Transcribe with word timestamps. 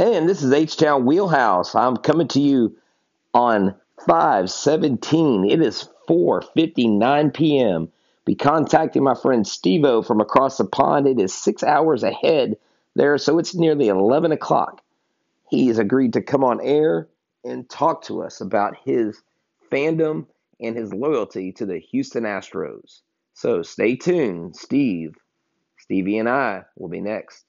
Hey, 0.00 0.16
and 0.16 0.26
this 0.26 0.42
is 0.42 0.50
H 0.50 0.78
Town 0.78 1.04
Wheelhouse. 1.04 1.74
I'm 1.74 1.98
coming 1.98 2.26
to 2.28 2.40
you 2.40 2.74
on 3.34 3.74
517. 4.06 5.44
It 5.44 5.60
is 5.60 5.90
4:59 6.08 7.34
p.m. 7.34 7.92
Be 8.24 8.34
contacting 8.34 9.02
my 9.02 9.14
friend 9.14 9.44
Stevo 9.44 10.02
from 10.02 10.22
across 10.22 10.56
the 10.56 10.64
pond. 10.64 11.06
It 11.06 11.20
is 11.20 11.34
six 11.34 11.62
hours 11.62 12.02
ahead 12.02 12.56
there, 12.96 13.18
so 13.18 13.38
it's 13.38 13.54
nearly 13.54 13.88
11 13.88 14.32
o'clock. 14.32 14.80
He 15.50 15.66
has 15.66 15.78
agreed 15.78 16.14
to 16.14 16.22
come 16.22 16.44
on 16.44 16.62
air 16.62 17.06
and 17.44 17.68
talk 17.68 18.04
to 18.04 18.22
us 18.22 18.40
about 18.40 18.78
his 18.82 19.22
fandom 19.70 20.24
and 20.58 20.78
his 20.78 20.94
loyalty 20.94 21.52
to 21.52 21.66
the 21.66 21.78
Houston 21.78 22.24
Astros. 22.24 23.02
So 23.34 23.60
stay 23.62 23.96
tuned. 23.96 24.56
Steve, 24.56 25.14
Stevie, 25.76 26.16
and 26.16 26.26
I 26.26 26.62
will 26.78 26.88
be 26.88 27.02
next. 27.02 27.44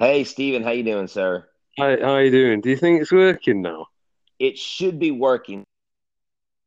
Hey, 0.00 0.24
Steven, 0.24 0.62
how 0.62 0.70
you 0.70 0.82
doing, 0.82 1.08
sir? 1.08 1.46
Hi, 1.78 1.98
how 2.00 2.16
you 2.16 2.30
doing? 2.30 2.62
Do 2.62 2.70
you 2.70 2.76
think 2.78 3.02
it's 3.02 3.12
working 3.12 3.60
now? 3.60 3.88
It 4.38 4.56
should 4.56 4.98
be 4.98 5.10
working. 5.10 5.62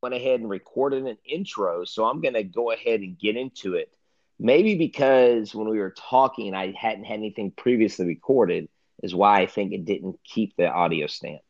Went 0.04 0.14
ahead 0.14 0.42
and 0.42 0.48
recorded 0.52 1.08
an 1.08 1.18
intro, 1.28 1.84
so 1.84 2.06
I'm 2.06 2.22
going 2.22 2.36
to 2.36 2.44
go 2.44 2.70
ahead 2.70 3.00
and 3.00 3.18
get 3.18 3.36
into 3.36 3.74
it. 3.74 3.92
Maybe 4.38 4.76
because 4.76 5.56
when 5.56 5.68
we 5.68 5.80
were 5.80 5.96
talking, 5.98 6.54
I 6.54 6.76
hadn't 6.78 7.06
had 7.06 7.16
anything 7.16 7.50
previously 7.50 8.06
recorded, 8.06 8.70
is 9.02 9.16
why 9.16 9.42
I 9.42 9.48
think 9.48 9.74
it 9.74 9.84
didn't 9.84 10.20
keep 10.24 10.56
the 10.56 10.68
audio 10.68 11.08
stamp. 11.08 11.42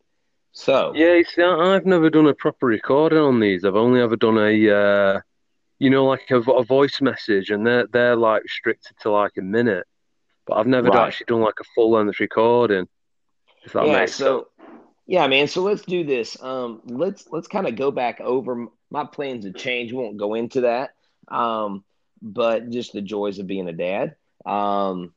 So 0.54 0.94
Yeah, 0.96 1.16
you 1.16 1.26
see, 1.26 1.44
I've 1.44 1.86
never 1.86 2.10
done 2.10 2.28
a 2.28 2.34
proper 2.34 2.68
recording 2.68 3.20
on 3.20 3.42
these. 3.42 3.66
I've 3.66 3.76
only 3.76 4.00
ever 4.00 4.16
done 4.16 4.38
a, 4.38 4.70
uh, 4.70 5.20
you 5.80 5.90
know, 5.90 6.06
like 6.06 6.32
a, 6.32 6.38
a 6.38 6.64
voice 6.64 7.02
message, 7.02 7.50
and 7.50 7.68
they're 7.68 7.88
they're 7.88 8.16
like 8.16 8.44
restricted 8.44 8.96
to 9.02 9.12
like 9.12 9.34
a 9.38 9.42
minute. 9.42 9.86
But 10.46 10.56
I've 10.58 10.68
never 10.68 10.88
Right. 10.88 10.98
actually 10.98 11.26
done 11.28 11.42
like 11.42 11.60
a 11.60 11.64
full 11.76 11.92
length 11.92 12.20
recording. 12.20 12.88
If 13.64 13.74
that 13.74 13.88
yeah, 13.88 13.90
makes 13.90 14.18
sense. 14.24 14.38
so 14.38 14.48
yeah, 15.06 15.28
man. 15.28 15.48
So 15.48 15.64
let's 15.64 15.84
do 15.84 16.04
this. 16.04 16.42
Um, 16.42 16.82
let's 16.86 17.28
let's 17.32 17.48
kind 17.48 17.68
of 17.68 17.76
go 17.76 17.92
back 17.92 18.22
over 18.22 18.68
my 18.92 19.06
plans 19.06 19.46
have 19.46 19.56
changed. 19.56 19.94
We 19.94 20.00
won't 20.02 20.18
go 20.18 20.34
into 20.36 20.62
that. 20.62 20.92
Um, 21.30 21.84
but 22.22 22.70
just 22.70 22.94
the 22.94 23.02
joys 23.02 23.40
of 23.40 23.48
being 23.48 23.68
a 23.68 23.74
dad. 23.74 24.16
Um, 24.46 25.14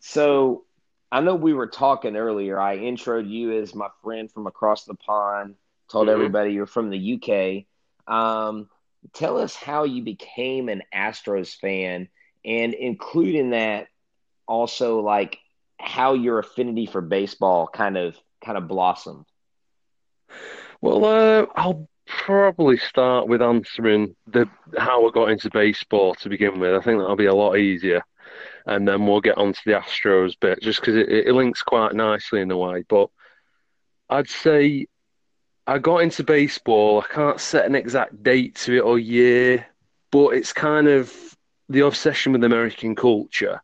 so 0.00 0.64
I 1.10 1.20
know 1.20 1.34
we 1.34 1.54
were 1.54 1.66
talking 1.68 2.16
earlier. 2.16 2.60
I 2.60 2.78
introed 2.78 3.28
you 3.30 3.60
as 3.60 3.74
my 3.74 3.88
friend 4.02 4.30
from 4.30 4.46
across 4.46 4.84
the 4.84 4.94
pond. 4.94 5.54
Told 5.90 6.08
Mhm. 6.08 6.10
everybody 6.10 6.52
you're 6.52 6.66
from 6.66 6.90
the 6.90 6.98
UK. 6.98 7.66
Um, 8.12 8.68
tell 9.12 9.38
us 9.38 9.54
how 9.54 9.84
you 9.84 10.02
became 10.02 10.68
an 10.68 10.82
Astros 10.94 11.54
fan, 11.54 12.08
and 12.44 12.74
including 12.74 13.50
that, 13.50 13.88
also 14.46 15.00
like 15.00 15.38
how 15.78 16.14
your 16.14 16.38
affinity 16.38 16.86
for 16.86 17.00
baseball 17.00 17.68
kind 17.68 17.96
of 17.96 18.16
kind 18.44 18.56
of 18.56 18.68
blossomed. 18.68 19.24
Well, 20.80 21.04
uh, 21.04 21.46
I'll 21.54 21.88
probably 22.06 22.76
start 22.76 23.28
with 23.28 23.42
answering 23.42 24.14
the 24.26 24.48
how 24.78 25.06
I 25.06 25.10
got 25.12 25.30
into 25.30 25.50
baseball 25.50 26.14
to 26.16 26.28
begin 26.28 26.58
with. 26.58 26.74
I 26.74 26.80
think 26.80 26.98
that'll 26.98 27.16
be 27.16 27.26
a 27.26 27.34
lot 27.34 27.56
easier, 27.56 28.02
and 28.66 28.86
then 28.86 29.06
we'll 29.06 29.20
get 29.20 29.38
onto 29.38 29.60
the 29.64 29.72
Astros 29.72 30.38
bit, 30.38 30.60
just 30.60 30.80
because 30.80 30.96
it, 30.96 31.08
it 31.08 31.34
links 31.34 31.62
quite 31.62 31.94
nicely 31.94 32.40
in 32.40 32.50
a 32.50 32.56
way. 32.56 32.84
But 32.88 33.10
I'd 34.10 34.28
say 34.28 34.86
I 35.66 35.78
got 35.78 35.98
into 35.98 36.24
baseball. 36.24 37.02
I 37.02 37.12
can't 37.12 37.40
set 37.40 37.66
an 37.66 37.74
exact 37.74 38.22
date 38.22 38.56
to 38.56 38.76
it 38.76 38.80
or 38.80 38.98
year, 38.98 39.66
but 40.10 40.30
it's 40.30 40.52
kind 40.52 40.88
of 40.88 41.12
the 41.68 41.86
obsession 41.86 42.32
with 42.32 42.44
American 42.44 42.94
culture. 42.94 43.62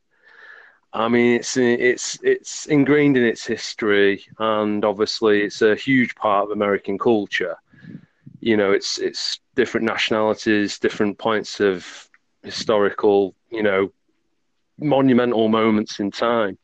I 0.93 1.09
mean, 1.09 1.37
it's 1.37 1.57
it's 1.57 2.19
it's 2.23 2.67
ingrained 2.67 3.17
in 3.17 3.25
its 3.25 3.47
history, 3.47 4.25
and 4.39 4.85
obviously, 4.85 5.43
it's 5.43 5.61
a 5.63 5.77
huge 5.77 6.15
part 6.15 6.45
of 6.45 6.51
American 6.51 6.99
culture. 6.99 7.57
You 8.41 8.57
know, 8.57 8.73
it's 8.73 8.99
it's 8.99 9.41
different 9.55 9.87
nationalities, 9.87 10.79
different 10.79 11.19
points 11.19 11.61
of 11.61 11.87
historical, 12.43 13.35
you 13.51 13.63
know, 13.63 13.93
monumental 14.79 15.49
moments 15.49 16.01
in 16.01 16.11
time, 16.11 16.59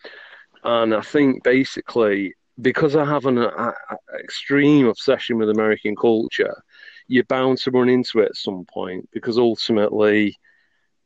and 0.64 0.94
I 0.94 1.00
think 1.02 1.42
basically 1.42 2.34
because 2.60 2.96
I 2.96 3.04
have 3.04 3.26
an 3.26 3.38
a, 3.38 3.46
a- 3.48 3.74
extreme 4.20 4.86
obsession 4.86 5.38
with 5.38 5.50
American 5.50 5.96
culture, 5.96 6.62
you're 7.08 7.24
bound 7.24 7.58
to 7.58 7.70
run 7.70 7.88
into 7.88 8.20
it 8.20 8.26
at 8.30 8.36
some 8.36 8.64
point 8.66 9.08
because 9.12 9.38
ultimately 9.38 10.36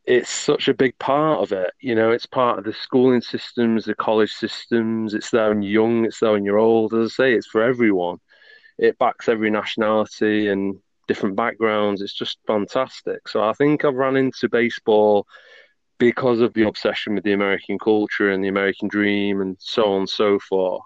it's 0.09 0.31
such 0.31 0.69
a 0.69 0.75
big 0.75 0.99
part 0.99 1.41
of 1.41 1.53
it. 1.53 1.71
You 1.81 1.95
know, 1.95 2.11
it's 2.11 2.25
part 2.25 2.59
of 2.59 2.65
the 2.65 2.73
schooling 2.73 3.21
systems, 3.21 3.85
the 3.85 3.95
college 3.95 4.33
systems. 4.33 5.13
It's 5.13 5.31
there 5.31 5.51
when 5.51 5.61
you're 5.61 5.83
young, 5.83 6.07
it's 6.07 6.21
there 6.21 6.33
when 6.33 6.47
you're 6.47 6.59
old. 6.59 6.95
As 6.95 7.13
I 7.13 7.25
say, 7.25 7.35
it's 7.35 7.47
for 7.47 7.63
everyone. 7.63 8.17
It 8.79 8.99
backs 8.99 9.29
every 9.29 9.51
nationality 9.51 10.49
and 10.49 10.79
different 11.09 11.37
backgrounds. 11.37 12.01
It's 12.01 12.15
just 12.15 12.39
fantastic. 12.47 13.29
So 13.29 13.43
I 13.43 13.53
think 13.53 13.85
I've 13.85 13.97
run 13.97 14.17
into 14.17 14.49
baseball 14.49 15.27
because 15.99 16.41
of 16.41 16.55
the 16.55 16.67
obsession 16.67 17.15
with 17.15 17.25
the 17.25 17.35
American 17.35 17.79
culture 17.79 18.31
and 18.31 18.43
the 18.43 18.49
American 18.49 18.89
dream 18.89 19.43
and 19.43 19.59
so 19.61 19.93
on 19.93 19.99
and 20.01 20.09
so 20.09 20.39
forth. 20.39 20.85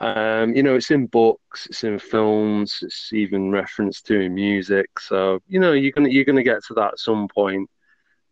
Um, 0.00 0.56
you 0.56 0.64
know, 0.64 0.74
it's 0.74 0.90
in 0.90 1.06
books, 1.06 1.66
it's 1.66 1.84
in 1.84 2.00
films, 2.00 2.80
it's 2.82 3.12
even 3.12 3.52
referenced 3.52 4.06
to 4.06 4.18
in 4.18 4.34
music. 4.34 4.98
So, 4.98 5.38
you 5.46 5.60
know, 5.60 5.72
you're 5.72 5.92
gonna 5.92 6.08
you're 6.08 6.24
gonna 6.24 6.42
get 6.42 6.64
to 6.64 6.74
that 6.74 6.94
at 6.94 6.98
some 6.98 7.28
point 7.28 7.70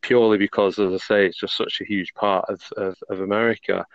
purely 0.02 0.38
because, 0.38 0.78
as 0.78 0.92
I 0.92 0.98
say, 0.98 1.26
it's 1.26 1.38
just 1.38 1.56
such 1.56 1.80
a 1.80 1.84
huge 1.84 2.12
part 2.14 2.46
of, 2.48 2.62
of, 2.76 2.96
of 3.08 3.20
America. 3.20 3.86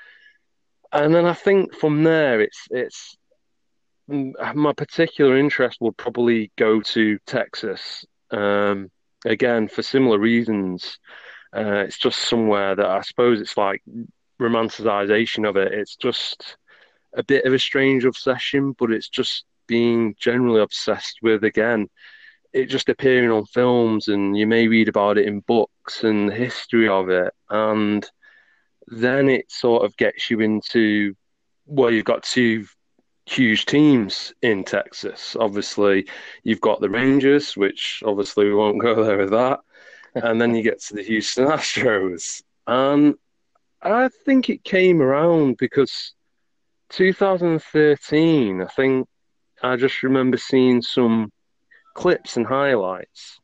And 0.92 1.14
then 1.14 1.26
I 1.26 1.34
think 1.34 1.76
from 1.76 2.04
there, 2.04 2.42
it's 2.42 2.68
it's 2.72 3.18
mm, 4.10 4.34
my 4.56 4.74
particular 4.74 5.38
interest 5.38 5.80
would 5.82 5.98
probably 5.98 6.52
go 6.58 6.82
to 6.82 7.20
Texas. 7.26 8.06
Um, 8.32 8.90
again, 9.26 9.68
for 9.68 9.84
similar 9.84 10.18
reasons. 10.18 11.00
Uh, 11.56 11.84
it's 11.86 11.98
just 11.98 12.20
somewhere 12.20 12.76
that 12.76 12.86
I 12.86 13.02
suppose 13.02 13.40
it's 13.40 13.58
like 13.58 13.82
romanticization 14.40 15.48
of 15.48 15.56
it. 15.56 15.74
It's 15.74 15.96
just 15.96 16.58
a 17.14 17.24
bit 17.24 17.46
of 17.46 17.54
a 17.54 17.60
strange 17.60 18.06
obsession, 18.06 18.74
but 18.78 18.92
it's 18.92 19.10
just 19.10 19.46
being 19.68 20.16
generally 20.20 20.62
obsessed 20.62 21.20
with 21.22 21.44
again 21.44 21.90
it 22.58 22.70
just 22.70 22.90
appearing 22.90 23.30
on 23.30 23.46
films 23.46 24.08
and 24.08 24.36
you 24.36 24.48
may 24.48 24.68
read 24.68 24.90
about 24.90 25.18
it 25.18 25.28
in 25.28 25.42
books 25.42 26.04
and 26.04 26.28
the 26.28 26.34
history 26.34 26.88
of 26.88 27.08
it 27.08 27.32
and 27.52 28.10
then 28.88 29.30
it 29.30 29.52
sort 29.52 29.86
of 29.86 29.96
gets 29.98 30.32
you 30.32 30.40
into 30.40 31.14
well 31.68 31.92
you've 31.92 32.04
got 32.04 32.24
two 32.24 32.66
huge 33.28 33.66
teams 33.66 34.34
in 34.42 34.64
Texas. 34.64 35.36
Obviously 35.40 36.08
you've 36.44 36.62
got 36.62 36.82
the 36.82 36.90
Rangers 36.90 37.56
which 37.56 38.02
obviously 38.06 38.46
we 38.46 38.56
won't 38.56 38.82
go 38.82 39.04
there 39.04 39.18
with 39.18 39.32
that 39.32 39.60
and 40.16 40.42
then 40.42 40.56
you 40.56 40.64
get 40.64 40.82
to 40.84 40.96
the 40.96 41.04
Houston 41.04 41.46
Astros. 41.46 42.42
And 42.66 43.16
I 43.84 44.10
think 44.26 44.50
it 44.50 44.64
came 44.64 45.02
around 45.02 45.58
because 45.58 46.14
2013 46.90 48.62
I 48.62 48.66
think 48.66 49.08
I 49.62 49.76
just 49.76 50.02
remember 50.02 50.38
seeing 50.38 50.82
some 50.82 51.32
clips 51.98 52.38
and 52.38 52.46
highlights. 52.48 53.40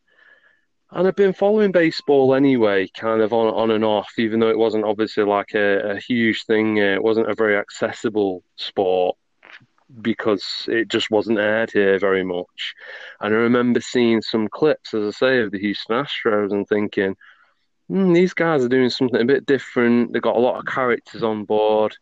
And 0.91 1.07
I've 1.07 1.15
been 1.15 1.33
following 1.33 1.71
baseball 1.71 2.35
anyway, 2.35 2.87
kind 2.95 3.21
of 3.21 3.33
on 3.33 3.47
on 3.53 3.71
and 3.71 3.83
off, 3.83 4.13
even 4.19 4.39
though 4.39 4.49
it 4.51 4.57
wasn't 4.57 4.85
obviously 4.85 5.23
like 5.23 5.55
a, 5.55 5.93
a 5.95 5.99
huge 5.99 6.45
thing. 6.45 6.79
uh, 6.79 6.93
It 6.95 7.03
wasn't 7.03 7.31
a 7.31 7.35
very 7.35 7.57
accessible 7.57 8.43
sport 8.57 9.17
because 10.01 10.65
it 10.67 10.87
just 10.87 11.11
wasn't 11.11 11.39
aired 11.39 11.71
here 11.71 11.99
very 11.99 12.23
much. 12.23 12.75
And 13.21 13.33
I 13.33 13.37
remember 13.37 13.81
seeing 13.81 14.21
some 14.21 14.47
clips, 14.47 14.93
as 14.93 15.07
I 15.07 15.11
say, 15.11 15.39
of 15.41 15.51
the 15.51 15.59
Houston 15.59 15.95
Astros 15.97 16.51
and 16.51 16.67
thinking, 16.67 17.15
hmm, 17.89 18.13
these 18.13 18.33
guys 18.35 18.63
are 18.63 18.69
doing 18.69 18.89
something 18.91 19.21
a 19.21 19.25
bit 19.25 19.45
different. 19.47 20.13
They've 20.13 20.21
got 20.21 20.37
a 20.37 20.39
lot 20.47 20.59
of 20.59 20.65
characters 20.65 21.23
on 21.23 21.45
board. 21.45 21.95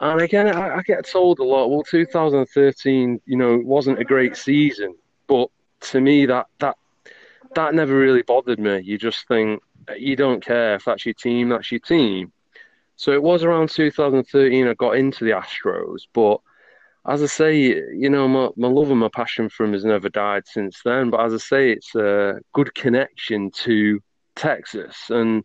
And 0.00 0.20
again, 0.22 0.48
I, 0.48 0.76
I 0.78 0.82
get 0.82 1.06
told 1.06 1.40
a 1.40 1.44
lot, 1.44 1.70
well, 1.70 1.82
2013, 1.82 3.20
you 3.26 3.36
know, 3.36 3.58
wasn't 3.64 4.00
a 4.00 4.04
great 4.04 4.36
season. 4.36 4.94
But 5.28 5.48
to 5.80 6.00
me, 6.00 6.26
that 6.26 6.46
that 6.60 6.76
that 7.54 7.74
never 7.74 7.96
really 7.96 8.22
bothered 8.22 8.58
me. 8.58 8.80
You 8.80 8.98
just 8.98 9.26
think 9.28 9.62
you 9.96 10.16
don't 10.16 10.44
care 10.44 10.74
if 10.74 10.84
that's 10.84 11.06
your 11.06 11.14
team, 11.14 11.48
that's 11.48 11.70
your 11.72 11.80
team. 11.80 12.32
So 12.96 13.12
it 13.12 13.22
was 13.22 13.44
around 13.44 13.70
2013 13.70 14.66
I 14.66 14.74
got 14.74 14.96
into 14.96 15.24
the 15.24 15.30
Astros, 15.30 16.02
but 16.12 16.40
as 17.06 17.22
I 17.22 17.26
say, 17.26 17.56
you 17.56 18.10
know, 18.10 18.28
my, 18.28 18.48
my 18.56 18.68
love 18.68 18.90
and 18.90 19.00
my 19.00 19.08
passion 19.08 19.48
for 19.48 19.64
them 19.64 19.72
has 19.72 19.84
never 19.84 20.08
died 20.08 20.46
since 20.46 20.80
then. 20.84 21.08
But 21.10 21.24
as 21.24 21.32
I 21.32 21.38
say, 21.38 21.70
it's 21.70 21.94
a 21.94 22.40
good 22.52 22.74
connection 22.74 23.50
to 23.62 24.00
Texas, 24.36 25.08
and 25.08 25.44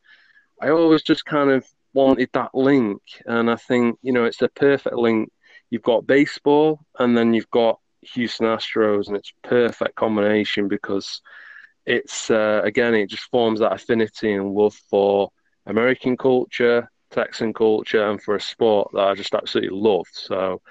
I 0.62 0.70
always 0.70 1.04
just 1.04 1.26
kind 1.26 1.52
of 1.52 1.66
wanted 1.94 2.30
that 2.34 2.54
link. 2.54 3.02
And 3.26 3.50
I 3.50 3.56
think, 3.56 3.98
you 4.02 4.12
know, 4.12 4.26
it's 4.26 4.42
a 4.42 4.50
perfect 4.50 4.96
link. 4.96 5.32
You've 5.70 5.84
got 5.84 6.08
baseball, 6.08 6.80
and 7.00 7.18
then 7.18 7.34
you've 7.34 7.52
got 7.52 7.80
Houston 8.14 8.48
Astros, 8.48 9.08
and 9.08 9.18
it's 9.18 9.34
a 9.44 9.48
perfect 9.48 9.96
combination 9.96 10.68
because 10.68 11.22
it's 11.86 12.32
uh, 12.32 12.62
again, 12.64 12.96
it 12.96 13.10
just 13.10 13.30
forms 13.32 13.60
that 13.60 13.74
affinity 13.74 14.34
and 14.34 14.54
love 14.54 14.76
for 14.90 15.32
American 15.66 16.18
culture, 16.18 16.90
Texan 17.12 17.54
culture, 17.54 18.10
and 18.10 18.22
for 18.22 18.36
a 18.36 18.42
sport 18.42 18.92
that 18.94 19.02
I 19.08 19.16
just 19.16 19.36
absolutely 19.36 19.78
love. 19.80 20.08
So, 20.14 20.62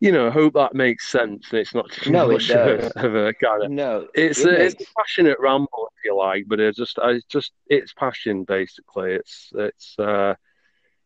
you 0.00 0.12
know, 0.12 0.28
I 0.28 0.30
hope 0.30 0.54
that 0.54 0.74
makes 0.74 1.08
sense. 1.08 1.48
And 1.50 1.60
it's 1.60 1.74
not 1.74 1.90
too 1.92 2.12
No, 2.12 2.26
much 2.26 2.54
a, 2.54 2.90
of 2.96 3.14
a 3.14 3.32
kind 3.34 3.64
of. 3.64 3.70
No, 3.70 4.08
It's 4.14 4.44
it 4.44 4.44
a, 4.44 4.64
it's 4.64 4.74
a 4.80 4.84
passionate 4.98 5.38
ramble, 5.40 5.90
if 5.98 6.04
you 6.04 6.16
like, 6.16 6.44
but 6.48 6.60
it's 6.60 6.76
just, 6.78 6.98
I 6.98 7.20
just, 7.28 7.52
it's 7.68 7.92
passion 7.94 8.44
basically. 8.44 9.12
It's, 9.12 9.50
it's, 9.54 9.94
uh, 9.98 10.34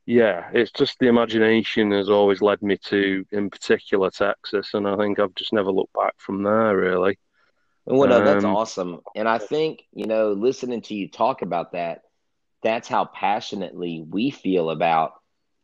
yeah, 0.07 0.51
it's 0.53 0.71
just 0.73 0.99
the 0.99 1.09
imagination 1.09 1.91
has 1.93 2.09
always 2.09 2.41
led 2.41 2.63
me 2.63 2.77
to, 2.87 3.25
in 3.33 3.51
particular, 3.51 4.11
Texas, 4.11 4.75
and 4.75 4.87
I 4.89 4.97
think 4.97 5.19
I've 5.19 5.35
just 5.35 5.53
never 5.53 5.73
looked 5.73 5.95
back 5.95 6.15
from 6.19 6.43
there, 6.45 6.77
really. 6.77 7.19
well, 7.87 8.09
no, 8.09 8.23
that's 8.23 8.45
Um, 8.45 8.57
awesome. 8.57 9.01
And 9.15 9.29
I 9.29 9.39
think, 9.39 9.83
you 9.93 10.07
know, 10.07 10.33
listening 10.33 10.83
to 10.83 10.95
you 10.95 11.09
talk 11.09 11.43
about 11.43 11.73
that, 11.73 12.03
that's 12.63 12.89
how 12.89 13.05
passionately 13.05 14.03
we 14.09 14.31
feel 14.31 14.71
about 14.71 15.15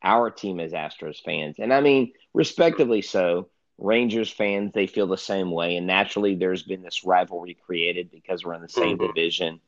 our 0.03 0.31
team 0.31 0.61
as 0.61 0.73
Astros 0.73 1.21
fans. 1.23 1.57
And 1.59 1.73
I 1.73 1.81
mean, 1.81 2.13
respectively 2.35 3.03
so. 3.03 3.49
Rangers 3.79 4.31
fans, 4.31 4.73
they 4.73 4.87
feel 4.87 5.09
the 5.09 5.17
same 5.19 5.51
way. 5.51 5.77
And 5.77 5.87
naturally, 5.87 6.35
there's 6.37 6.63
been 6.63 6.83
this 6.83 7.05
rivalry 7.05 7.55
created 7.67 8.11
because 8.13 8.45
we're 8.45 8.55
in 8.55 8.63
the 8.63 8.69
same 8.69 8.99
mhm. 8.99 9.09
division. 9.09 9.61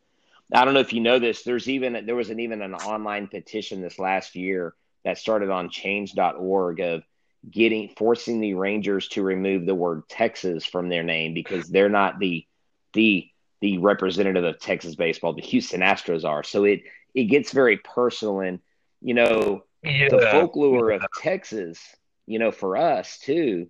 I 0.53 0.65
don't 0.65 0.75
know 0.75 0.81
if 0.81 0.93
you 0.93 1.01
know 1.01 1.19
this. 1.19 1.43
There's 1.43 1.69
even 1.69 2.05
there 2.07 2.17
was 2.17 2.31
an 2.31 2.41
even 2.41 2.63
an 2.63 2.75
online 2.75 3.29
petition 3.29 3.81
this 3.81 3.99
last 3.99 4.35
year 4.35 4.75
that 5.05 5.19
started 5.19 5.51
on 5.51 5.71
change.org 5.71 6.81
of 6.81 7.03
getting 7.51 7.89
forcing 7.97 8.41
the 8.41 8.55
Rangers 8.55 9.09
to 9.09 9.23
remove 9.23 9.67
the 9.67 9.75
word 9.75 10.09
Texas 10.09 10.65
from 10.65 10.89
their 10.89 11.03
name 11.03 11.35
because 11.35 11.69
they're 11.69 11.89
not 11.89 12.19
the 12.19 12.47
the 12.93 13.29
the 13.61 13.79
representative 13.79 14.45
of 14.45 14.61
Texas 14.61 14.95
baseball. 14.95 15.33
The 15.35 15.43
Houston 15.43 15.81
Astros 15.81 16.25
are. 16.25 16.43
So 16.43 16.65
it 16.65 16.83
it 17.15 17.25
gets 17.25 17.53
very 17.53 17.79
personal 17.79 18.41
and 18.41 18.61
you 19.01 19.15
know 19.15 19.65
the 19.83 20.19
Yeah. 20.21 20.31
folklore 20.31 20.91
of 20.91 21.03
Texas, 21.21 21.81
you 22.27 22.39
know, 22.39 22.51
for 22.51 22.77
us 22.77 23.19
too 23.19 23.69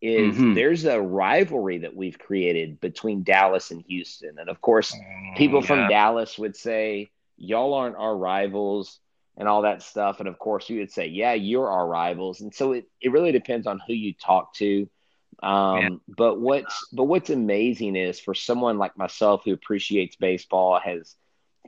is 0.00 0.44
hmm 0.44 0.54
there's 0.54 0.84
a 0.84 1.00
rivalry 1.00 1.78
that 1.78 1.94
we've 1.96 2.18
created 2.18 2.80
between 2.80 3.24
Dallas 3.24 3.70
and 3.70 3.82
Houston. 3.88 4.38
And 4.38 4.48
of 4.48 4.60
course, 4.60 5.00
people 5.34 5.60
Mm, 5.60 5.62
from. 5.62 5.86
Dallas 5.86 6.38
would 6.38 6.56
say, 6.56 7.10
Y'all 7.36 7.74
aren't 7.74 7.96
our 7.96 8.16
rivals 8.16 9.00
and 9.36 9.48
all 9.48 9.62
that 9.62 9.82
stuff. 9.82 10.20
And 10.20 10.28
of 10.28 10.38
course, 10.38 10.68
we 10.68 10.78
would 10.78 10.90
say, 10.90 11.06
Yeah, 11.06 11.32
you're 11.34 11.68
our 11.70 11.86
rivals. 11.86 12.40
And 12.40 12.54
so 12.54 12.72
it, 12.72 12.86
it 13.00 13.12
really 13.12 13.32
depends 13.32 13.66
on 13.66 13.80
who 13.86 13.92
you 13.94 14.14
talk 14.14 14.54
to. 14.54 14.88
Yeah. 15.70 15.88
Um, 15.88 16.00
but 16.08 16.40
what's 16.40 16.88
but 16.92 17.04
what's 17.04 17.30
amazing 17.30 17.96
is 17.96 18.18
for 18.20 18.34
someone 18.34 18.78
like 18.78 18.96
myself 18.96 19.42
who 19.44 19.52
appreciates 19.52 20.16
baseball, 20.16 20.78
has 20.82 21.14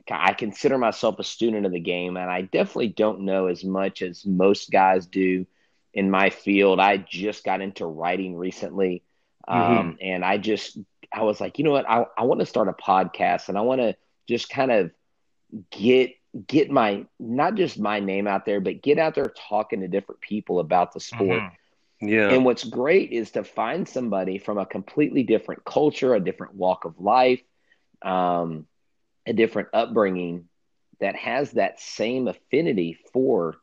I 0.09 0.33
consider 0.33 0.77
myself 0.77 1.19
a 1.19 1.23
student 1.23 1.65
of 1.65 1.71
the 1.71 1.79
game, 1.79 2.17
and 2.17 2.29
I 2.29 2.41
definitely 2.41 2.89
don't 2.89 3.21
know 3.21 3.47
as 3.47 3.63
much 3.63 4.01
as 4.01 4.25
most 4.25 4.71
guys 4.71 5.05
do 5.07 5.45
in 5.93 6.09
my 6.09 6.29
field. 6.29 6.79
I 6.79 6.97
just 6.97 7.43
got 7.43 7.61
into 7.61 7.85
writing 7.85 8.35
recently, 8.35 9.03
hmm 9.51 9.91
um, 9.91 9.97
and 10.01 10.23
I 10.23 10.37
just 10.37 10.77
I 11.13 11.23
was 11.23 11.39
like, 11.39 11.57
you 11.57 11.65
know 11.65 11.71
what, 11.71 11.89
I, 11.89 12.05
I 12.17 12.23
want 12.23 12.39
to 12.41 12.45
start 12.45 12.67
a 12.69 12.73
podcast, 12.73 13.49
and 13.49 13.57
I 13.57 13.61
want 13.61 13.81
to 13.81 13.95
just 14.27 14.49
kind 14.49 14.71
of 14.71 14.91
get 15.71 16.11
get 16.47 16.69
my 16.71 17.05
not 17.19 17.55
just 17.55 17.79
my 17.79 17.99
name 17.99 18.27
out 18.27 18.45
there, 18.45 18.59
but 18.61 18.81
get 18.81 18.97
out 18.97 19.15
there 19.15 19.33
talking 19.49 19.81
to 19.81 19.87
different 19.87 20.21
people 20.21 20.59
about 20.59 20.93
the 20.93 20.99
sport. 20.99 21.43
hmm 21.43 22.07
Yeah. 22.07 22.29
And 22.29 22.45
what's 22.45 22.63
great 22.63 23.11
is 23.11 23.31
to 23.31 23.43
find 23.43 23.87
somebody 23.87 24.37
from 24.37 24.57
a 24.57 24.65
completely 24.65 25.23
different 25.23 25.63
culture, 25.65 26.13
a 26.13 26.19
different 26.19 26.55
walk 26.55 26.85
of 26.85 26.99
life, 26.99 27.41
um, 28.01 28.65
a 29.25 29.33
different 29.33 29.69
upbringing 29.73 30.45
that 30.99 31.15
has 31.15 31.51
that 31.51 31.79
same 31.79 32.27
affinity 32.27 32.97
for 33.13 33.55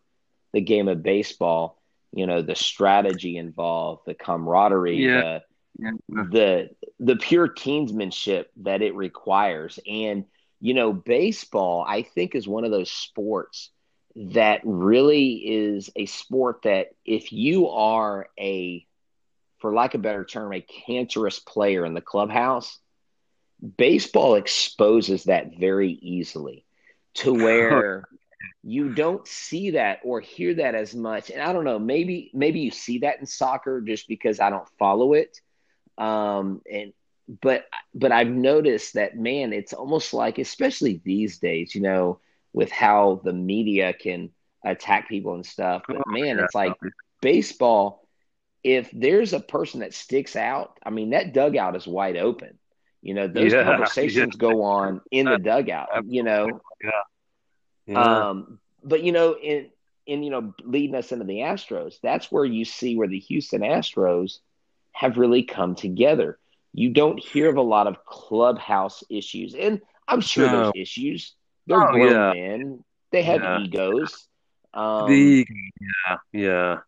the 0.52 0.60
game 0.60 0.88
of 0.88 1.02
baseball. 1.02 1.80
You 2.12 2.26
know, 2.26 2.42
the 2.42 2.56
strategy 2.56 3.36
involved, 3.36 4.02
the 4.06 4.14
camaraderie, 4.14 5.04
Yeah. 5.04 5.22
the 5.22 5.42
Yeah. 5.80 5.92
the 6.08 6.70
the 6.98 7.16
pure 7.16 7.48
teamsmanship 7.48 8.46
that 8.58 8.82
it 8.82 8.94
requires. 8.94 9.78
And 9.86 10.24
you 10.60 10.74
know, 10.74 10.92
baseball, 10.92 11.84
I 11.86 12.02
think, 12.02 12.34
is 12.34 12.48
one 12.48 12.64
of 12.64 12.70
those 12.70 12.90
sports 12.90 13.70
that 14.16 14.60
really 14.64 15.34
is 15.34 15.90
a 15.94 16.06
sport 16.06 16.62
that 16.62 16.88
if 17.04 17.32
you 17.32 17.68
are 17.68 18.28
a, 18.38 18.84
for 19.58 19.72
lack 19.72 19.94
of 19.94 20.00
a 20.00 20.02
better 20.02 20.24
term, 20.24 20.52
a 20.52 20.60
cancerous 20.60 21.38
player 21.38 21.84
in 21.84 21.94
the 21.94 22.00
clubhouse, 22.00 22.78
baseball 23.76 24.34
exposes 24.34 25.24
that 25.24 25.56
very 25.56 25.90
easily 25.90 26.64
to 27.14 27.32
where 27.44 28.08
you 28.62 28.94
don't 28.94 29.26
see 29.26 29.70
that 29.72 30.00
or 30.04 30.20
hear 30.20 30.54
that 30.54 30.74
as 30.74 30.94
much. 30.94 31.30
And 31.30 31.40
I 31.42 31.52
don't 31.52 31.64
know, 31.64 31.78
maybe 31.78 32.30
maybe 32.34 32.60
you 32.60 32.70
see 32.70 32.98
that 32.98 33.18
in 33.20 33.26
soccer 33.26 33.80
just 33.80 34.08
because 34.08 34.40
I 34.40 34.50
don't 34.50 34.68
follow 34.78 35.12
it. 35.14 35.40
Um, 35.98 36.62
and 36.70 36.92
but 37.42 37.64
but 37.94 38.12
I've 38.12 38.28
noticed 38.30 38.94
that 38.94 39.16
man, 39.16 39.52
it's 39.52 39.72
almost 39.72 40.12
like, 40.14 40.38
especially 40.38 41.00
these 41.04 41.38
days, 41.38 41.74
you 41.74 41.80
know, 41.82 42.20
with 42.52 42.70
how 42.70 43.20
the 43.24 43.32
media 43.32 43.92
can 43.92 44.30
attack 44.64 45.08
people 45.08 45.34
and 45.34 45.44
stuff. 45.46 45.82
Oh, 45.88 45.94
But 45.94 46.06
man, 46.06 46.38
it's 46.38 46.54
like 46.54 46.78
baseball. 47.20 48.02
If 48.64 48.90
there's 48.92 49.32
a 49.32 49.40
person 49.40 49.80
that 49.80 49.94
sticks 49.94 50.36
out, 50.36 50.78
I 50.84 50.90
mean, 50.90 51.10
that 51.10 51.32
dugout 51.32 51.76
is 51.76 51.86
wide 51.86 52.16
open. 52.16 52.58
You 53.02 53.14
know, 53.14 53.28
those 53.28 53.54
Yeah. 53.54 53.60
Yeah. 53.64 53.64
conversations 53.64 54.36
go 54.36 54.62
on 54.62 55.00
in 55.10 55.28
the 55.28 55.38
dugout. 55.38 55.90
You 56.06 56.22
know, 56.22 56.60
Yeah. 56.82 57.02
Yeah. 57.88 58.26
um, 58.30 58.60
but 58.84 59.02
you 59.02 59.12
know, 59.12 59.36
in 59.36 59.70
in 60.06 60.22
you 60.24 60.30
know, 60.30 60.54
leading 60.64 60.96
us 60.96 61.12
into 61.12 61.24
the 61.24 61.38
Astros, 61.40 62.00
that's 62.02 62.32
where 62.32 62.44
you 62.44 62.64
see 62.64 62.96
where 62.96 63.08
the 63.08 63.20
Houston 63.20 63.62
Astros 63.62 64.38
have 64.92 65.18
really 65.18 65.42
come 65.42 65.74
together. 65.76 66.38
You 66.72 66.90
don't 66.90 67.18
hear 67.18 67.48
of 67.48 67.56
a 67.56 67.62
lot 67.62 67.86
of 67.88 68.04
clubhouse 68.06 69.04
issues, 69.10 69.54
and 69.54 69.80
I'm 70.08 70.20
sure 70.20 70.48
there's 70.48 70.70
issues. 70.74 71.34
They're 71.66 71.80
Oh, 71.80 71.86
grown 71.86 72.26
yeah. 72.26 72.32
men; 72.32 72.84
they 73.12 73.22
have 73.24 73.44
Yeah. 73.44 73.52
egos. 73.52 74.28
Um, 74.74 75.38
The 75.38 75.46
yeah. 75.80 76.16
Yeah. 76.32 76.78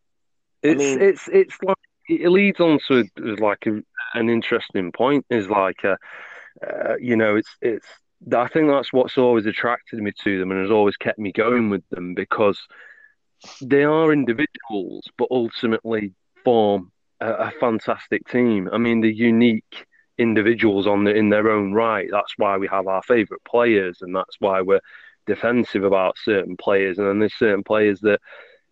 I 0.69 0.73
It's 0.73 0.75
mean, 0.75 1.01
it's 1.01 1.29
it's 1.29 1.57
like 1.63 1.77
it 2.09 2.29
leads 2.31 2.61
on 2.61 2.79
to 2.89 3.05
like 3.41 3.67
a, 3.67 3.83
an 4.15 4.29
interesting 4.29 4.93
point. 4.93 5.25
Is 5.31 5.49
like 5.49 5.83
a, 5.85 5.97
uh, 6.67 6.97
you 7.01 7.17
know, 7.17 7.37
it's 7.37 7.57
it's. 7.61 7.87
I 8.35 8.49
think 8.49 8.69
that's 8.69 8.93
what's 8.93 9.19
always 9.19 9.47
attracted 9.47 10.01
me 10.01 10.13
to 10.25 10.39
them 10.39 10.51
and 10.51 10.61
has 10.61 10.71
always 10.71 10.97
kept 10.97 11.19
me 11.19 11.33
going 11.33 11.71
with 11.71 11.89
them 11.91 12.15
because 12.15 12.61
they 13.63 13.85
are 13.85 14.13
individuals, 14.13 15.05
but 15.17 15.29
ultimately 15.31 16.13
form 16.45 16.93
a, 17.21 17.33
a 17.33 17.51
fantastic 17.53 18.29
team. 18.29 18.69
I 18.73 18.79
mean, 18.79 19.01
they're 19.01 19.11
unique 19.11 19.87
individuals 20.19 20.87
on 20.87 21.05
the, 21.05 21.15
in 21.15 21.31
their 21.31 21.51
own 21.51 21.73
right. 21.73 22.09
That's 22.11 22.35
why 22.37 22.59
we 22.59 22.69
have 22.69 22.87
our 22.87 23.03
favorite 23.03 23.43
players, 23.45 24.03
and 24.03 24.15
that's 24.15 24.37
why 24.39 24.61
we're 24.61 24.81
defensive 25.27 25.85
about 25.85 26.19
certain 26.19 26.57
players. 26.57 26.99
And 26.99 27.07
then 27.07 27.19
there's 27.19 27.39
certain 27.39 27.65
players 27.65 28.01
that 28.01 28.21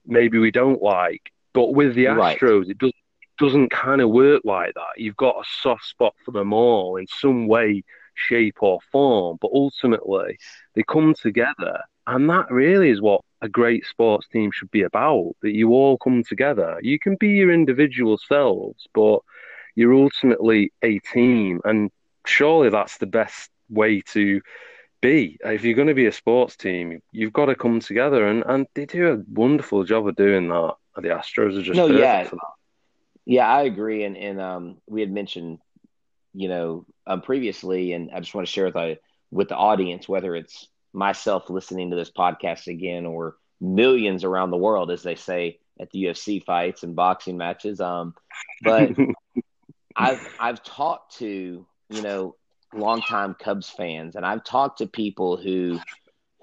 maybe 0.07 0.39
we 0.39 0.51
don't 0.51 0.83
like. 0.83 1.31
But 1.55 1.75
with 1.75 1.95
the 1.95 2.07
right. 2.07 2.39
Astros, 2.39 2.69
it 2.69 2.79
does, 2.79 2.93
doesn't 3.39 3.71
kind 3.71 4.01
of 4.01 4.11
work 4.11 4.43
like 4.45 4.75
that. 4.75 4.99
You've 4.99 5.17
got 5.17 5.37
a 5.37 5.49
soft 5.63 5.85
spot 5.85 6.15
for 6.25 6.33
them 6.33 6.53
all 6.53 6.97
in 6.97 7.07
some 7.07 7.47
way, 7.47 7.85
shape, 8.19 8.59
or 8.61 8.81
form. 8.93 9.39
But 9.41 9.51
ultimately, 9.55 10.39
they 10.75 10.83
come 10.83 11.15
together. 11.15 11.81
And 12.07 12.29
that 12.31 12.51
really 12.51 12.91
is 12.91 13.01
what 13.01 13.23
a 13.43 13.49
great 13.49 13.85
sports 13.87 14.27
team 14.29 14.51
should 14.53 14.71
be 14.71 14.83
about 14.83 15.33
that 15.43 15.55
you 15.55 15.71
all 15.71 15.99
come 15.99 16.25
together. 16.25 16.79
You 16.83 16.99
can 16.99 17.17
be 17.17 17.29
your 17.29 17.53
individual 17.53 18.19
selves, 18.19 18.87
but 18.95 19.21
you're 19.75 19.95
ultimately 19.95 20.73
a 20.83 20.99
team. 21.01 21.61
And 21.65 21.91
surely 22.27 22.71
that's 22.71 22.99
the 22.99 23.07
best 23.07 23.51
way 23.69 24.01
to 24.13 24.41
be. 25.01 25.39
If 25.45 25.65
you're 25.65 25.77
going 25.77 25.89
to 25.89 25.95
be 25.95 26.07
a 26.07 26.13
sports 26.13 26.57
team, 26.57 27.01
you've 27.13 27.33
got 27.33 27.47
to 27.47 27.55
come 27.55 27.81
together. 27.81 28.27
And, 28.27 28.43
and 28.47 28.67
they 28.75 28.87
do 28.87 29.13
a 29.13 29.23
wonderful 29.31 29.85
job 29.85 30.09
of 30.09 30.17
doing 30.17 30.49
that. 30.49 30.75
The 30.97 31.09
Astros 31.09 31.57
are 31.59 31.63
just 31.63 31.77
No, 31.77 31.87
yeah, 31.87 32.29
yeah, 33.25 33.47
I 33.47 33.63
agree. 33.63 34.03
And 34.05 34.17
and 34.17 34.41
um, 34.41 34.79
we 34.89 35.01
had 35.01 35.13
mentioned, 35.13 35.59
you 36.33 36.49
know, 36.49 36.87
um, 37.07 37.23
previously, 37.23 37.93
and 37.93 38.11
I 38.13 38.21
just 38.21 38.35
want 38.35 38.47
to 38.47 38.53
share 38.53 38.67
with 38.67 38.77
I 38.77 38.99
with 39.31 39.49
the 39.49 39.57
audience, 39.57 40.09
whether 40.09 40.35
it's 40.37 40.69
myself 40.93 41.51
listening 41.51 41.91
to 41.91 41.97
this 41.97 42.11
podcast 42.11 42.67
again 42.67 43.07
or 43.07 43.37
millions 43.61 44.25
around 44.25 44.51
the 44.51 44.57
world, 44.57 44.91
as 44.91 45.03
they 45.03 45.15
say 45.15 45.59
at 45.81 45.91
the 45.91 46.05
UFC 46.05 46.43
fights 46.43 46.83
and 46.83 46.97
boxing 46.97 47.37
matches. 47.37 47.81
Um, 47.81 48.15
but 48.63 48.91
I've 49.97 50.37
I've 50.39 50.63
talked 50.63 51.17
to 51.19 51.67
you 51.91 52.03
know 52.03 52.35
longtime 52.75 53.35
Cubs 53.35 53.69
fans, 53.69 54.17
and 54.17 54.25
I've 54.25 54.45
talked 54.45 54.79
to 54.79 54.87
people 54.87 55.37
who 55.37 55.81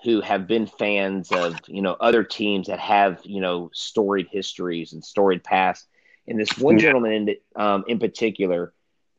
who 0.04 0.22
have 0.22 0.48
been 0.48 0.68
fans 0.68 1.32
of 1.32 1.60
you 1.68 1.82
know 1.82 1.96
other 2.00 2.24
teams 2.24 2.68
that 2.68 2.80
have 2.80 3.22
you 3.24 3.42
know 3.42 3.70
storied 3.74 4.28
histories 4.32 4.94
and 4.94 5.04
storied 5.04 5.44
past. 5.44 5.88
And 6.28 6.40
this 6.40 6.58
one 6.58 6.80
gentleman 6.80 7.30
in 7.30 7.36
um, 7.56 7.86
in 7.88 8.00
particular 8.00 8.74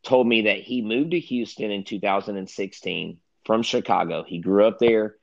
told 0.06 0.26
me 0.26 0.42
that 0.42 0.60
he 0.60 0.80
moved 0.80 1.10
to 1.10 1.20
Houston 1.20 1.70
in 1.70 1.84
2016 1.84 3.18
from 3.44 3.62
Chicago. 3.62 4.22
He 4.22 4.38
grew 4.38 4.66
up 4.66 4.78
there 4.78 5.16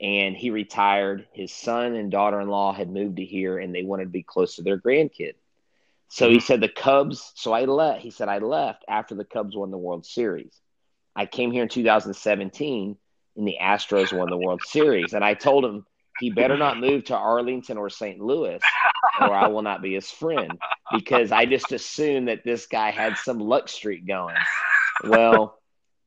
and 0.00 0.36
he 0.36 0.50
retired. 0.50 1.26
His 1.32 1.52
son 1.52 1.94
and 1.94 2.10
daughter 2.10 2.40
in 2.40 2.48
law 2.48 2.72
had 2.72 2.88
moved 2.88 3.16
to 3.16 3.24
here 3.24 3.58
and 3.58 3.74
they 3.74 3.82
wanted 3.82 4.04
to 4.04 4.10
be 4.10 4.22
close 4.22 4.56
to 4.56 4.62
their 4.62 4.78
grandkid. 4.78 5.34
So 6.08 6.28
he 6.28 6.36
mm-hmm. 6.36 6.44
said 6.44 6.60
the 6.60 6.68
Cubs. 6.68 7.32
So 7.34 7.52
I 7.52 7.64
left. 7.64 8.00
He 8.00 8.10
said 8.10 8.28
I 8.28 8.38
left 8.38 8.84
after 8.88 9.14
the 9.14 9.24
Cubs 9.24 9.56
won 9.56 9.70
the 9.70 9.78
World 9.78 10.06
Series. 10.06 10.52
I 11.14 11.26
came 11.26 11.50
here 11.50 11.64
in 11.64 11.68
2017 11.68 12.96
and 13.36 13.48
the 13.48 13.58
Astros 13.60 14.16
won 14.16 14.30
the 14.30 14.38
World 14.38 14.62
Series. 14.64 15.12
And 15.12 15.24
I 15.24 15.34
told 15.34 15.64
him 15.64 15.84
he 16.20 16.30
better 16.30 16.56
not 16.56 16.78
move 16.78 17.04
to 17.04 17.16
Arlington 17.16 17.78
or 17.78 17.90
St. 17.90 18.20
Louis 18.20 18.60
or 19.20 19.34
I 19.34 19.48
will 19.48 19.62
not 19.62 19.82
be 19.82 19.94
his 19.94 20.10
friend 20.10 20.52
because 20.92 21.32
I 21.32 21.46
just 21.46 21.72
assumed 21.72 22.28
that 22.28 22.44
this 22.44 22.66
guy 22.66 22.90
had 22.90 23.16
some 23.16 23.38
luck 23.38 23.68
streak 23.68 24.06
going. 24.06 24.36
Well, 25.04 25.58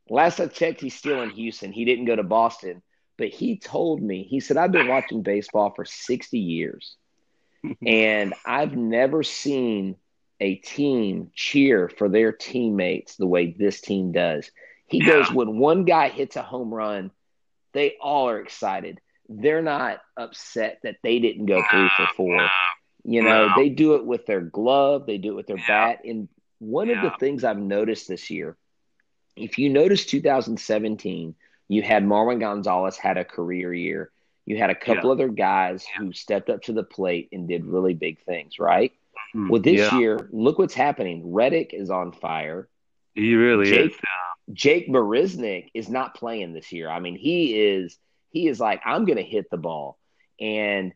last 0.10 0.40
I 0.40 0.48
checked, 0.48 0.82
he's 0.82 0.96
still 0.96 1.22
in 1.22 1.30
Houston. 1.32 1.72
He 1.72 1.86
didn't 1.86 2.06
go 2.06 2.16
to 2.16 2.24
Boston, 2.24 2.82
but 3.18 3.30
he 3.30 3.58
told 3.58 4.02
me, 4.02 4.24
he 4.24 4.40
said, 4.40 4.58
I've 4.58 4.72
been 4.72 4.88
watching 4.88 5.24
baseball 5.24 5.74
for 5.76 5.86
60 5.86 6.38
years 6.40 6.96
and 7.86 8.34
I've 8.46 8.76
never 8.76 9.24
seen 9.24 9.96
a 10.40 10.56
team 10.56 11.32
cheer 11.34 11.90
for 11.90 12.10
their 12.10 12.32
teammates 12.32 13.16
the 13.16 13.28
way 13.28 13.56
this 13.58 13.82
team 13.82 14.12
does. 14.12 14.50
He 14.88 15.00
yeah. 15.00 15.08
goes, 15.08 15.32
when 15.32 15.58
one 15.58 15.86
guy 15.86 16.10
hits 16.10 16.36
a 16.36 16.42
home 16.42 16.74
run, 16.74 17.12
they 17.72 17.96
all 18.02 18.30
are 18.30 18.40
excited. 18.40 19.00
They're 19.30 19.62
not 19.62 20.02
upset 20.18 20.80
that 20.84 20.98
they 21.04 21.20
didn't 21.20 21.46
go 21.46 21.64
three 21.70 21.90
for 21.96 22.08
four. 22.16 22.50
You 23.06 23.22
know, 23.22 23.50
they 23.56 23.70
do 23.70 23.96
it 23.96 24.06
with 24.06 24.26
their 24.26 24.42
glove, 24.42 25.06
they 25.06 25.18
do 25.18 25.32
it 25.32 25.36
with 25.36 25.48
their 25.48 25.58
yeah. 25.58 25.68
bat. 25.68 26.00
And 26.06 26.30
one 26.60 26.88
yeah. 26.88 26.98
of 27.06 27.12
the 27.12 27.18
things 27.18 27.44
I've 27.44 27.58
noticed 27.58 28.08
this 28.08 28.30
year, 28.30 28.56
if 29.36 29.58
you 29.58 29.70
notice 29.70 30.06
2017, 30.06 31.36
you 31.68 31.82
had 31.82 32.04
Marwin 32.04 32.40
Gonzalez 32.40 32.98
had 32.98 33.18
a 33.18 33.26
career 33.26 33.74
year. 33.74 34.12
You 34.46 34.58
had 34.58 34.70
a 34.70 34.76
couple 34.76 35.06
yeah. 35.06 35.12
other 35.12 35.28
guys 35.30 35.86
who 35.98 36.12
stepped 36.14 36.50
up 36.50 36.64
to 36.64 36.74
the 36.74 36.84
plate 36.84 37.30
and 37.32 37.48
did 37.48 37.66
really 37.66 37.94
big 37.94 38.20
things, 38.26 38.60
right? 38.60 38.92
Mm, 39.36 39.50
well, 39.50 39.62
this 39.62 39.92
year, 39.94 40.30
look 40.32 40.60
what's 40.60 40.74
happening. 40.74 41.34
Reddick 41.34 41.74
is 41.74 41.90
on 41.90 42.12
fire. 42.12 42.68
He 43.16 43.36
really 43.36 43.70
Jake, 43.70 43.92
is. 43.92 43.98
Jake 44.52 44.90
Marisnick 44.90 45.70
is 45.74 45.90
not 45.90 46.16
playing 46.16 46.54
this 46.54 46.72
year. 46.72 46.90
I 46.90 47.00
mean, 47.00 47.16
he 47.16 47.58
is 47.58 47.98
he 48.34 48.48
is 48.48 48.60
like, 48.60 48.82
I'm 48.84 49.06
gonna 49.06 49.22
hit 49.22 49.50
the 49.50 49.58
ball. 49.58 49.98
And 50.40 50.94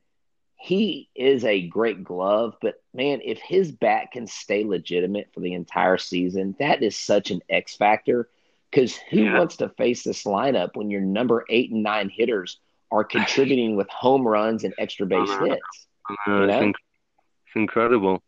he 0.58 1.10
is 1.16 1.46
a 1.46 1.68
great 1.68 2.04
glove, 2.04 2.56
but 2.62 2.82
man, 2.94 3.22
if 3.24 3.40
his 3.40 3.72
bat 3.72 4.12
can 4.12 4.26
stay 4.26 4.66
legitimate 4.66 5.30
for 5.34 5.40
the 5.40 5.54
entire 5.54 6.00
season, 6.00 6.56
that 6.60 6.82
is 6.82 6.98
such 6.98 7.30
an 7.30 7.42
X 7.48 7.76
factor. 7.76 8.28
Because 8.70 8.96
who 8.96 9.24
yeah. 9.24 9.38
wants 9.38 9.58
to 9.58 9.70
face 9.70 10.04
this 10.04 10.24
lineup 10.24 10.72
when 10.76 10.90
your 10.90 11.00
number 11.00 11.46
eight 11.48 11.72
and 11.72 11.84
nine 11.84 12.10
hitters 12.10 12.60
are 12.92 13.04
contributing 13.16 13.76
with 13.76 13.88
home 13.90 14.28
runs 14.28 14.64
and 14.64 14.74
extra 14.78 15.06
base 15.06 15.30
uh-huh. 15.30 15.46
hits. 15.46 15.88
Uh, 16.10 16.32
know? 16.32 16.44
It's, 16.44 16.54
inc- 16.54 16.70
it's, 16.70 17.56
incredible. 17.56 18.24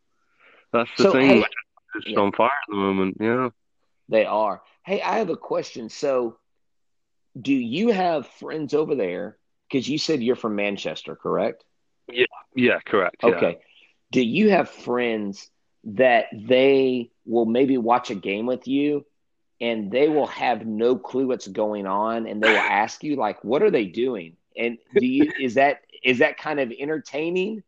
That's 0.72 0.90
the 0.98 1.04
so, 1.04 1.12
thing. 1.12 1.28
Hey, 1.28 1.46
it's 1.96 2.08
yeah. 2.08 2.20
on 2.20 2.32
fire 2.32 2.48
at 2.48 2.70
the 2.70 2.76
moment. 2.76 3.18
Yeah, 3.20 3.50
they 4.08 4.26
are. 4.26 4.62
Hey, 4.86 5.02
I 5.02 5.18
have 5.18 5.30
a 5.30 5.38
question. 5.38 5.90
So, 5.90 6.38
do 7.40 7.54
you 7.54 7.90
have 7.90 8.28
friends 8.28 8.74
over 8.74 8.96
there? 8.96 9.38
Because 9.70 9.88
you 9.88 9.98
said 9.98 10.22
you're 10.24 10.36
from 10.36 10.56
Manchester, 10.56 11.16
correct? 11.16 11.64
Yeah. 12.12 12.26
Yeah. 12.56 12.80
Correct. 12.86 13.24
Okay. 13.24 13.58
Yeah. 13.58 13.64
Do 14.12 14.22
you 14.22 14.50
have 14.50 14.70
friends 14.70 15.50
that 15.86 16.26
they 16.34 17.12
will 17.26 17.46
maybe 17.46 17.78
watch 17.78 18.10
a 18.10 18.16
game 18.16 18.46
with 18.46 18.68
you 18.68 19.06
and 19.62 19.92
they 19.92 20.08
will 20.10 20.28
have 20.28 20.66
no 20.66 20.96
clue 20.98 21.28
what's 21.28 21.48
going 21.48 21.86
on 21.86 22.28
and 22.28 22.42
they 22.42 22.50
will 22.50 22.66
ask 22.68 23.04
you 23.04 23.16
like 23.16 23.44
what 23.44 23.62
are 23.64 23.72
they 23.72 23.86
doing 23.86 24.36
and 24.58 24.78
do 24.96 25.06
you 25.06 25.32
is 25.38 25.56
that 25.56 25.80
is 26.04 26.20
that 26.20 26.38
kind 26.38 26.60
of 26.60 26.72
entertaining 26.78 27.64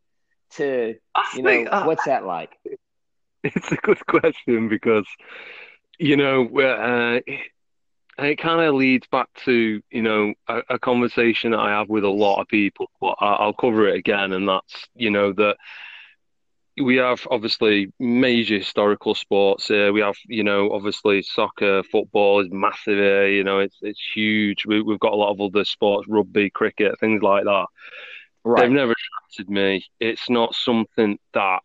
to 0.52 0.96
you 1.32 1.44
know 1.44 1.66
uh, 1.66 1.84
what's 1.84 2.06
that 2.06 2.26
like? 2.26 2.52
It's 3.44 3.72
a 3.72 3.76
good 3.78 4.06
question 4.06 4.68
because 4.70 5.08
you 6.00 6.16
know 6.18 6.48
uh, 6.60 7.20
it 8.22 8.38
kind 8.38 8.62
of 8.62 8.76
leads 8.76 9.08
back 9.08 9.28
to 9.46 9.82
you 9.90 10.02
know 10.02 10.34
a, 10.48 10.62
a, 10.70 10.80
conversation 10.80 11.52
that 11.52 11.60
I 11.60 11.72
have 11.72 11.90
with 11.90 12.04
a 12.04 12.10
lot 12.10 12.42
of 12.42 12.48
people. 12.48 12.90
But 13.00 13.16
I'll 13.20 13.54
cover 13.54 13.88
it 13.88 13.96
again, 13.96 14.34
and 14.34 14.48
that's 14.48 14.88
you 14.96 15.12
know 15.12 15.34
that 15.34 15.58
we 16.78 16.98
have 16.98 17.28
obviously 17.30 17.92
major 18.00 18.58
historical 18.58 19.16
sports 19.16 19.68
here. 19.68 19.92
We 19.92 20.02
have, 20.02 20.16
you 20.28 20.44
know, 20.44 20.72
obviously 20.72 21.22
soccer, 21.22 21.84
football 21.84 22.40
is 22.40 22.52
massive 22.52 22.98
here. 22.98 23.28
You 23.28 23.44
know, 23.44 23.60
it's 23.60 23.78
it's 23.82 24.02
huge. 24.14 24.66
We, 24.66 24.78
have 24.78 25.00
got 25.00 25.14
a 25.14 25.18
lot 25.18 25.32
of 25.32 25.42
other 25.42 25.66
sports, 25.66 26.08
rugby, 26.08 26.50
cricket, 26.50 27.00
things 27.00 27.22
like 27.22 27.44
that. 27.46 27.66
Right. 28.44 28.62
They've 28.62 28.72
never 28.72 28.94
attracted 28.94 29.52
me. 29.52 29.86
It's 30.00 30.30
not 30.30 30.56
something 30.56 31.20
that 31.34 31.60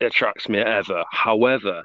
attracts 0.00 0.48
me 0.48 0.58
ever. 0.58 1.04
However, 1.10 1.84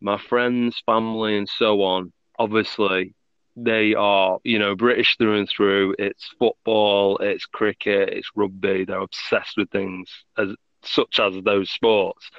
my 0.00 0.18
friends, 0.18 0.82
family, 0.86 1.36
and 1.36 1.48
so 1.48 1.82
on, 1.82 2.12
obviously, 2.38 3.14
they 3.56 3.94
are, 3.94 4.38
you 4.44 4.58
know, 4.58 4.74
British 4.74 5.16
through 5.16 5.38
and 5.38 5.48
through. 5.48 5.94
It's 5.98 6.30
football, 6.38 7.18
it's 7.18 7.46
cricket, 7.46 8.10
it's 8.10 8.30
rugby. 8.34 8.84
They're 8.84 9.00
obsessed 9.00 9.56
with 9.56 9.70
things 9.70 10.08
as 10.38 10.48
such 10.84 11.20
as 11.20 11.34
those 11.44 11.70
sports. 11.70 12.30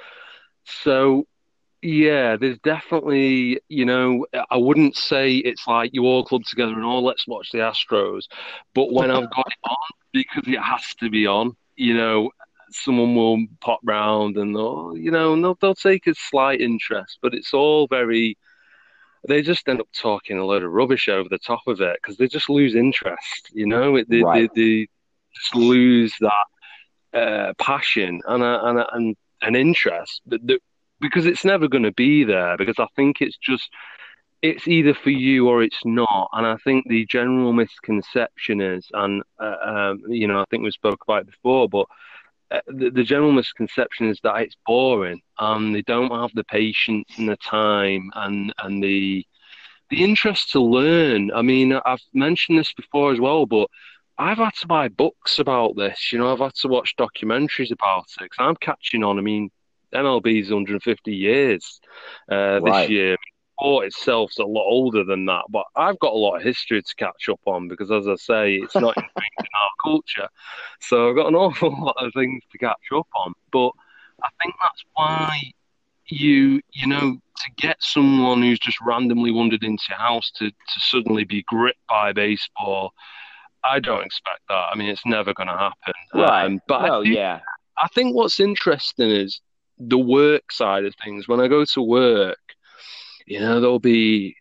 So 0.64 1.26
yeah, 1.84 2.36
there's 2.36 2.58
definitely, 2.60 3.60
you 3.68 3.84
know, 3.84 4.26
I 4.50 4.56
wouldn't 4.56 4.96
say 4.96 5.36
it's 5.36 5.66
like 5.66 5.90
you 5.92 6.04
all 6.04 6.24
club 6.24 6.44
together 6.44 6.72
and 6.72 6.84
oh, 6.84 7.00
let's 7.00 7.28
watch 7.28 7.50
the 7.52 7.58
Astros. 7.58 8.22
But 8.74 8.90
when 8.90 9.10
I've 9.10 9.30
got 9.30 9.46
it 9.46 9.68
on, 9.68 9.76
because 10.12 10.44
it 10.46 10.58
has 10.58 10.94
to 11.00 11.10
be 11.10 11.26
on, 11.26 11.54
you 11.76 11.94
know, 11.94 12.30
someone 12.70 13.14
will 13.14 13.44
pop 13.60 13.80
round 13.84 14.38
and 14.38 14.56
they'll, 14.56 14.96
you 14.96 15.10
know, 15.10 15.38
they'll, 15.40 15.58
they'll 15.60 15.74
take 15.74 16.06
a 16.06 16.14
slight 16.14 16.62
interest, 16.62 17.18
but 17.20 17.34
it's 17.34 17.52
all 17.52 17.86
very, 17.86 18.38
they 19.26 19.42
just 19.42 19.68
end 19.68 19.80
up 19.80 19.88
talking 19.94 20.38
a 20.38 20.44
load 20.44 20.62
of 20.62 20.72
rubbish 20.72 21.08
over 21.08 21.28
the 21.28 21.38
top 21.38 21.62
of 21.66 21.80
it 21.80 21.98
because 22.02 22.16
they 22.16 22.28
just 22.28 22.50
lose 22.50 22.74
interest, 22.74 23.50
you 23.52 23.66
know, 23.66 24.02
they, 24.08 24.22
right. 24.22 24.50
they, 24.54 24.62
they 24.62 24.88
just 25.34 25.54
lose 25.54 26.14
that 26.20 27.18
uh, 27.18 27.52
passion 27.58 28.20
and 28.26 28.42
a, 28.42 28.64
and, 28.64 28.78
a, 28.78 28.94
and 28.94 29.16
an 29.42 29.56
interest. 29.56 30.20
That, 30.26 30.46
that 30.46 30.60
because 31.00 31.26
it's 31.26 31.44
never 31.44 31.68
going 31.68 31.82
to 31.84 31.92
be 31.92 32.24
there 32.24 32.56
because 32.56 32.78
I 32.78 32.86
think 32.96 33.20
it's 33.20 33.36
just 33.36 33.70
it's 34.42 34.68
either 34.68 34.92
for 34.92 35.10
you 35.10 35.48
or 35.48 35.62
it's 35.62 35.80
not. 35.84 36.28
And 36.32 36.46
I 36.46 36.56
think 36.56 36.86
the 36.86 37.06
general 37.06 37.52
misconception 37.52 38.60
is 38.60 38.86
and 38.92 39.22
uh, 39.40 39.56
um, 39.62 40.02
you 40.08 40.28
know 40.28 40.40
I 40.40 40.44
think 40.50 40.62
we 40.62 40.70
spoke 40.70 41.02
about 41.06 41.22
it 41.22 41.30
before 41.30 41.68
but 41.68 41.86
the, 42.66 42.90
the, 42.90 43.02
general 43.02 43.32
misconception 43.32 44.08
is 44.08 44.20
that 44.22 44.36
it's 44.36 44.56
boring 44.66 45.20
and 45.38 45.74
they 45.74 45.82
don't 45.82 46.12
have 46.12 46.30
the 46.34 46.44
patience 46.44 47.08
and 47.16 47.28
the 47.28 47.36
time 47.36 48.10
and 48.14 48.52
and 48.58 48.82
the 48.82 49.26
the 49.90 50.02
interest 50.02 50.52
to 50.52 50.60
learn 50.60 51.30
I 51.32 51.42
mean 51.42 51.72
I've 51.84 52.02
mentioned 52.12 52.58
this 52.58 52.72
before 52.72 53.12
as 53.12 53.20
well 53.20 53.46
but 53.46 53.68
I've 54.16 54.38
had 54.38 54.54
to 54.60 54.66
buy 54.66 54.88
books 54.88 55.38
about 55.38 55.74
this. 55.76 56.12
You 56.12 56.18
know, 56.18 56.32
I've 56.32 56.38
had 56.38 56.54
to 56.56 56.68
watch 56.68 56.94
documentaries 56.96 57.72
about 57.72 58.04
it 58.20 58.22
because 58.22 58.36
I'm 58.38 58.56
catching 58.56 59.02
on. 59.02 59.18
I 59.18 59.22
mean, 59.22 59.50
MLB's 59.92 60.50
150 60.50 61.12
years 61.12 61.80
uh, 62.30 62.60
right. 62.62 62.82
this 62.82 62.90
year. 62.90 63.16
Sport 63.58 63.86
itself's 63.86 64.38
a 64.38 64.44
lot 64.44 64.64
older 64.64 65.04
than 65.04 65.26
that, 65.26 65.44
but 65.48 65.64
I've 65.76 65.98
got 65.98 66.12
a 66.12 66.16
lot 66.16 66.36
of 66.36 66.42
history 66.42 66.82
to 66.82 66.94
catch 66.96 67.28
up 67.30 67.40
on 67.46 67.68
because, 67.68 67.90
as 67.90 68.08
I 68.08 68.16
say, 68.16 68.54
it's 68.56 68.74
not 68.74 68.96
in 68.96 69.02
our 69.02 69.70
culture. 69.82 70.28
So 70.80 71.10
I've 71.10 71.16
got 71.16 71.28
an 71.28 71.34
awful 71.36 71.70
lot 71.70 71.96
of 71.98 72.12
things 72.14 72.42
to 72.52 72.58
catch 72.58 72.92
up 72.94 73.08
on. 73.16 73.32
But 73.52 73.70
I 74.22 74.28
think 74.42 74.54
that's 74.60 74.84
why 74.94 75.40
you, 76.06 76.60
you 76.72 76.86
know, 76.86 77.18
to 77.36 77.50
get 77.56 77.76
someone 77.80 78.42
who's 78.42 78.58
just 78.58 78.80
randomly 78.80 79.30
wandered 79.30 79.64
into 79.64 79.84
your 79.88 79.98
house 79.98 80.30
to, 80.36 80.50
to 80.50 80.80
suddenly 80.80 81.24
be 81.24 81.42
gripped 81.48 81.86
by 81.88 82.12
baseball 82.12 82.92
I 83.64 83.80
don't 83.80 84.04
expect 84.04 84.40
that. 84.48 84.68
I 84.72 84.76
mean, 84.76 84.88
it's 84.88 85.06
never 85.06 85.32
going 85.32 85.48
to 85.48 85.56
happen. 85.56 85.94
Right. 86.12 86.44
Um, 86.44 86.60
but 86.68 86.90
oh, 86.90 87.00
yeah. 87.00 87.40
I 87.78 87.88
think 87.88 88.14
what's 88.14 88.38
interesting 88.38 89.10
is 89.10 89.40
the 89.78 89.98
work 89.98 90.52
side 90.52 90.84
of 90.84 90.94
things. 91.02 91.26
When 91.26 91.40
I 91.40 91.48
go 91.48 91.64
to 91.64 91.82
work, 91.82 92.38
you 93.26 93.40
know, 93.40 93.60
there'll 93.60 93.78
be, 93.78 94.36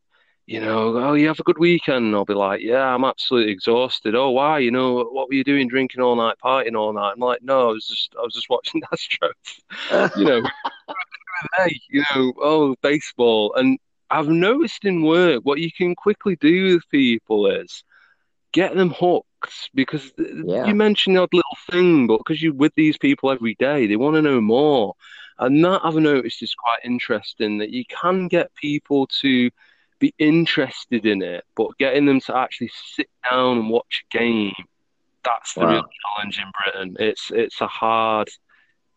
you 0.46 0.60
know, 0.60 0.98
oh, 0.98 1.14
you 1.14 1.28
have 1.28 1.40
a 1.40 1.44
good 1.44 1.58
weekend. 1.58 2.06
And 2.06 2.16
I'll 2.16 2.26
be 2.26 2.34
like, 2.34 2.62
yeah, 2.62 2.94
I'm 2.94 3.06
absolutely 3.06 3.52
exhausted. 3.52 4.16
Oh, 4.16 4.32
why? 4.32 4.60
You 4.60 4.72
know, 4.72 5.04
what 5.06 5.28
were 5.28 5.36
you 5.36 5.44
doing? 5.44 5.68
Drinking 5.68 6.02
all 6.02 6.16
night, 6.16 6.36
partying 6.44 6.78
all 6.78 6.94
night? 6.94 7.14
I'm 7.14 7.20
like, 7.20 7.42
no, 7.42 7.70
I 7.70 7.72
was 7.72 7.88
just, 7.88 8.14
I 8.18 8.22
was 8.22 8.34
just 8.34 8.50
watching 8.50 8.82
Astros. 8.94 10.18
you 10.18 10.26
know, 10.26 10.42
hey, 11.58 11.80
you 11.90 12.04
know, 12.14 12.34
oh, 12.42 12.76
baseball. 12.82 13.54
And 13.56 13.80
I've 14.10 14.28
noticed 14.28 14.86
in 14.86 15.04
work 15.04 15.42
what 15.44 15.60
you 15.60 15.72
can 15.72 15.96
quickly 15.96 16.36
do 16.36 16.76
with 16.76 16.90
people 16.90 17.48
is 17.48 17.84
get 18.52 18.76
them 18.76 18.92
hooked 18.92 19.70
because 19.74 20.12
yeah. 20.18 20.66
you 20.66 20.76
mentioned 20.76 21.18
that 21.18 21.34
little 21.34 21.58
thing, 21.70 22.08
but 22.08 22.20
because 22.20 22.42
you're 22.42 22.54
with 22.54 22.74
these 22.76 22.98
people 22.98 23.32
every 23.32 23.56
day, 23.56 23.88
they 23.88 23.96
want 23.96 24.16
to 24.16 24.22
know 24.22 24.40
more. 24.40 24.94
And 25.40 25.64
that 25.66 25.82
I've 25.84 25.96
noticed 25.96 26.44
is 26.44 26.56
quite 26.56 26.80
interesting 26.84 27.58
that 27.58 27.72
you 27.72 27.84
can 27.86 28.28
get 28.28 28.54
people 28.56 29.08
to 29.22 29.50
be 30.00 30.14
interested 30.20 31.06
in 31.06 31.22
it, 31.22 31.44
but 31.56 31.78
getting 31.78 32.06
them 32.06 32.20
to 32.22 32.36
actually 32.36 32.72
sit 32.96 33.10
down 33.30 33.58
and 33.58 33.70
watch 33.70 34.04
a 34.06 34.18
game, 34.18 34.54
that's 35.24 35.54
the 35.54 35.62
wow. 35.62 35.72
real 35.72 35.86
challenge 36.16 36.40
in 36.40 36.52
Britain. 36.64 36.98
It's 37.00 37.32
it's 37.32 37.62
a 37.62 37.68
hard 37.68 38.30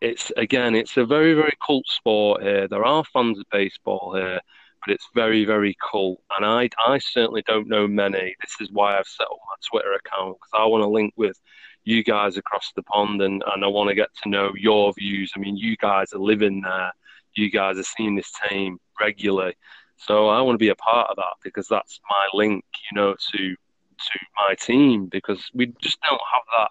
it's 0.00 0.30
again, 0.36 0.74
it's 0.74 0.96
a 0.96 1.04
very, 1.06 1.34
very 1.34 1.56
cult 1.64 1.86
sport 1.86 2.42
here. 2.42 2.68
There 2.68 2.84
are 2.84 3.04
fans 3.04 3.38
of 3.38 3.46
baseball 3.50 4.14
here, 4.14 4.40
but 4.84 4.92
it's 4.92 5.08
very, 5.14 5.44
very 5.44 5.76
cult. 5.90 6.20
And 6.36 6.44
I, 6.44 6.68
I 6.86 6.98
certainly 6.98 7.42
don't 7.46 7.68
know 7.68 7.88
many. 7.88 8.34
This 8.42 8.56
is 8.60 8.70
why 8.70 8.98
I've 8.98 9.06
set 9.06 9.24
up 9.24 9.38
my 9.38 9.56
Twitter 9.70 9.92
account 9.92 10.36
because 10.36 10.50
I 10.60 10.66
want 10.66 10.82
to 10.82 10.88
link 10.88 11.14
with 11.16 11.38
you 11.86 12.02
guys 12.02 12.36
across 12.36 12.72
the 12.74 12.82
pond 12.82 13.22
and, 13.22 13.42
and 13.54 13.64
I 13.64 13.68
want 13.68 13.88
to 13.88 13.94
get 13.94 14.08
to 14.22 14.28
know 14.28 14.52
your 14.56 14.92
views. 14.92 15.32
I 15.34 15.38
mean, 15.38 15.56
you 15.56 15.76
guys 15.76 16.12
are 16.12 16.18
living 16.18 16.60
there. 16.60 16.92
You 17.36 17.48
guys 17.48 17.78
are 17.78 17.84
seeing 17.84 18.16
this 18.16 18.32
team 18.48 18.78
regularly. 19.00 19.54
So 19.96 20.28
I 20.28 20.42
want 20.42 20.54
to 20.56 20.58
be 20.58 20.68
a 20.70 20.74
part 20.74 21.10
of 21.10 21.16
that 21.16 21.36
because 21.44 21.68
that's 21.68 22.00
my 22.10 22.26
link, 22.34 22.64
you 22.90 22.96
know, 22.96 23.14
to 23.14 23.38
to 23.38 24.18
my 24.36 24.54
team 24.54 25.06
because 25.06 25.42
we 25.54 25.72
just 25.80 25.98
don't 26.02 26.20
have 26.32 26.42
that 26.58 26.70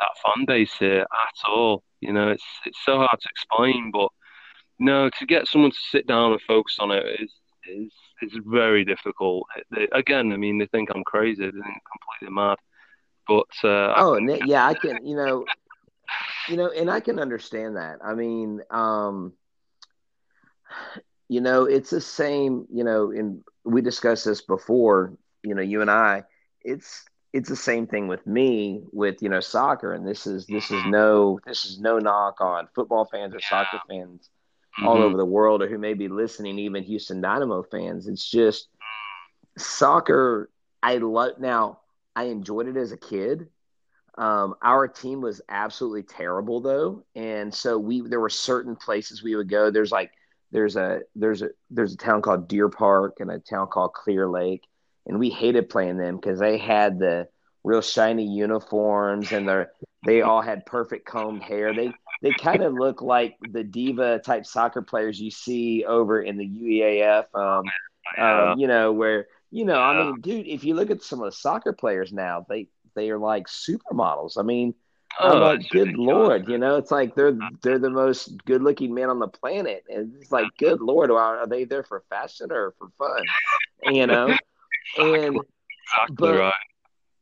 that 0.00 0.10
fan 0.24 0.44
base 0.46 0.74
here 0.78 1.02
at 1.02 1.50
all. 1.50 1.84
You 2.00 2.12
know, 2.12 2.30
it's 2.30 2.44
it's 2.66 2.84
so 2.84 2.98
hard 2.98 3.20
to 3.20 3.28
explain, 3.30 3.92
but 3.92 4.08
no, 4.80 5.08
to 5.08 5.26
get 5.26 5.46
someone 5.46 5.70
to 5.70 5.78
sit 5.90 6.08
down 6.08 6.32
and 6.32 6.40
focus 6.42 6.76
on 6.80 6.90
it 6.90 7.06
is 7.20 7.32
is 7.68 7.92
is 8.20 8.32
very 8.44 8.84
difficult. 8.84 9.46
They, 9.70 9.86
again, 9.92 10.32
I 10.32 10.36
mean, 10.36 10.58
they 10.58 10.66
think 10.66 10.90
I'm 10.92 11.04
crazy, 11.04 11.44
they 11.44 11.52
think 11.52 11.64
I'm 11.64 11.80
completely 12.00 12.34
mad. 12.34 12.58
But 13.26 13.46
uh, 13.64 13.94
oh, 13.96 14.16
I 14.16 14.40
yeah, 14.44 14.66
I 14.66 14.74
can, 14.74 15.04
you 15.06 15.16
know, 15.16 15.44
you 16.48 16.56
know, 16.56 16.70
and 16.70 16.90
I 16.90 17.00
can 17.00 17.18
understand 17.18 17.76
that. 17.76 17.98
I 18.04 18.14
mean, 18.14 18.60
um, 18.70 19.32
you 21.28 21.40
know, 21.40 21.64
it's 21.64 21.90
the 21.90 22.00
same. 22.00 22.66
You 22.72 22.84
know, 22.84 23.10
and 23.10 23.42
we 23.64 23.82
discussed 23.82 24.24
this 24.24 24.42
before. 24.42 25.12
You 25.42 25.54
know, 25.54 25.62
you 25.62 25.80
and 25.80 25.90
I. 25.90 26.24
It's 26.62 27.04
it's 27.36 27.50
the 27.50 27.56
same 27.56 27.86
thing 27.86 28.08
with 28.08 28.26
me 28.26 28.82
with 28.92 29.20
you 29.20 29.28
know 29.28 29.40
soccer 29.40 29.92
and 29.92 30.08
this 30.08 30.26
is 30.26 30.46
this 30.46 30.70
is 30.70 30.82
no 30.86 31.38
this 31.44 31.66
is 31.66 31.78
no 31.78 31.98
knock 31.98 32.40
on 32.40 32.66
football 32.74 33.04
fans 33.04 33.34
or 33.34 33.38
yeah. 33.38 33.48
soccer 33.50 33.78
fans 33.90 34.30
mm-hmm. 34.78 34.88
all 34.88 35.02
over 35.02 35.18
the 35.18 35.24
world 35.24 35.60
or 35.60 35.68
who 35.68 35.76
may 35.76 35.92
be 35.92 36.08
listening 36.08 36.58
even 36.58 36.82
Houston 36.82 37.20
Dynamo 37.20 37.62
fans 37.62 38.08
it's 38.08 38.26
just 38.28 38.68
soccer 39.58 40.48
I 40.82 40.96
love 40.96 41.38
now 41.38 41.80
I 42.16 42.24
enjoyed 42.24 42.66
it 42.66 42.76
as 42.76 42.90
a 42.90 42.96
kid 42.96 43.48
um, 44.18 44.54
our 44.62 44.88
team 44.88 45.20
was 45.20 45.42
absolutely 45.48 46.02
terrible 46.02 46.60
though 46.60 47.04
and 47.14 47.54
so 47.54 47.78
we 47.78 48.00
there 48.00 48.20
were 48.20 48.30
certain 48.30 48.74
places 48.74 49.22
we 49.22 49.36
would 49.36 49.48
go 49.48 49.70
there's 49.70 49.92
like 49.92 50.10
there's 50.50 50.76
a 50.76 51.00
there's 51.14 51.42
a 51.42 51.50
there's 51.70 51.92
a 51.92 51.98
town 51.98 52.22
called 52.22 52.48
Deer 52.48 52.68
Park 52.68 53.18
and 53.20 53.30
a 53.30 53.38
town 53.38 53.68
called 53.68 53.92
Clear 53.92 54.28
Lake 54.28 54.64
and 55.06 55.18
we 55.18 55.30
hated 55.30 55.68
playing 55.68 55.98
them 55.98 56.16
because 56.16 56.38
they 56.38 56.58
had 56.58 56.98
the 56.98 57.28
real 57.62 57.82
shiny 57.82 58.24
uniforms 58.24 59.32
and 59.32 59.48
they 59.48 59.64
they 60.06 60.22
all 60.22 60.40
had 60.40 60.64
perfect 60.64 61.04
combed 61.04 61.42
hair. 61.42 61.74
They 61.74 61.92
they 62.22 62.32
kind 62.32 62.62
of 62.62 62.72
look 62.72 63.02
like 63.02 63.36
the 63.50 63.64
diva 63.64 64.20
type 64.20 64.46
soccer 64.46 64.82
players 64.82 65.20
you 65.20 65.30
see 65.30 65.84
over 65.84 66.22
in 66.22 66.38
the 66.38 66.46
UEAF. 66.46 67.26
Um, 67.34 67.64
um, 68.18 68.58
you 68.58 68.68
know 68.68 68.92
where 68.92 69.26
you 69.50 69.64
know. 69.64 69.78
I 69.78 70.04
mean, 70.04 70.20
dude, 70.20 70.46
if 70.46 70.64
you 70.64 70.74
look 70.74 70.90
at 70.90 71.02
some 71.02 71.20
of 71.20 71.26
the 71.26 71.36
soccer 71.36 71.72
players 71.72 72.12
now, 72.12 72.46
they 72.48 72.68
they 72.94 73.10
are 73.10 73.18
like 73.18 73.46
supermodels. 73.46 74.38
I 74.38 74.42
mean. 74.42 74.74
Oh, 75.18 75.38
like, 75.38 75.70
good 75.70 75.96
lord, 75.96 76.46
you 76.46 76.58
know, 76.58 76.76
it's 76.76 76.90
like 76.90 77.14
they're 77.14 77.38
they're 77.62 77.78
the 77.78 77.88
most 77.88 78.44
good 78.44 78.62
looking 78.62 78.92
men 78.92 79.08
on 79.08 79.18
the 79.18 79.28
planet, 79.28 79.82
and 79.88 80.12
it's 80.20 80.30
like, 80.30 80.48
good 80.58 80.82
lord, 80.82 81.10
are 81.10 81.46
they 81.46 81.64
there 81.64 81.84
for 81.84 82.04
fashion 82.10 82.52
or 82.52 82.74
for 82.76 82.90
fun? 82.98 83.24
You 83.94 84.06
know, 84.06 84.26
and 84.98 85.38
exactly 85.38 86.16
but, 86.18 86.38
right. 86.38 86.52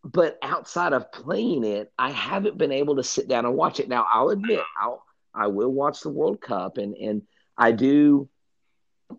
But 0.04 0.38
outside 0.42 0.92
of 0.92 1.12
playing 1.12 1.64
it, 1.64 1.92
I 1.98 2.10
haven't 2.10 2.58
been 2.58 2.72
able 2.72 2.96
to 2.96 3.04
sit 3.04 3.26
down 3.26 3.46
and 3.46 3.54
watch 3.54 3.80
it. 3.80 3.88
Now, 3.88 4.06
I'll 4.10 4.30
admit, 4.30 4.60
I'll 4.80 5.04
I 5.34 5.46
will 5.46 5.70
watch 5.70 6.00
the 6.00 6.10
World 6.10 6.40
Cup, 6.40 6.78
and 6.78 6.94
and 6.96 7.22
I 7.56 7.72
do 7.72 8.28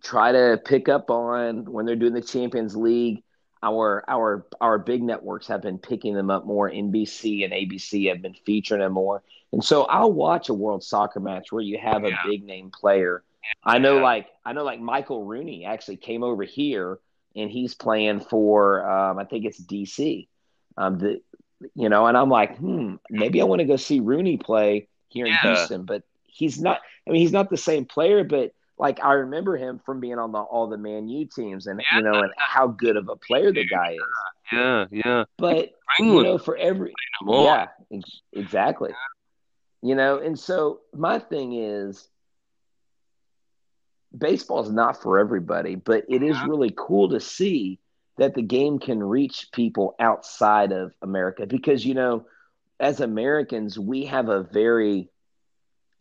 try 0.01 0.31
to 0.31 0.59
pick 0.63 0.89
up 0.89 1.09
on 1.09 1.71
when 1.71 1.85
they're 1.85 1.95
doing 1.95 2.13
the 2.13 2.21
Champions 2.21 2.75
League. 2.75 3.23
Our 3.63 4.03
our 4.07 4.45
our 4.61 4.77
big 4.77 5.01
networks 5.01 5.47
have 5.47 5.61
been 5.61 5.79
picking 5.79 6.13
them 6.13 6.29
up 6.29 6.45
more. 6.45 6.69
NBC 6.69 7.43
and 7.43 7.53
ABC 7.53 8.09
have 8.09 8.21
been 8.21 8.35
featuring 8.45 8.81
them 8.81 8.93
more, 8.93 9.23
and 9.51 9.63
so 9.63 9.83
I'll 9.83 10.11
watch 10.11 10.49
a 10.49 10.53
World 10.53 10.83
Soccer 10.83 11.19
match 11.19 11.51
where 11.51 11.63
you 11.63 11.79
have 11.79 12.03
a 12.03 12.11
big 12.25 12.43
name 12.43 12.69
player. 12.69 13.23
I 13.63 13.79
know, 13.79 13.97
like 13.97 14.27
I 14.45 14.53
know, 14.53 14.63
like 14.63 14.79
Michael 14.79 15.23
Rooney 15.23 15.65
actually 15.65 15.97
came 15.97 16.23
over 16.23 16.43
here 16.43 16.99
and 17.35 17.49
he's 17.49 17.73
playing 17.73 18.21
for 18.21 18.89
um, 18.89 19.19
I 19.19 19.25
think 19.25 19.45
it's 19.45 19.61
DC. 19.61 20.27
Um, 20.77 20.99
the 20.99 21.21
you 21.73 21.89
know, 21.89 22.05
and 22.05 22.17
I'm 22.17 22.29
like, 22.29 22.57
hmm, 22.57 22.95
maybe 23.09 23.41
I 23.41 23.45
want 23.45 23.59
to 23.59 23.65
go 23.65 23.77
see 23.77 23.99
Rooney 23.99 24.37
play 24.37 24.87
here 25.07 25.25
in. 25.25 25.33
Houston, 25.33 25.83
but 25.85 26.03
he's 26.25 26.59
not. 26.59 26.81
I 27.07 27.11
mean, 27.11 27.21
he's 27.21 27.31
not 27.31 27.49
the 27.49 27.57
same 27.57 27.85
player, 27.85 28.23
but 28.23 28.53
like 28.77 29.03
I 29.03 29.13
remember 29.13 29.57
him 29.57 29.79
from 29.85 29.99
being 29.99 30.19
on 30.19 30.31
the 30.31 30.39
all 30.39 30.67
the 30.67 30.77
Man 30.77 31.07
U 31.07 31.25
teams, 31.25 31.67
and 31.67 31.81
yeah. 31.91 31.97
you 31.97 32.03
know, 32.03 32.19
and 32.19 32.31
how 32.37 32.67
good 32.67 32.97
of 32.97 33.09
a 33.09 33.15
player 33.15 33.51
the 33.51 33.65
guy 33.65 33.93
is. 33.93 33.99
Yeah, 34.51 34.85
yeah. 34.91 35.23
But 35.37 35.71
you 35.99 36.23
know, 36.23 36.37
for 36.37 36.57
every 36.57 36.93
yeah, 37.27 37.67
exactly. 38.33 38.91
You 39.81 39.95
know, 39.95 40.17
and 40.17 40.37
so 40.37 40.81
my 40.93 41.19
thing 41.19 41.53
is 41.53 42.07
baseball 44.17 44.63
is 44.63 44.71
not 44.71 45.01
for 45.01 45.19
everybody, 45.19 45.75
but 45.75 46.05
it 46.09 46.23
is 46.23 46.37
really 46.47 46.73
cool 46.75 47.09
to 47.09 47.19
see 47.19 47.79
that 48.17 48.33
the 48.33 48.41
game 48.41 48.79
can 48.79 49.03
reach 49.03 49.49
people 49.53 49.95
outside 49.99 50.71
of 50.71 50.93
America 51.01 51.45
because, 51.45 51.85
you 51.85 51.93
know, 51.93 52.25
as 52.79 53.01
Americans, 53.01 53.77
we 53.77 54.05
have 54.05 54.29
a 54.29 54.43
very 54.43 55.09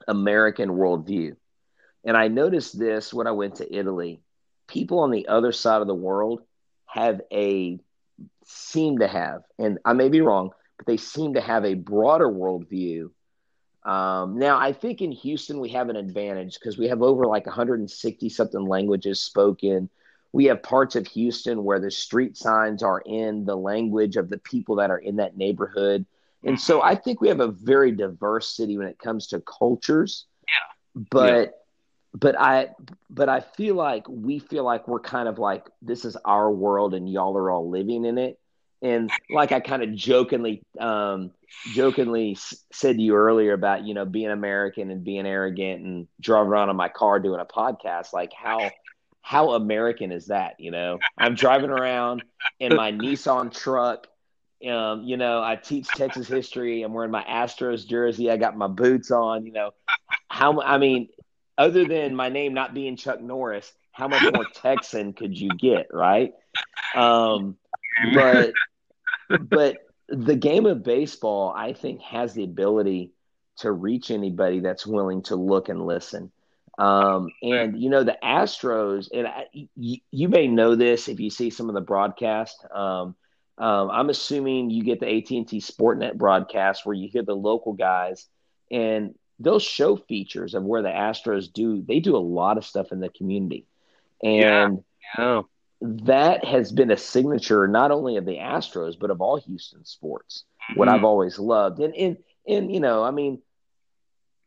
American 0.07 0.71
worldview. 0.71 1.37
And 2.05 2.17
I 2.17 2.29
noticed 2.29 2.79
this 2.79 3.13
when 3.15 3.27
I 3.27 3.33
went 3.33 3.57
to 3.57 3.75
Italy. 3.75 4.21
People 4.67 5.01
on 5.01 5.11
the 5.11 5.29
other 5.29 5.53
side 5.53 5.81
of 5.81 5.87
the 5.87 5.95
world 5.95 6.43
have 6.87 7.21
a, 7.33 7.79
seem 8.45 8.99
to 8.99 9.09
have, 9.09 9.43
and 9.59 9.79
I 9.85 9.93
may 9.93 10.09
be 10.09 10.21
wrong, 10.21 10.51
but 10.77 10.87
they 10.87 10.97
seem 10.97 11.35
to 11.35 11.41
have 11.41 11.65
a 11.65 11.75
broader 11.75 12.29
worldview 12.29 13.11
um, 13.85 14.39
now, 14.39 14.59
I 14.59 14.73
think 14.73 15.03
in 15.03 15.13
Houston 15.13 15.61
we 15.61 15.69
have 15.71 15.91
an 15.91 15.97
advantage 15.97 16.59
because 16.59 16.79
we 16.79 16.89
have 16.89 17.03
over 17.03 17.27
like 17.27 17.47
160 17.47 18.29
something 18.31 18.65
languages 18.65 19.21
spoken. 19.21 19.91
We 20.33 20.47
have 20.47 20.63
parts 20.63 20.97
of 20.97 21.07
Houston 21.09 21.65
where 21.65 21.79
the 21.79 21.91
street 21.91 22.37
signs 22.37 22.83
are 22.83 23.03
in 23.05 23.45
the 23.45 23.57
language 23.57 24.17
of 24.17 24.31
the 24.31 24.39
people 24.39 24.77
that 24.77 24.91
are 24.91 24.99
in 24.99 25.17
that 25.17 25.37
neighborhood. 25.37 26.07
And 26.47 26.61
so 26.61 26.83
I 26.83 26.95
think 26.95 27.21
we 27.21 27.29
have 27.29 27.41
a 27.41 27.49
very 27.49 27.93
diverse 27.93 28.55
city 28.55 28.77
when 28.77 28.87
it 28.87 28.99
comes 28.99 29.29
to 29.29 29.41
cultures. 29.41 30.27
Yeah. 30.49 31.05
But. 31.11 31.64
But 32.15 32.39
I 32.39 32.69
but 33.11 33.29
I 33.29 33.41
feel 33.41 33.75
like 33.75 34.09
we 34.09 34.39
feel 34.39 34.65
like 34.65 34.87
we're 34.87 35.01
kind 35.01 35.29
of 35.29 35.39
like 35.39 35.67
this 35.83 36.05
is 36.05 36.17
our 36.25 36.51
world 36.51 36.95
and 36.95 37.11
y'all 37.11 37.37
are 37.37 37.51
all 37.51 37.69
living 37.69 38.05
in 38.05 38.19
it. 38.19 38.39
And 38.83 39.11
like 39.31 39.51
I 39.51 39.61
kind 39.61 39.83
of 39.83 39.95
jokingly, 39.95 40.63
um, 40.79 41.31
jokingly 41.73 42.37
said 42.71 42.97
to 42.97 43.03
you 43.03 43.15
earlier 43.15 43.55
about 43.55 43.85
you 43.85 43.95
know 43.95 44.05
being 44.05 44.31
American 44.31 44.91
and 44.91 45.03
being 45.03 45.27
arrogant 45.27 45.85
and 45.85 46.07
driving 46.21 46.49
around 46.49 46.71
in 46.71 46.77
my 46.77 46.89
car 46.89 47.19
doing 47.19 47.41
a 47.41 47.47
podcast, 47.47 48.13
like 48.13 48.33
how 48.33 48.71
how 49.23 49.53
American 49.53 50.13
is 50.13 50.27
that? 50.27 50.61
You 50.61 50.71
know, 50.71 50.99
I'm 51.19 51.35
driving 51.35 51.71
around 51.71 52.23
in 52.61 52.77
my 52.77 52.93
Nissan 52.93 53.53
truck. 53.59 54.07
Um, 54.69 55.03
you 55.03 55.17
know, 55.17 55.43
I 55.43 55.57
teach 55.57 55.89
Texas 55.89 56.29
history. 56.29 56.83
I'm 56.83 56.93
wearing 56.93 57.11
my 57.11 57.25
Astros 57.25 57.87
jersey. 57.87 58.31
I 58.31 58.37
got 58.37 58.57
my 58.57 58.69
boots 58.69 59.11
on. 59.11 59.47
You 59.47 59.53
know, 59.53 59.71
how 60.29 60.61
I 60.61 60.79
mean, 60.79 61.09
other 61.59 61.85
than 61.85 62.15
my 62.15 62.29
name 62.29 62.55
not 62.55 62.75
being 62.75 62.97
Chuck 62.97 63.21
Norris, 63.21 63.73
how 63.93 64.09
much 64.09 64.23
more 64.35 64.47
Texan 64.55 65.13
could 65.13 65.39
you 65.39 65.51
get, 65.51 65.87
right? 65.93 66.33
Um, 66.95 67.57
but 68.13 68.53
but 69.41 69.79
the 70.09 70.37
game 70.37 70.67
of 70.67 70.83
baseball, 70.83 71.53
I 71.57 71.73
think, 71.73 72.01
has 72.03 72.35
the 72.35 72.45
ability 72.45 73.13
to 73.59 73.71
reach 73.71 74.11
anybody 74.11 74.61
that's 74.61 74.87
willing 74.87 75.23
to 75.23 75.37
look 75.37 75.69
and 75.69 75.87
listen. 75.87 76.33
Um, 76.77 77.29
and 77.41 77.81
you 77.81 77.89
know 77.89 78.03
the 78.03 78.19
Astros, 78.23 79.09
and 79.15 79.29
I, 79.29 79.47
you, 79.53 79.99
you, 80.11 80.29
may 80.29 80.49
know 80.49 80.75
this 80.75 81.09
if 81.09 81.21
you 81.21 81.31
see 81.31 81.51
some 81.51 81.69
of 81.69 81.75
the 81.77 81.81
broadcast. 81.81 82.67
Um, 82.75 83.15
um, 83.59 83.91
I'm 83.93 84.11
assuming 84.11 84.71
you 84.71 84.83
get 84.83 84.99
the 84.99 85.07
AT&T 85.07 85.61
SportNet 85.61 86.17
broadcast 86.17 86.85
where 86.85 86.97
you 86.97 87.09
hear 87.09 87.23
the 87.23 87.37
local 87.37 87.75
guys, 87.75 88.27
and 88.73 89.15
they'll 89.39 89.59
show 89.59 89.97
features 89.97 90.55
of 90.55 90.65
where 90.65 90.83
the 90.83 90.89
Astros 90.89 91.53
do. 91.53 91.83
They 91.83 92.01
do 92.01 92.17
a 92.17 92.19
lot 92.19 92.59
of 92.59 92.65
stuff 92.65 92.93
in 92.93 93.01
the 93.01 93.09
community, 93.09 93.67
and 94.23 94.83
yeah. 95.19 95.19
Yeah 95.19 95.43
that 95.85 96.45
has 96.45 96.73
been 96.73 96.91
a 96.91 96.97
signature 96.97 97.69
not 97.69 97.91
only 97.91 98.17
of 98.17 98.25
the 98.25 98.37
Astros 98.37 98.99
but 98.99 99.11
of 99.11 99.21
all 99.21 99.37
Houston 99.37 99.85
sports. 99.85 100.45
Mm-hmm. 100.71 100.79
What 100.79 100.89
I've 100.89 101.05
always 101.05 101.39
loved, 101.39 101.81
and 101.81 101.95
and 101.95 102.17
and 102.49 102.73
you 102.73 102.81
know, 102.81 103.03
I 103.03 103.11
mean, 103.11 103.43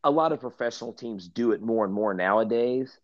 a 0.04 0.10
lot 0.10 0.32
of 0.32 0.40
professional 0.40 0.94
teams 0.94 1.28
do 1.28 1.52
it 1.52 1.62
more 1.62 1.86
and 1.86 1.94
more 1.94 2.14
nowadays. 2.14 2.98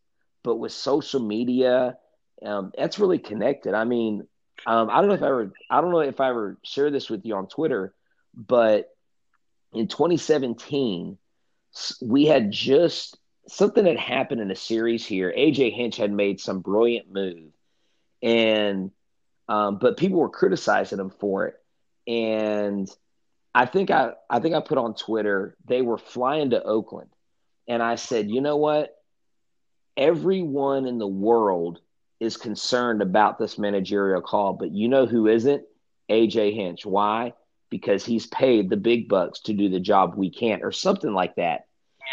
But 0.44 0.56
with 0.56 0.72
social 0.74 1.22
media, 1.22 1.98
um, 2.44 2.74
that's 2.78 3.00
really 3.00 3.20
connected. 3.20 3.74
I 3.74 3.86
mean, 3.86 4.28
um, 4.66 4.90
I 4.90 5.00
don't 5.00 5.08
know 5.08 5.14
if 5.14 5.24
I 5.24 5.28
ever, 5.28 5.54
I 5.70 5.80
don't 5.80 5.92
know 5.92 6.00
if 6.00 6.20
I 6.20 6.30
ever 6.30 6.58
shared 6.64 6.94
this 6.94 7.10
with 7.10 7.26
you 7.26 7.36
on 7.36 7.48
Twitter, 7.48 7.94
but 8.36 8.90
in 9.72 9.88
2017, 9.88 11.18
we 12.02 12.26
had 12.26 12.52
just 12.52 13.18
something 13.48 13.86
had 13.86 13.98
happened 13.98 14.42
in 14.42 14.52
a 14.52 14.56
series 14.56 15.06
here. 15.06 15.34
AJ 15.36 15.74
Hinch 15.74 15.98
had 15.98 16.12
made 16.12 16.40
some 16.40 16.62
brilliant 16.62 17.12
move, 17.12 17.52
and 18.22 18.92
um, 19.50 19.78
but 19.80 19.98
people 19.98 20.20
were 20.20 20.30
criticizing 20.30 21.00
him 21.00 21.10
for 21.10 21.48
it. 21.48 21.56
And 22.08 22.90
I 23.54 23.66
think 23.66 23.92
I 23.92 24.14
I 24.30 24.40
think 24.40 24.56
I 24.56 24.62
put 24.62 24.78
on 24.78 24.96
Twitter 24.96 25.56
they 25.66 25.82
were 25.82 25.98
flying 25.98 26.52
to 26.52 26.64
Oakland, 26.64 27.10
and 27.68 27.82
I 27.82 27.96
said, 27.96 28.30
you 28.30 28.42
know 28.42 28.58
what? 28.58 28.96
Everyone 29.96 30.86
in 30.88 30.98
the 30.98 31.08
world 31.08 31.80
is 32.20 32.38
concerned 32.38 33.02
about 33.02 33.38
this 33.38 33.58
managerial 33.58 34.22
call, 34.22 34.54
but 34.54 34.72
you 34.72 34.88
know 34.88 35.06
who 35.06 35.28
isn't? 35.28 35.64
AJ 36.10 36.56
Hinch. 36.56 36.86
Why? 36.86 37.34
Because 37.74 38.06
he's 38.06 38.28
paid 38.28 38.70
the 38.70 38.78
big 38.78 39.10
bucks 39.10 39.40
to 39.42 39.54
do 39.54 39.68
the 39.68 39.80
job 39.80 40.14
we 40.16 40.30
can't, 40.30 40.64
or 40.64 40.72
something 40.72 41.12
like 41.12 41.36
that. 41.38 41.66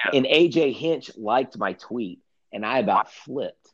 Yeah. 0.06 0.16
And 0.16 0.24
AJ 0.24 0.74
Hinch 0.74 1.10
liked 1.18 1.58
my 1.58 1.74
tweet, 1.74 2.20
and 2.50 2.64
I 2.64 2.78
about 2.78 3.12
flipped. 3.12 3.68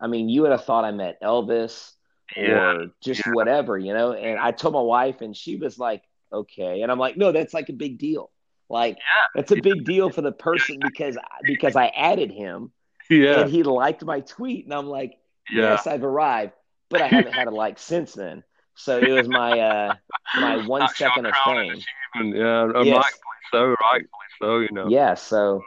I 0.00 0.06
mean, 0.06 0.30
you 0.30 0.40
would 0.40 0.50
have 0.50 0.64
thought 0.64 0.86
I 0.86 0.92
met 0.92 1.20
Elvis 1.20 1.92
yeah. 2.34 2.52
or 2.52 2.86
just 3.02 3.26
yeah. 3.26 3.32
whatever, 3.32 3.76
you 3.76 3.92
know. 3.92 4.12
And 4.12 4.38
I 4.38 4.50
told 4.52 4.72
my 4.72 4.80
wife, 4.80 5.20
and 5.20 5.36
she 5.36 5.56
was 5.56 5.78
like, 5.78 6.02
"Okay," 6.32 6.80
and 6.80 6.90
I'm 6.90 6.98
like, 6.98 7.18
"No, 7.18 7.32
that's 7.32 7.52
like 7.52 7.68
a 7.68 7.74
big 7.74 7.98
deal. 7.98 8.30
Like 8.70 8.96
that's 9.34 9.52
a 9.52 9.60
big 9.60 9.84
deal 9.84 10.08
for 10.08 10.22
the 10.22 10.32
person 10.32 10.78
because 10.80 11.18
because 11.44 11.76
I 11.76 11.88
added 11.88 12.30
him, 12.30 12.72
yeah, 13.10 13.40
and 13.40 13.50
he 13.50 13.62
liked 13.62 14.04
my 14.04 14.20
tweet, 14.20 14.64
and 14.64 14.72
I'm 14.72 14.86
like, 14.86 15.18
yes, 15.50 15.86
I've 15.86 16.04
arrived, 16.04 16.52
but 16.88 17.02
I 17.02 17.08
haven't 17.08 17.34
had 17.34 17.48
a 17.48 17.50
like 17.50 17.78
since 17.78 18.14
then. 18.14 18.42
So 18.80 18.98
it 18.98 19.10
was 19.10 19.28
my 19.28 19.60
uh 19.60 19.94
my 20.36 20.56
one 20.66 20.88
second 20.94 21.26
of 21.26 21.34
fame. 21.44 21.80
Yeah, 22.16 22.72
yes. 22.82 22.96
rightfully 22.96 23.40
so, 23.52 23.74
rightfully 23.80 24.08
so, 24.40 24.58
you 24.58 24.68
know. 24.72 24.88
Yeah, 24.88 25.14
so 25.14 25.62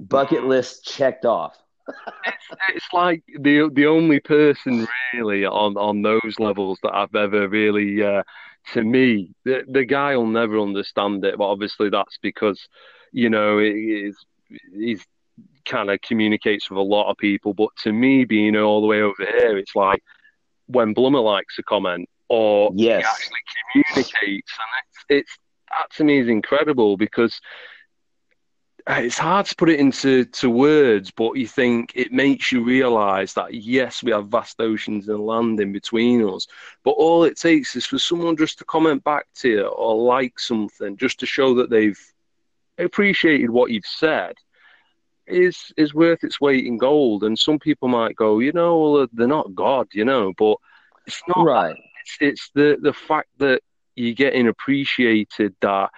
bucket 0.00 0.44
list 0.44 0.84
checked 0.84 1.24
off. 1.24 1.56
it's, 2.26 2.46
it's 2.74 2.86
like 2.92 3.22
the 3.38 3.70
the 3.72 3.86
only 3.86 4.18
person 4.20 4.86
really 5.14 5.44
on 5.44 5.76
on 5.76 6.02
those 6.02 6.34
levels 6.38 6.78
that 6.82 6.94
I've 6.94 7.14
ever 7.14 7.48
really 7.48 8.02
uh, 8.02 8.24
to 8.72 8.82
me 8.82 9.32
the 9.44 9.62
the 9.68 9.84
guy 9.84 10.16
will 10.16 10.26
never 10.26 10.60
understand 10.60 11.24
it 11.24 11.38
but 11.38 11.44
obviously 11.44 11.88
that's 11.88 12.18
because 12.20 12.60
you 13.12 13.30
know 13.30 13.60
he's 13.60 14.16
he's 14.72 15.04
kind 15.64 15.90
of 15.90 16.00
communicates 16.00 16.68
with 16.68 16.78
a 16.78 16.82
lot 16.82 17.08
of 17.08 17.16
people 17.16 17.54
but 17.54 17.68
to 17.84 17.92
me 17.92 18.24
being 18.24 18.56
all 18.56 18.80
the 18.80 18.86
way 18.88 19.02
over 19.02 19.24
here 19.24 19.56
it's 19.56 19.76
like 19.76 20.02
when 20.66 20.94
Blummer 20.94 21.22
likes 21.22 21.58
a 21.60 21.62
comment 21.62 22.08
or 22.28 22.70
yes. 22.74 23.00
he 23.00 23.06
actually 23.06 23.84
communicates 23.94 24.52
and 24.58 24.84
it's, 24.84 25.28
it's 25.28 25.38
that 25.70 25.90
to 25.96 26.04
me 26.04 26.18
is 26.18 26.28
incredible 26.28 26.96
because 26.96 27.40
uh, 28.88 29.00
it's 29.02 29.18
hard 29.18 29.46
to 29.46 29.56
put 29.56 29.68
it 29.68 29.80
into 29.80 30.24
to 30.26 30.48
words, 30.48 31.10
but 31.10 31.32
you 31.32 31.46
think 31.46 31.92
it 31.96 32.12
makes 32.12 32.52
you 32.52 32.62
realise 32.62 33.32
that 33.32 33.52
yes, 33.52 34.02
we 34.02 34.12
have 34.12 34.28
vast 34.28 34.60
oceans 34.60 35.08
and 35.08 35.26
land 35.26 35.58
in 35.58 35.72
between 35.72 36.26
us, 36.28 36.46
but 36.84 36.92
all 36.92 37.24
it 37.24 37.36
takes 37.36 37.74
is 37.74 37.84
for 37.84 37.98
someone 37.98 38.36
just 38.36 38.58
to 38.58 38.64
comment 38.64 39.02
back 39.02 39.26
to 39.34 39.48
you 39.48 39.66
or 39.66 39.96
like 39.96 40.38
something, 40.38 40.96
just 40.96 41.18
to 41.18 41.26
show 41.26 41.54
that 41.54 41.68
they've 41.68 42.00
appreciated 42.78 43.50
what 43.50 43.72
you've 43.72 43.86
said, 43.86 44.34
is 45.26 45.72
is 45.76 45.92
worth 45.92 46.22
its 46.22 46.40
weight 46.40 46.64
in 46.64 46.78
gold. 46.78 47.24
And 47.24 47.36
some 47.36 47.58
people 47.58 47.88
might 47.88 48.14
go, 48.14 48.38
you 48.38 48.52
know, 48.52 48.78
well, 48.78 49.08
they're 49.12 49.26
not 49.26 49.54
God, 49.54 49.88
you 49.92 50.04
know, 50.04 50.32
but 50.38 50.58
it's 51.08 51.22
not 51.26 51.44
right. 51.44 51.76
It's, 52.06 52.16
it's 52.20 52.50
the 52.54 52.76
the 52.80 52.92
fact 52.92 53.28
that 53.38 53.62
you're 53.94 54.14
getting 54.14 54.46
appreciated 54.46 55.54
that 55.60 55.90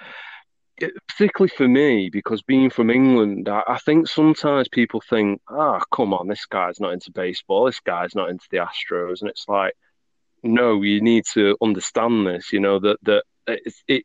particularly 1.09 1.53
for 1.57 1.66
me, 1.66 2.09
because 2.09 2.42
being 2.42 2.71
from 2.71 2.88
England, 2.88 3.49
I, 3.49 3.62
I 3.66 3.79
think 3.79 4.09
sometimes 4.09 4.68
people 4.68 5.01
think, 5.01 5.40
"Ah, 5.49 5.83
come 5.92 6.14
on, 6.14 6.29
this 6.29 6.47
guy's 6.47 6.81
not 6.81 6.92
into 6.92 7.11
baseball. 7.11 7.66
This 7.66 7.81
guy's 7.81 8.14
not 8.14 8.31
into 8.31 8.47
the 8.51 8.59
Astros," 8.59 9.21
and 9.21 9.31
it's 9.31 9.47
like, 9.49 9.75
no, 10.42 10.83
you 10.83 11.01
need 11.01 11.25
to 11.35 11.57
understand 11.61 12.27
this. 12.27 12.53
You 12.53 12.61
know 12.61 12.79
that 12.79 12.99
that 13.03 13.25
it 13.47 14.05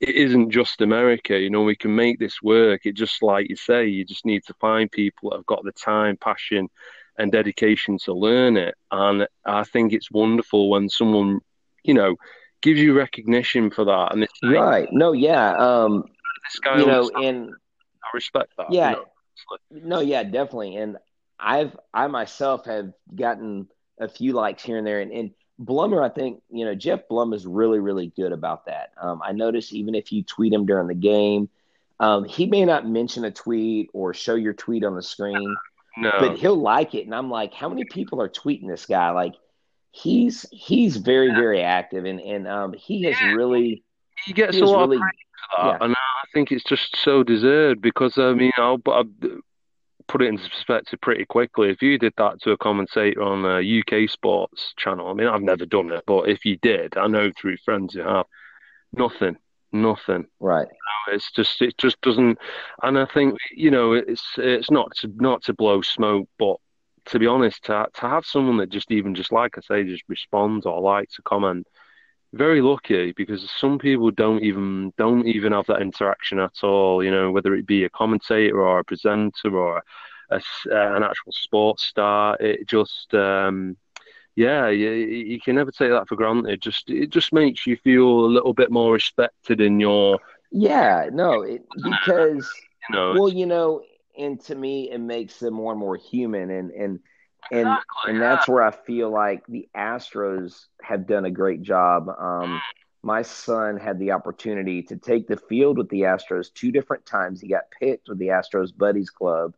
it 0.00 0.14
isn't 0.14 0.50
just 0.50 0.80
America. 0.80 1.38
You 1.38 1.50
know, 1.50 1.62
we 1.62 1.76
can 1.76 1.94
make 1.94 2.18
this 2.18 2.40
work. 2.42 2.86
It 2.86 2.94
just 2.94 3.22
like 3.22 3.48
you 3.50 3.56
say, 3.56 3.86
you 3.86 4.04
just 4.04 4.24
need 4.24 4.44
to 4.46 4.54
find 4.54 4.90
people 4.90 5.30
that 5.30 5.36
have 5.36 5.46
got 5.46 5.64
the 5.64 5.72
time, 5.72 6.16
passion, 6.16 6.68
and 7.18 7.32
dedication 7.32 7.98
to 8.04 8.12
learn 8.12 8.56
it. 8.56 8.74
And 8.90 9.26
I 9.44 9.64
think 9.64 9.92
it's 9.92 10.10
wonderful 10.10 10.70
when 10.70 10.88
someone, 10.88 11.40
you 11.82 11.94
know, 11.94 12.16
gives 12.62 12.80
you 12.80 12.96
recognition 12.96 13.70
for 13.70 13.84
that. 13.84 14.12
And 14.12 14.22
it's 14.24 14.32
right. 14.42 14.88
No, 14.92 15.12
yeah. 15.12 15.54
Um, 15.56 16.04
this 16.44 16.58
guy, 16.60 16.78
you 16.78 16.86
know, 16.86 17.10
and 17.22 17.50
I 18.04 18.08
respect 18.14 18.52
that. 18.58 18.72
Yeah. 18.72 18.90
You 18.90 18.96
know? 18.96 19.04
No, 19.70 20.00
yeah, 20.00 20.22
definitely. 20.22 20.76
And 20.76 20.96
I've 21.38 21.76
I 21.92 22.06
myself 22.06 22.64
have 22.66 22.92
gotten 23.14 23.68
a 23.98 24.08
few 24.08 24.32
likes 24.32 24.62
here 24.62 24.78
and 24.78 24.86
there, 24.86 25.00
and, 25.00 25.12
and 25.12 25.30
Blummer, 25.60 26.04
I 26.04 26.08
think 26.08 26.42
you 26.50 26.64
know 26.64 26.74
Geoff 26.74 27.08
Blum 27.08 27.32
is 27.32 27.46
really 27.46 27.78
really 27.78 28.12
good 28.16 28.32
about 28.32 28.66
that. 28.66 28.92
Um, 29.00 29.20
I 29.22 29.32
notice 29.32 29.72
even 29.72 29.94
if 29.94 30.12
you 30.12 30.22
tweet 30.22 30.52
him 30.52 30.66
during 30.66 30.86
the 30.86 30.94
game, 30.94 31.48
um, 32.00 32.24
he 32.24 32.46
may 32.46 32.64
not 32.64 32.88
mention 32.88 33.24
a 33.24 33.30
tweet 33.30 33.90
or 33.92 34.14
show 34.14 34.34
your 34.34 34.52
tweet 34.52 34.84
on 34.84 34.94
the 34.94 35.02
screen, 35.02 35.56
no. 35.96 36.12
but 36.18 36.38
he'll 36.38 36.60
like 36.60 36.94
it. 36.94 37.04
And 37.04 37.14
I'm 37.14 37.30
like, 37.30 37.54
how 37.54 37.68
many 37.68 37.84
people 37.84 38.20
are 38.20 38.28
tweeting 38.28 38.68
this 38.68 38.86
guy? 38.86 39.10
Like, 39.10 39.34
he's 39.96 40.44
he's 40.52 40.98
very 40.98 41.30
very 41.30 41.62
active 41.62 42.04
and 42.04 42.20
and 42.20 42.46
um 42.46 42.74
he 42.74 43.04
has 43.04 43.16
yeah. 43.18 43.32
really 43.32 43.82
he 44.26 44.34
gets 44.34 44.54
he 44.54 44.60
a 44.60 44.66
lot 44.66 44.90
really, 44.90 44.98
of 44.98 45.02
yeah. 45.58 45.78
and 45.80 45.94
I 45.94 46.26
think 46.34 46.52
it's 46.52 46.64
just 46.64 46.96
so 46.96 47.22
deserved 47.22 47.80
because 47.80 48.18
I 48.18 48.34
mean 48.34 48.52
I'll, 48.58 48.80
I'll 48.88 49.04
put 50.06 50.22
it 50.22 50.28
into 50.28 50.48
perspective 50.48 51.00
pretty 51.00 51.24
quickly. 51.24 51.70
If 51.70 51.82
you 51.82 51.98
did 51.98 52.12
that 52.18 52.40
to 52.42 52.52
a 52.52 52.58
commentator 52.58 53.22
on 53.22 53.44
a 53.44 53.80
UK 53.80 54.08
sports 54.10 54.74
channel, 54.76 55.08
I 55.08 55.14
mean 55.14 55.28
I've 55.28 55.42
never 55.42 55.64
done 55.64 55.90
it, 55.92 56.04
but 56.06 56.28
if 56.28 56.44
you 56.44 56.58
did, 56.58 56.96
I 56.96 57.06
know 57.06 57.30
through 57.40 57.56
friends 57.64 57.94
who 57.94 58.00
have, 58.00 58.26
nothing, 58.92 59.36
nothing. 59.82 60.26
Right. 60.40 60.66
You 60.66 61.12
know, 61.12 61.14
it's 61.14 61.30
just 61.30 61.62
it 61.62 61.76
just 61.78 62.00
doesn't, 62.00 62.38
and 62.82 62.98
I 62.98 63.06
think 63.06 63.38
you 63.52 63.70
know 63.70 63.92
it's 63.92 64.24
it's 64.36 64.70
not 64.70 64.94
to 64.98 65.12
not 65.16 65.42
to 65.44 65.54
blow 65.54 65.82
smoke, 65.82 66.28
but 66.38 66.56
to 67.06 67.18
be 67.18 67.26
honest, 67.26 67.64
to, 67.64 67.86
to 67.94 68.00
have 68.00 68.26
someone 68.26 68.56
that 68.58 68.70
just 68.70 68.90
even 68.90 69.14
just 69.14 69.32
like 69.32 69.56
I 69.56 69.60
say, 69.60 69.84
just 69.84 70.04
responds 70.08 70.66
or 70.66 70.80
likes 70.80 71.18
a 71.18 71.22
comment, 71.22 71.66
very 72.32 72.60
lucky 72.60 73.12
because 73.12 73.48
some 73.50 73.78
people 73.78 74.10
don't 74.10 74.42
even 74.42 74.92
don't 74.98 75.26
even 75.26 75.52
have 75.52 75.66
that 75.66 75.82
interaction 75.82 76.38
at 76.38 76.62
all. 76.62 77.02
You 77.02 77.10
know, 77.10 77.30
whether 77.30 77.54
it 77.54 77.66
be 77.66 77.84
a 77.84 77.90
commentator 77.90 78.60
or 78.60 78.80
a 78.80 78.84
presenter 78.84 79.56
or 79.56 79.82
a, 80.30 80.40
an 80.70 81.02
actual 81.02 81.32
sports 81.32 81.84
star, 81.84 82.36
it 82.40 82.66
just 82.68 83.14
um, 83.14 83.76
yeah, 84.36 84.68
you, 84.68 84.90
you 84.90 85.40
can 85.40 85.56
never 85.56 85.70
take 85.70 85.90
that 85.90 86.08
for 86.08 86.14
granted. 86.14 86.60
Just 86.60 86.90
it 86.90 87.08
just 87.08 87.32
makes 87.32 87.66
you 87.66 87.76
feel 87.78 88.06
a 88.06 88.26
little 88.26 88.52
bit 88.52 88.70
more 88.70 88.92
respected 88.92 89.60
in 89.60 89.80
your 89.80 90.20
yeah 90.52 91.08
no 91.12 91.42
it, 91.42 91.64
because 91.74 92.48
you 92.88 92.94
know, 92.94 93.12
well 93.14 93.28
you 93.28 93.46
know 93.46 93.82
and 94.16 94.40
to 94.40 94.54
me 94.54 94.90
it 94.90 95.00
makes 95.00 95.40
them 95.40 95.54
more 95.54 95.72
and 95.72 95.80
more 95.80 95.96
human 95.96 96.50
and 96.50 96.70
and 96.70 97.00
and 97.50 97.60
exactly, 97.60 98.12
and 98.12 98.20
that's 98.20 98.48
where 98.48 98.62
I 98.62 98.70
feel 98.70 99.10
like 99.10 99.46
the 99.46 99.68
Astros 99.74 100.66
have 100.82 101.06
done 101.06 101.24
a 101.24 101.30
great 101.30 101.62
job. 101.62 102.08
Um, 102.08 102.60
my 103.02 103.22
son 103.22 103.78
had 103.78 104.00
the 104.00 104.12
opportunity 104.12 104.82
to 104.84 104.96
take 104.96 105.28
the 105.28 105.36
field 105.36 105.78
with 105.78 105.88
the 105.88 106.02
Astros 106.02 106.52
two 106.52 106.72
different 106.72 107.06
times. 107.06 107.40
He 107.40 107.48
got 107.48 107.70
picked 107.78 108.08
with 108.08 108.18
the 108.18 108.28
Astros 108.28 108.76
Buddies 108.76 109.10
Club 109.10 109.54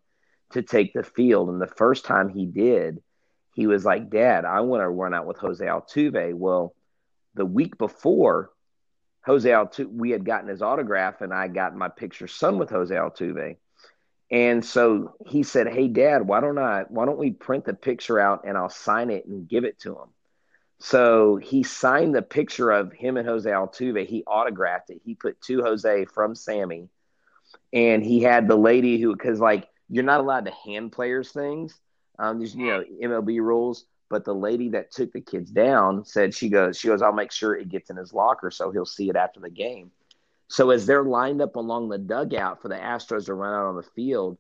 to 0.51 0.61
take 0.61 0.93
the 0.93 1.03
field, 1.03 1.49
and 1.49 1.61
the 1.61 1.67
first 1.67 2.05
time 2.05 2.29
he 2.29 2.45
did, 2.45 3.03
he 3.59 3.67
was 3.67 3.85
like, 3.85 4.09
"Dad, 4.09 4.45
I 4.45 4.61
want 4.61 4.83
to 4.83 4.89
run 4.89 5.13
out 5.13 5.27
with 5.27 5.39
Jose 5.39 5.67
Altuve." 5.67 6.33
Well, 6.33 6.77
the 7.35 7.45
week 7.45 7.77
before, 7.77 8.53
Jose 9.27 9.51
Altuve, 9.51 9.93
we 9.93 10.11
had 10.11 10.25
gotten 10.25 10.49
his 10.49 10.63
autograph, 10.63 11.23
and 11.23 11.35
I 11.35 11.49
got 11.49 11.75
my 11.75 11.89
picture 11.89 12.29
son 12.29 12.59
with 12.59 12.71
Jose 12.71 12.95
Altuve. 12.95 13.57
And 14.31 14.65
so 14.65 15.17
he 15.27 15.43
said, 15.43 15.67
"Hey, 15.67 15.89
Dad, 15.89 16.25
why 16.25 16.39
don't 16.41 16.57
I? 16.57 16.85
Why 16.89 17.05
don't 17.05 17.19
we 17.19 17.33
print 17.33 17.65
the 17.65 17.75
picture 17.75 18.21
out 18.21 18.45
and 18.45 18.57
I'll 18.57 18.71
sign 18.71 19.11
it 19.11 19.27
and 19.27 19.49
give 19.49 19.65
it 19.65 19.81
to 19.81 19.91
him?" 19.91 20.11
So 20.79 21.35
he 21.35 21.65
signed 21.65 22.15
the 22.15 22.23
picture 22.23 22.71
of 22.71 22.93
him 22.93 23.17
and 23.17 23.27
Jose 23.27 23.51
Altuve. 23.51 24.07
He 24.07 24.23
autographed 24.23 24.91
it. 24.91 25.01
He 25.05 25.17
put 25.17 25.41
to 25.41 25.63
Jose 25.63 26.05
from 26.05 26.37
Sammy, 26.37 26.91
and 27.73 28.05
he 28.05 28.23
had 28.23 28.47
the 28.47 28.55
lady 28.55 29.01
who, 29.01 29.17
because 29.17 29.41
like 29.41 29.69
you're 29.89 30.05
not 30.05 30.21
allowed 30.21 30.45
to 30.45 30.53
hand 30.53 30.93
players 30.93 31.33
things. 31.33 31.77
Um, 32.19 32.39
there's 32.39 32.55
you 32.55 32.67
know 32.67 32.85
MLB 33.03 33.41
rules, 33.41 33.87
but 34.09 34.25
the 34.25 34.35
lady 34.35 34.71
that 34.71 34.91
took 34.91 35.13
the 35.13 35.21
kids 35.21 35.51
down 35.51 36.05
said 36.05 36.35
she 36.35 36.49
goes, 36.49 36.79
she 36.79 36.89
goes, 36.89 37.03
I'll 37.03 37.13
make 37.13 37.33
sure 37.33 37.55
it 37.57 37.69
gets 37.69 37.91
in 37.91 37.97
his 37.97 38.13
locker 38.13 38.51
so 38.51 38.71
he'll 38.71 38.87
see 38.87 39.09
it 39.09 39.17
after 39.17 39.41
the 39.41 39.51
game. 39.51 39.91
So 40.49 40.71
as 40.71 40.87
they're 40.87 41.05
lined 41.05 41.43
up 41.43 41.57
along 41.57 41.91
the 41.91 41.99
dugout 41.99 42.63
for 42.63 42.69
the 42.69 42.77
Astros 42.77 43.27
to 43.27 43.35
run 43.35 43.53
out 43.53 43.67
on 43.67 43.77
the 43.77 43.83
field, 43.83 44.39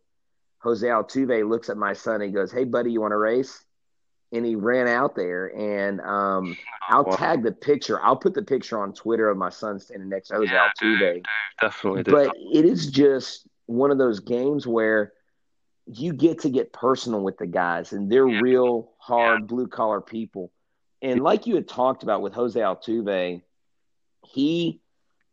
Jose 0.60 0.86
Altuve 0.86 1.48
looks 1.48 1.68
at 1.68 1.76
my 1.76 1.92
son 1.92 2.22
and 2.22 2.34
goes, 2.34 2.50
"Hey, 2.50 2.64
buddy, 2.64 2.90
you 2.90 3.00
want 3.00 3.12
to 3.12 3.18
race?" 3.18 3.64
And 4.32 4.44
he 4.44 4.56
ran 4.56 4.88
out 4.88 5.14
there, 5.14 5.46
and 5.56 6.00
um, 6.00 6.56
I'll 6.88 7.04
wow. 7.04 7.16
tag 7.16 7.42
the 7.42 7.52
picture. 7.52 8.02
I'll 8.02 8.16
put 8.16 8.34
the 8.34 8.42
picture 8.42 8.78
on 8.78 8.92
Twitter 8.92 9.28
of 9.28 9.36
my 9.36 9.50
son 9.50 9.78
standing 9.78 10.08
next 10.08 10.28
to 10.28 10.36
Jose 10.36 10.52
yeah, 10.52 10.68
Altuve. 10.80 11.14
Dude, 11.14 11.26
definitely, 11.60 12.02
but 12.02 12.34
it 12.36 12.64
is 12.64 12.90
just 12.90 13.46
one 13.66 13.90
of 13.90 13.98
those 13.98 14.20
games 14.20 14.66
where 14.66 15.12
you 15.92 16.12
get 16.12 16.40
to 16.40 16.50
get 16.50 16.72
personal 16.72 17.22
with 17.22 17.38
the 17.38 17.46
guys, 17.46 17.92
and 17.92 18.10
they're 18.10 18.28
yeah. 18.28 18.40
real 18.40 18.92
hard 18.98 19.40
yeah. 19.40 19.46
blue 19.46 19.66
collar 19.66 20.00
people. 20.00 20.52
And 21.00 21.22
like 21.22 21.46
you 21.46 21.54
had 21.54 21.68
talked 21.68 22.02
about 22.02 22.22
with 22.22 22.34
Jose 22.34 22.58
Altuve, 22.58 23.42
he 24.26 24.80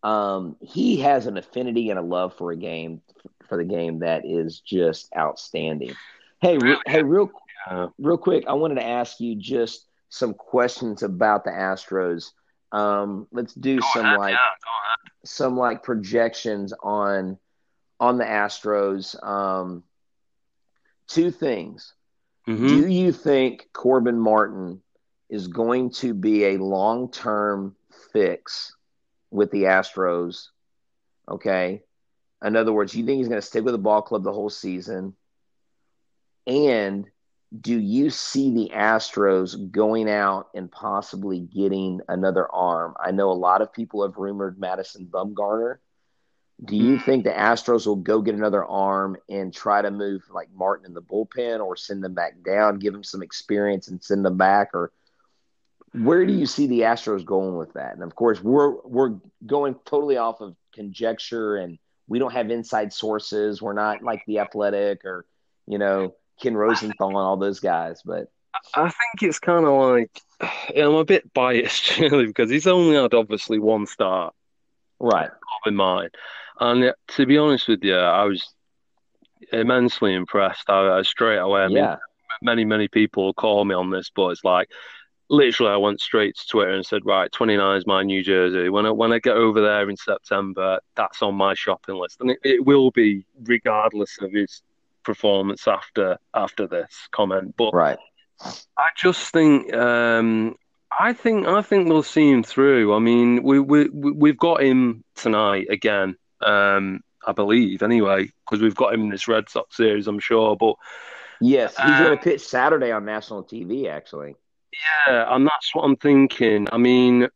um, 0.04 0.56
he 0.62 0.98
has 0.98 1.26
an 1.26 1.38
affinity 1.38 1.90
and 1.90 1.98
a 1.98 2.02
love 2.02 2.36
for 2.36 2.52
a 2.52 2.56
game 2.56 3.02
for 3.48 3.58
the 3.58 3.64
game 3.64 4.00
that 4.00 4.26
is 4.26 4.60
just 4.60 5.10
outstanding. 5.18 5.96
Hey, 6.42 6.58
really? 6.58 6.82
hey, 6.86 7.04
real 7.04 7.32
uh, 7.68 7.88
real 7.98 8.18
quick, 8.18 8.46
I 8.48 8.54
wanted 8.54 8.76
to 8.76 8.86
ask 8.86 9.20
you 9.20 9.36
just 9.36 9.88
some 10.10 10.34
questions 10.34 11.04
about 11.04 11.44
the 11.44 11.52
Astros. 11.52 12.32
Um, 12.72 13.28
let's 13.32 13.54
do 13.54 13.80
some 13.94 14.06
ahead, 14.06 14.20
like 14.20 14.34
yeah, 14.34 15.06
some 15.24 15.58
like 15.58 15.84
projections 15.84 16.74
on 16.84 17.40
on 18.00 18.18
the 18.18 18.26
Astros. 18.26 19.22
Um, 19.26 19.84
two 21.08 21.32
things. 21.32 21.94
Mm-hmm. 22.48 22.68
Do 22.68 22.88
you 22.88 23.12
think 23.12 23.68
Corbin 23.74 24.20
Martin 24.20 24.82
is 25.30 25.48
going 25.48 25.90
to 25.90 26.14
be 26.14 26.46
a 26.46 26.58
long 26.58 27.12
term 27.12 27.76
fix 28.14 28.76
with 29.32 29.52
the 29.52 29.64
Astros. 29.64 30.48
Okay. 31.30 31.84
In 32.44 32.56
other 32.56 32.72
words, 32.74 32.94
you 32.96 33.06
think 33.06 33.18
he's 33.18 33.28
going 33.28 33.42
to 33.42 33.46
stick 33.46 33.64
with 33.64 33.74
the 33.74 33.80
ball 33.80 34.02
club 34.02 34.24
the 34.24 34.32
whole 34.32 34.50
season? 34.50 35.16
And 36.46 37.06
do 37.60 37.78
you 37.80 38.10
see 38.10 38.54
the 38.54 38.72
Astros 38.74 39.72
going 39.72 40.10
out 40.10 40.50
and 40.54 40.72
possibly 40.72 41.40
getting 41.40 42.02
another 42.08 42.52
arm? 42.54 42.96
I 43.04 43.12
know 43.12 43.32
a 43.32 43.34
lot 43.34 43.62
of 43.62 43.74
people 43.74 44.04
have 44.04 44.18
rumored 44.18 44.60
Madison 44.60 45.08
Bumgarner. 45.08 45.78
Do 46.64 46.78
you 46.78 46.98
think 46.98 47.24
the 47.26 47.32
Astros 47.32 47.86
will 47.86 47.98
go 47.98 48.22
get 48.22 48.36
another 48.36 48.64
arm 48.64 49.18
and 49.30 49.54
try 49.54 49.82
to 49.82 49.92
move 49.92 50.24
like 50.32 50.48
Martin 50.54 50.86
in 50.86 50.94
the 50.94 51.02
bullpen 51.02 51.60
or 51.60 51.76
send 51.76 52.04
them 52.04 52.14
back 52.14 52.42
down, 52.46 52.80
give 52.80 52.94
them 52.94 53.04
some 53.04 53.22
experience 53.22 53.90
and 53.90 54.02
send 54.02 54.24
them 54.24 54.38
back? 54.38 54.70
Or 54.74 54.92
where 55.92 56.26
do 56.26 56.34
you 56.34 56.46
see 56.46 56.68
the 56.68 56.82
Astros 56.82 57.26
going 57.26 57.58
with 57.58 57.74
that? 57.74 57.94
And 57.94 58.04
of 58.04 58.16
course, 58.16 58.42
we're 58.42 58.76
we're 58.84 59.16
going 59.46 59.76
totally 59.86 60.16
off 60.16 60.40
of 60.40 60.56
conjecture, 60.74 61.58
and 61.58 61.78
we 62.08 62.20
don't 62.20 62.34
have 62.34 62.50
inside 62.50 62.94
sources. 62.94 63.62
We're 63.62 63.74
not 63.74 64.02
like 64.02 64.24
the 64.26 64.40
Athletic 64.40 65.04
or 65.04 65.26
you 65.68 65.78
know 65.78 66.16
Ken 66.42 66.56
Rosenthal 66.56 67.10
and 67.10 67.18
all 67.18 67.38
those 67.38 67.60
guys. 67.60 68.02
But 68.04 68.30
I 68.76 68.84
think 68.84 69.24
it's 69.24 69.40
kind 69.40 69.66
of 69.66 69.74
like 69.74 70.22
I'm 70.76 70.96
a 70.96 71.06
bit 71.06 71.34
biased 71.34 71.98
really 72.00 72.28
because 72.28 72.50
he's 72.50 72.68
only 72.68 72.96
had 72.96 73.14
obviously 73.14 73.60
one 73.60 73.88
start, 73.88 74.34
right? 75.00 75.30
In 75.66 75.76
mind, 75.76 76.12
and 76.60 76.94
to 77.10 77.26
be 77.26 77.38
honest 77.38 77.68
with 77.68 77.84
you, 77.84 77.96
I 77.96 78.24
was 78.24 78.54
immensely 79.52 80.14
impressed. 80.14 80.70
I, 80.70 81.00
I 81.00 81.02
straight 81.04 81.38
away, 81.38 81.62
I 81.62 81.68
mean, 81.68 81.78
yeah. 81.78 81.98
many 82.42 82.66
many 82.66 82.88
people 82.88 83.34
call 83.34 83.66
me 83.66 83.76
on 83.76 83.90
this, 83.90 84.12
but 84.14 84.30
it's 84.30 84.44
like 84.44 84.70
literally 85.30 85.72
I 85.72 85.78
went 85.78 86.02
straight 86.02 86.36
to 86.38 86.48
Twitter 86.48 86.72
and 86.72 86.86
said, 86.86 87.06
right, 87.06 87.32
29 87.32 87.78
is 87.78 87.88
my 87.88 88.04
New 88.04 88.24
Jersey. 88.24 88.70
When 88.70 88.86
I 88.86 88.92
when 88.92 89.12
I 89.12 89.20
get 89.20 89.36
over 89.36 89.62
there 89.62 89.90
in 89.90 89.98
September, 89.98 90.80
that's 90.96 91.22
on 91.22 91.36
my 91.36 91.54
shopping 91.54 91.96
list, 91.96 92.18
and 92.22 92.32
it, 92.32 92.40
it 92.44 92.66
will 92.66 92.92
be 92.92 93.26
regardless 93.44 94.18
of 94.22 94.32
his 94.32 94.62
performance 95.04 95.68
after 95.68 96.18
after 96.34 96.68
this 96.68 97.08
comment. 97.12 97.56
But 97.58 97.74
right, 97.74 98.00
I 98.42 98.90
just 98.98 99.32
think. 99.32 99.74
Um, 99.74 100.56
I 100.98 101.12
think 101.12 101.46
I 101.46 101.62
think 101.62 101.90
we'll 101.90 102.04
see 102.04 102.30
him 102.30 102.44
through. 102.44 102.94
I 102.94 103.00
mean, 103.00 103.44
we 103.44 103.60
we 103.60 103.90
we've 103.90 104.38
got 104.38 104.64
him 104.64 105.04
tonight 105.16 105.68
again. 105.70 106.16
Um, 106.42 107.02
I 107.26 107.32
believe 107.32 107.82
anyway, 107.82 108.32
because 108.46 108.62
we've 108.62 108.76
got 108.76 108.94
him 108.94 109.02
in 109.02 109.10
this 109.10 109.28
Red 109.28 109.50
Sox 109.50 109.76
series, 109.76 110.08
I'm 110.08 110.20
sure. 110.20 110.56
But 110.56 110.76
yes, 111.42 111.76
he's 111.76 112.00
going 112.00 112.18
to 112.18 112.24
pitch 112.24 112.42
Saturday 112.42 112.92
on 112.92 113.06
national 113.06 113.44
TV. 113.44 113.90
Actually, 113.90 114.36
yeah, 115.08 115.34
and 115.36 115.46
that's 115.46 115.74
what 115.74 115.84
I'm 115.84 115.96
thinking. 115.96 116.68
I 116.72 116.78
mean, 116.78 117.28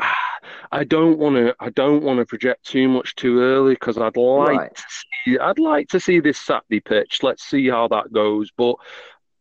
I 0.72 0.84
don't 0.84 1.18
want 1.18 1.36
to. 1.36 1.54
I 1.60 1.70
don't 1.70 2.02
want 2.02 2.18
to 2.18 2.26
project 2.26 2.66
too 2.66 2.88
much 2.88 3.14
too 3.14 3.40
early 3.40 3.74
because 3.74 3.98
I'd 3.98 4.16
like 4.16 4.58
right. 4.58 4.74
to 4.74 4.82
see. 5.24 5.38
I'd 5.38 5.58
like 5.58 5.88
to 5.88 6.00
see 6.00 6.20
this 6.20 6.38
Saturday 6.38 6.80
pitch. 6.80 7.22
Let's 7.22 7.44
see 7.44 7.68
how 7.68 7.88
that 7.88 8.12
goes. 8.12 8.50
But 8.56 8.76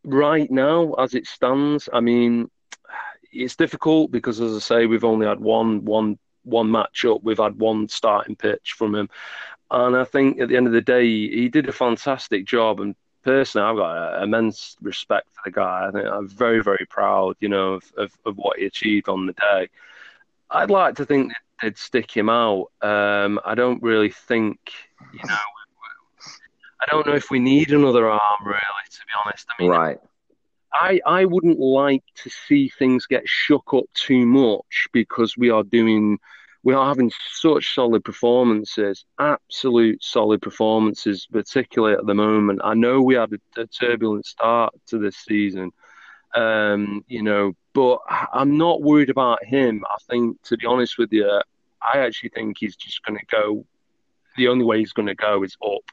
right 0.04 0.50
now, 0.52 0.94
as 0.94 1.16
it 1.16 1.28
stands, 1.28 1.90
I 1.92 2.00
mean, 2.00 2.50
it's 3.32 3.56
difficult 3.56 4.12
because, 4.12 4.40
as 4.40 4.56
I 4.56 4.60
say, 4.60 4.86
we've 4.86 5.04
only 5.04 5.26
had 5.26 5.40
one 5.40 5.86
one 5.86 6.20
one 6.50 6.72
match 6.72 7.06
up, 7.06 7.24
We've 7.24 7.38
had 7.38 7.60
one 7.60 7.88
starting 7.88 8.36
pitch 8.36 8.74
from 8.78 8.96
him, 8.96 9.10
and 9.72 9.96
I 9.96 10.04
think 10.04 10.40
at 10.40 10.50
the 10.50 10.58
end 10.58 10.68
of 10.68 10.74
the 10.74 10.82
day, 10.82 11.06
he 11.06 11.48
did 11.50 11.70
a 11.70 11.74
fantastic 11.74 12.46
job. 12.46 12.80
And 12.80 12.96
personally, 13.24 13.68
I've 13.68 13.78
got 13.78 14.24
immense 14.24 14.76
respect 14.82 15.28
for 15.34 15.42
the 15.46 15.52
guy. 15.52 15.88
I 15.88 15.92
think 15.92 16.08
I'm 16.08 16.28
very, 16.28 16.64
very 16.64 16.86
proud, 16.90 17.36
you 17.40 17.50
know, 17.50 17.74
of, 17.74 17.84
of, 17.98 18.12
of 18.26 18.38
what 18.38 18.58
he 18.58 18.66
achieved 18.66 19.10
on 19.10 19.28
the 19.28 19.34
day. 19.34 19.70
I'd 20.50 20.72
like 20.72 20.96
to 20.96 21.06
think 21.06 21.30
that 21.30 21.38
they'd 21.62 21.78
stick 21.78 22.10
him 22.16 22.30
out. 22.30 22.72
Um, 22.82 23.40
I 23.46 23.54
don't 23.54 23.82
really 23.84 24.10
think, 24.10 24.58
you 25.14 25.28
know, 25.28 25.38
I 26.82 26.86
don't 26.90 27.06
know 27.06 27.14
if 27.14 27.30
we 27.30 27.40
need 27.40 27.72
another 27.72 28.10
arm, 28.10 28.46
really, 28.46 28.60
to 28.90 29.00
be 29.00 29.12
honest. 29.24 29.48
I 29.50 29.62
mean, 29.62 29.72
right. 29.72 30.00
I, 30.74 31.00
I 31.06 31.26
wouldn't 31.26 31.60
like 31.60 32.04
to 32.24 32.30
see 32.48 32.70
things 32.70 33.06
get 33.06 33.28
shook 33.28 33.74
up 33.74 33.86
too 33.94 34.26
much 34.26 34.88
because 34.94 35.36
we 35.38 35.50
are 35.50 35.64
doing 35.64 36.20
we 36.64 36.74
are 36.74 36.88
having 36.88 37.12
such 37.32 37.74
solid 37.74 38.04
performances, 38.04 39.06
absolute 39.18 40.04
solid 40.04 40.42
performances, 40.42 41.28
particularly 41.32 41.96
at 41.96 42.06
the 42.06 42.14
moment. 42.14 42.62
I 42.64 42.74
know 42.74 43.02
we 43.02 43.16
had 43.16 43.32
a, 43.34 43.62
a 43.62 43.68
turbulent 43.68 44.26
start 44.26 44.74
to 44.88 44.98
this 44.98 45.16
season, 45.16 45.72
um, 46.36 47.04
you 47.08 47.24
know, 47.24 47.54
but 47.74 48.00
I'm 48.34 48.58
not 48.58 48.82
worried 48.82 49.10
about 49.10 49.44
him. 49.44 49.84
I 49.90 49.96
think, 50.10 50.42
to 50.44 50.58
be 50.58 50.66
honest 50.66 50.98
with 50.98 51.14
you, 51.14 51.42
I 51.82 52.00
actually 52.00 52.30
think 52.30 52.58
he's 52.60 52.76
just 52.76 53.04
going 53.06 53.18
to 53.18 53.26
go. 53.26 53.66
The 54.36 54.50
only 54.50 54.66
way 54.66 54.80
he's 54.80 54.94
going 54.94 55.08
to 55.08 55.16
go 55.16 55.44
is 55.44 55.56
up. 55.66 55.84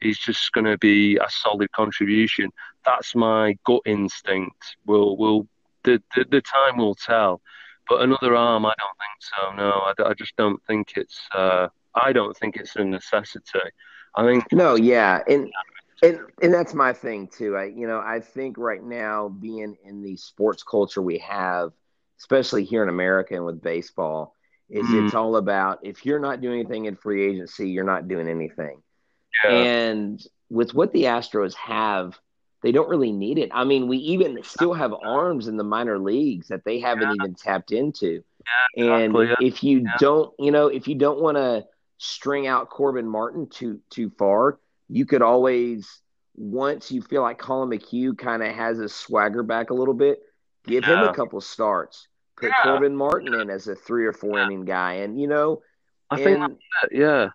He's 0.00 0.18
just 0.18 0.52
going 0.52 0.64
to 0.64 0.76
be 0.78 1.16
a 1.16 1.26
solid 1.28 1.70
contribution. 1.72 2.50
That's 2.84 3.14
my 3.14 3.56
gut 3.64 3.82
instinct. 3.86 4.76
Will 4.84 5.16
will 5.16 5.46
the, 5.84 6.02
the 6.14 6.26
the 6.30 6.40
time 6.42 6.76
will 6.76 6.94
tell. 6.94 7.40
But 7.88 8.02
another 8.02 8.36
arm, 8.36 8.64
I 8.64 8.74
don't 8.78 8.98
think 8.98 9.20
so. 9.20 9.56
No, 9.56 9.70
I, 9.70 10.10
I 10.10 10.14
just 10.14 10.36
don't 10.36 10.62
think 10.66 10.92
it's. 10.96 11.20
Uh, 11.34 11.68
I 11.94 12.12
don't 12.12 12.36
think 12.36 12.56
it's 12.56 12.76
a 12.76 12.84
necessity. 12.84 13.58
I 14.14 14.24
think. 14.24 14.44
No, 14.52 14.74
yeah, 14.76 15.20
and 15.28 15.50
and 16.02 16.20
and 16.42 16.52
that's 16.52 16.74
my 16.74 16.92
thing 16.92 17.28
too. 17.28 17.56
I 17.56 17.64
you 17.64 17.86
know 17.86 18.00
I 18.00 18.20
think 18.20 18.58
right 18.58 18.82
now 18.82 19.28
being 19.28 19.76
in 19.84 20.02
the 20.02 20.16
sports 20.16 20.62
culture 20.62 21.02
we 21.02 21.18
have, 21.18 21.72
especially 22.18 22.64
here 22.64 22.82
in 22.82 22.88
America 22.88 23.34
and 23.34 23.44
with 23.44 23.62
baseball, 23.62 24.34
is 24.68 24.86
mm. 24.86 25.04
it's 25.04 25.14
all 25.14 25.36
about 25.36 25.80
if 25.82 26.04
you're 26.04 26.18
not 26.18 26.40
doing 26.40 26.60
anything 26.60 26.86
in 26.86 26.96
free 26.96 27.28
agency, 27.28 27.70
you're 27.70 27.84
not 27.84 28.08
doing 28.08 28.28
anything. 28.28 28.82
Yeah. 29.44 29.50
And 29.50 30.22
with 30.50 30.74
what 30.74 30.92
the 30.92 31.04
Astros 31.04 31.54
have 31.54 32.18
they 32.62 32.72
don't 32.72 32.88
really 32.88 33.12
need 33.12 33.38
it. 33.38 33.50
I 33.52 33.64
mean, 33.64 33.88
we 33.88 33.98
even 33.98 34.38
still 34.42 34.72
have 34.72 34.94
arms 34.94 35.48
in 35.48 35.56
the 35.56 35.64
minor 35.64 35.98
leagues 35.98 36.48
that 36.48 36.64
they 36.64 36.78
haven't 36.80 37.08
yeah. 37.08 37.14
even 37.20 37.34
tapped 37.34 37.72
into. 37.72 38.22
Yeah, 38.76 38.98
and 38.98 39.16
exactly. 39.16 39.46
if 39.46 39.64
you 39.64 39.80
yeah. 39.80 39.96
don't, 39.98 40.32
you 40.38 40.50
know, 40.50 40.68
if 40.68 40.88
you 40.88 40.94
don't 40.94 41.20
want 41.20 41.36
to 41.36 41.66
string 41.98 42.46
out 42.46 42.70
Corbin 42.70 43.08
Martin 43.08 43.48
too 43.48 43.80
too 43.90 44.10
far, 44.10 44.58
you 44.88 45.06
could 45.06 45.22
always 45.22 46.00
once 46.34 46.90
you 46.90 47.02
feel 47.02 47.22
like 47.22 47.38
Collin 47.38 47.68
McHugh 47.68 48.16
kind 48.16 48.42
of 48.42 48.54
has 48.54 48.78
his 48.78 48.94
swagger 48.94 49.42
back 49.42 49.70
a 49.70 49.74
little 49.74 49.94
bit, 49.94 50.20
give 50.64 50.84
him 50.84 50.98
a 50.98 51.14
couple 51.14 51.40
starts. 51.40 52.08
Put 52.36 52.52
Corbin 52.62 52.96
Martin 52.96 53.34
in 53.34 53.50
as 53.50 53.68
a 53.68 53.74
three 53.74 54.06
or 54.06 54.12
four 54.12 54.38
inning 54.38 54.64
guy, 54.64 54.94
and 54.94 55.20
you 55.20 55.28
know, 55.28 55.62
I 56.10 56.20
and, 56.20 56.24
think 56.24 56.58
yeah, 56.90 57.28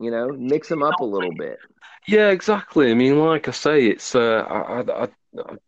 you 0.00 0.10
know, 0.10 0.28
mix 0.32 0.68
them 0.68 0.82
up 0.82 1.00
a 1.00 1.04
little 1.04 1.34
bit. 1.34 1.58
Yeah, 2.06 2.30
exactly. 2.30 2.90
I 2.90 2.94
mean, 2.94 3.18
like 3.18 3.48
I 3.48 3.50
say, 3.50 3.86
it's 3.86 4.14
uh, 4.14 4.44
I, 4.48 4.80
I, 4.80 5.04
I, 5.04 5.08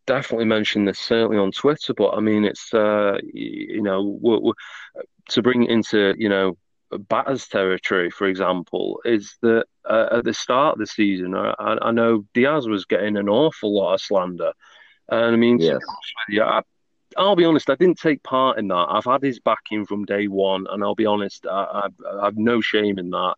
definitely 0.07 0.45
mentioned 0.45 0.87
this 0.87 0.99
certainly 0.99 1.37
on 1.37 1.51
Twitter, 1.51 1.95
but 1.95 2.11
I 2.11 2.21
mean, 2.21 2.45
it's 2.45 2.73
uh, 2.73 3.19
you 3.33 3.83
know, 3.83 4.19
we're, 4.21 4.38
we're, 4.38 4.53
to 5.31 5.43
bring 5.43 5.64
it 5.64 5.71
into 5.71 6.14
you 6.17 6.29
know 6.29 6.57
batters 7.09 7.49
territory, 7.49 8.11
for 8.11 8.27
example, 8.27 9.01
is 9.05 9.37
that 9.43 9.64
uh, 9.88 10.09
at 10.12 10.25
the 10.25 10.35
start 10.35 10.75
of 10.75 10.79
the 10.79 10.87
season, 10.87 11.35
I, 11.35 11.55
I, 11.59 11.91
know 11.91 12.25
Diaz 12.35 12.67
was 12.67 12.85
getting 12.85 13.17
an 13.17 13.29
awful 13.29 13.77
lot 13.77 13.95
of 13.95 14.01
slander, 14.01 14.53
and 15.09 15.35
I 15.35 15.37
mean, 15.37 15.59
yes. 15.59 15.81
you, 16.29 16.43
I, 16.43 16.62
I'll 17.17 17.37
be 17.37 17.45
honest, 17.45 17.69
I 17.69 17.75
didn't 17.75 17.99
take 17.99 18.23
part 18.23 18.59
in 18.59 18.69
that. 18.69 18.87
I've 18.88 19.05
had 19.05 19.23
his 19.23 19.41
backing 19.41 19.87
from 19.87 20.05
day 20.05 20.29
one, 20.29 20.67
and 20.71 20.85
I'll 20.85 20.95
be 20.95 21.07
honest, 21.07 21.47
I, 21.47 21.88
I, 22.05 22.19
I 22.21 22.25
have 22.27 22.37
no 22.37 22.61
shame 22.61 22.99
in 22.99 23.11
that 23.11 23.35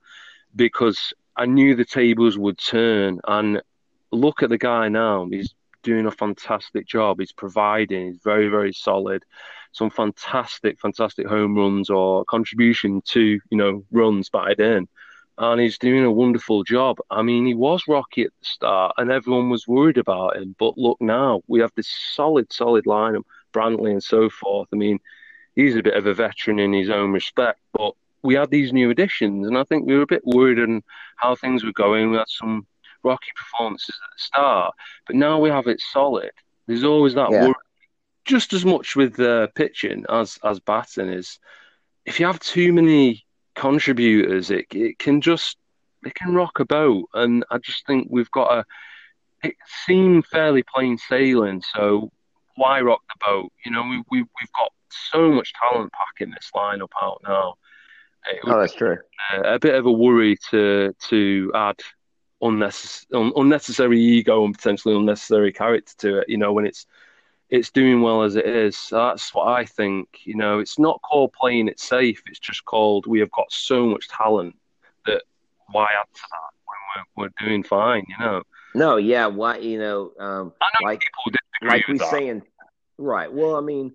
because 0.55 1.13
I 1.37 1.47
knew 1.47 1.75
the 1.75 1.85
tables 1.85 2.39
would 2.39 2.59
turn. 2.59 3.21
And 3.27 3.63
look 4.11 4.43
at 4.43 4.51
the 4.51 4.59
guy 4.59 4.89
now; 4.89 5.27
he's 5.31 5.55
doing 5.83 6.07
a 6.07 6.11
fantastic 6.11 6.87
job. 6.87 7.21
He's 7.21 7.33
providing. 7.33 8.07
He's 8.07 8.21
very, 8.23 8.49
very 8.49 8.73
solid. 8.73 9.25
Some 9.73 9.91
fantastic, 9.91 10.81
fantastic 10.81 11.27
home 11.27 11.57
runs 11.57 11.91
or 11.91 12.25
contribution 12.25 13.03
to 13.07 13.41
you 13.51 13.57
know 13.57 13.85
runs 13.91 14.29
batted 14.29 14.61
in 14.61 14.89
and 15.41 15.59
he's 15.59 15.79
doing 15.79 16.05
a 16.05 16.13
wonderful 16.13 16.65
job. 16.65 16.99
I 17.11 17.23
mean, 17.23 17.47
he 17.47 17.55
was 17.55 17.89
rocky 17.89 18.25
at 18.25 18.33
the 18.39 18.45
start, 18.45 18.95
and 18.99 19.11
everyone 19.11 19.49
was 19.49 19.67
worried 19.67 19.97
about 19.97 20.37
him. 20.37 20.55
But 20.59 20.77
look 20.77 21.01
now, 21.01 21.41
we 21.47 21.61
have 21.61 21.73
this 21.75 21.89
solid, 21.89 22.53
solid 22.53 22.85
lineup, 22.85 23.25
Brantley 23.53 23.91
and 23.91 24.03
so 24.03 24.29
forth. 24.29 24.69
I 24.71 24.77
mean, 24.77 24.99
he's 25.57 25.77
a 25.77 25.83
bit 25.83 25.95
of 25.95 26.07
a 26.07 26.13
veteran 26.13 26.59
in 26.59 26.75
his 26.75 26.91
own 26.91 27.13
respect, 27.13 27.59
but 27.73 27.95
we 28.23 28.35
had 28.35 28.51
these 28.51 28.73
new 28.73 28.91
additions, 28.91 29.47
and 29.47 29.57
I 29.57 29.65
think 29.65 29.87
we 29.87 29.97
were 29.97 30.03
a 30.03 30.07
bit 30.07 30.23
worried 30.25 30.59
on 30.59 30.83
how 31.17 31.35
things 31.35 31.65
were 31.65 31.73
going. 31.73 32.11
We 32.11 32.19
had 32.19 32.29
some 32.29 32.67
rocky 33.03 33.31
performances 33.37 33.95
at 34.03 34.11
the 34.17 34.23
start, 34.23 34.75
but 35.07 35.17
now 35.17 35.39
we 35.39 35.49
have 35.49 35.67
it 35.67 35.81
solid. 35.81 36.33
There's 36.67 36.85
always 36.85 37.15
that 37.15 37.31
yeah. 37.31 37.47
worry, 37.47 37.55
just 38.25 38.53
as 38.53 38.65
much 38.65 38.97
with 38.97 39.19
uh, 39.19 39.49
pitching 39.55 40.05
as 40.09 40.39
as 40.45 40.61
batting 40.61 41.09
is. 41.09 41.39
If 42.05 42.21
you 42.21 42.27
have 42.27 42.41
too 42.41 42.73
many 42.73 43.25
contributors, 43.55 44.51
it 44.51 44.67
it 44.71 44.99
can 44.99 45.21
just 45.21 45.57
it 46.05 46.15
can 46.15 46.35
rock 46.35 46.61
a 46.61 46.65
boat, 46.65 47.09
and 47.15 47.45
I 47.51 47.59
just 47.59 47.87
think 47.87 48.09
we've 48.11 48.31
got 48.31 48.59
a. 48.59 48.65
It 49.43 49.57
seemed 49.87 50.27
fairly 50.27 50.63
plain 50.63 50.99
sailing, 50.99 51.63
so 51.75 52.13
why 52.57 52.83
rock 52.83 53.01
the 53.09 53.25
boat? 53.25 53.53
You 53.65 53.73
know, 53.73 53.83
we 53.83 53.99
we 54.11 54.19
we've 54.21 54.53
got 54.55 54.73
so 55.11 55.31
much 55.31 55.53
talent 55.55 55.93
pack 55.93 56.21
in 56.21 56.31
this 56.31 56.51
lineup 56.55 56.91
out 57.01 57.23
now. 57.27 57.55
Oh, 58.47 58.61
that's 58.61 58.75
true. 58.75 58.99
A, 59.35 59.55
a, 59.55 59.59
bit 59.59 59.75
of 59.75 59.87
a 59.87 59.93
worry 59.93 60.37
to 60.51 60.95
to 61.09 61.53
add 61.55 61.81
unnecessary 62.43 63.33
unnecessary 63.37 64.01
ego 64.01 64.45
and 64.45 64.55
potentially 64.55 64.97
unnecessary 64.97 65.53
character 65.53 65.93
to 65.99 66.19
it. 66.19 66.29
You 66.29 66.39
know, 66.39 66.53
when 66.53 66.67
it's 66.67 66.87
it's 67.51 67.71
doing 67.71 68.01
well 68.01 68.23
as 68.23 68.37
it 68.37 68.47
is. 68.47 68.89
That's 68.91 69.35
what 69.35 69.49
I 69.49 69.65
think. 69.65 70.09
You 70.25 70.37
know, 70.37 70.61
it's 70.61 70.79
not 70.79 71.03
called 71.03 71.33
playing 71.33 71.69
it 71.69 71.81
safe. 71.81 72.23
It's 72.27 72.39
just 72.39 72.65
called 72.65 73.07
we 73.07 73.21
have 73.21 73.31
got 73.33 73.51
so 73.51 73.87
much 73.87 74.09
talent 74.09 74.57
that 75.07 75.23
why 75.73 75.85
add 75.85 76.07
to 76.15 76.23
that 76.31 76.51
when 76.65 77.07
we're, 77.17 77.25
we're 77.25 77.47
doing 77.47 77.63
fine. 77.63 78.05
You 78.09 78.25
know. 78.25 78.43
No, 78.75 78.97
yeah, 78.97 79.27
why 79.27 79.59
you 79.59 79.79
know, 79.79 80.13
um, 80.19 80.53
I 80.61 80.67
know 80.81 80.89
like 80.89 81.03
like 81.63 81.89
we 81.89 81.99
that. 81.99 82.11
saying, 82.11 82.43
right? 82.99 83.33
Well, 83.33 83.57
I 83.57 83.61
mean, 83.61 83.93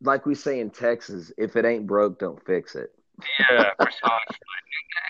like 0.00 0.26
we 0.26 0.34
say 0.34 0.58
in 0.60 0.70
Texas, 0.70 1.32
if 1.38 1.54
it 1.56 1.64
ain't 1.64 1.86
broke, 1.86 2.18
don't 2.18 2.44
fix 2.44 2.74
it. 2.74 2.92
Yeah, 3.38 3.70
precisely. 3.78 4.38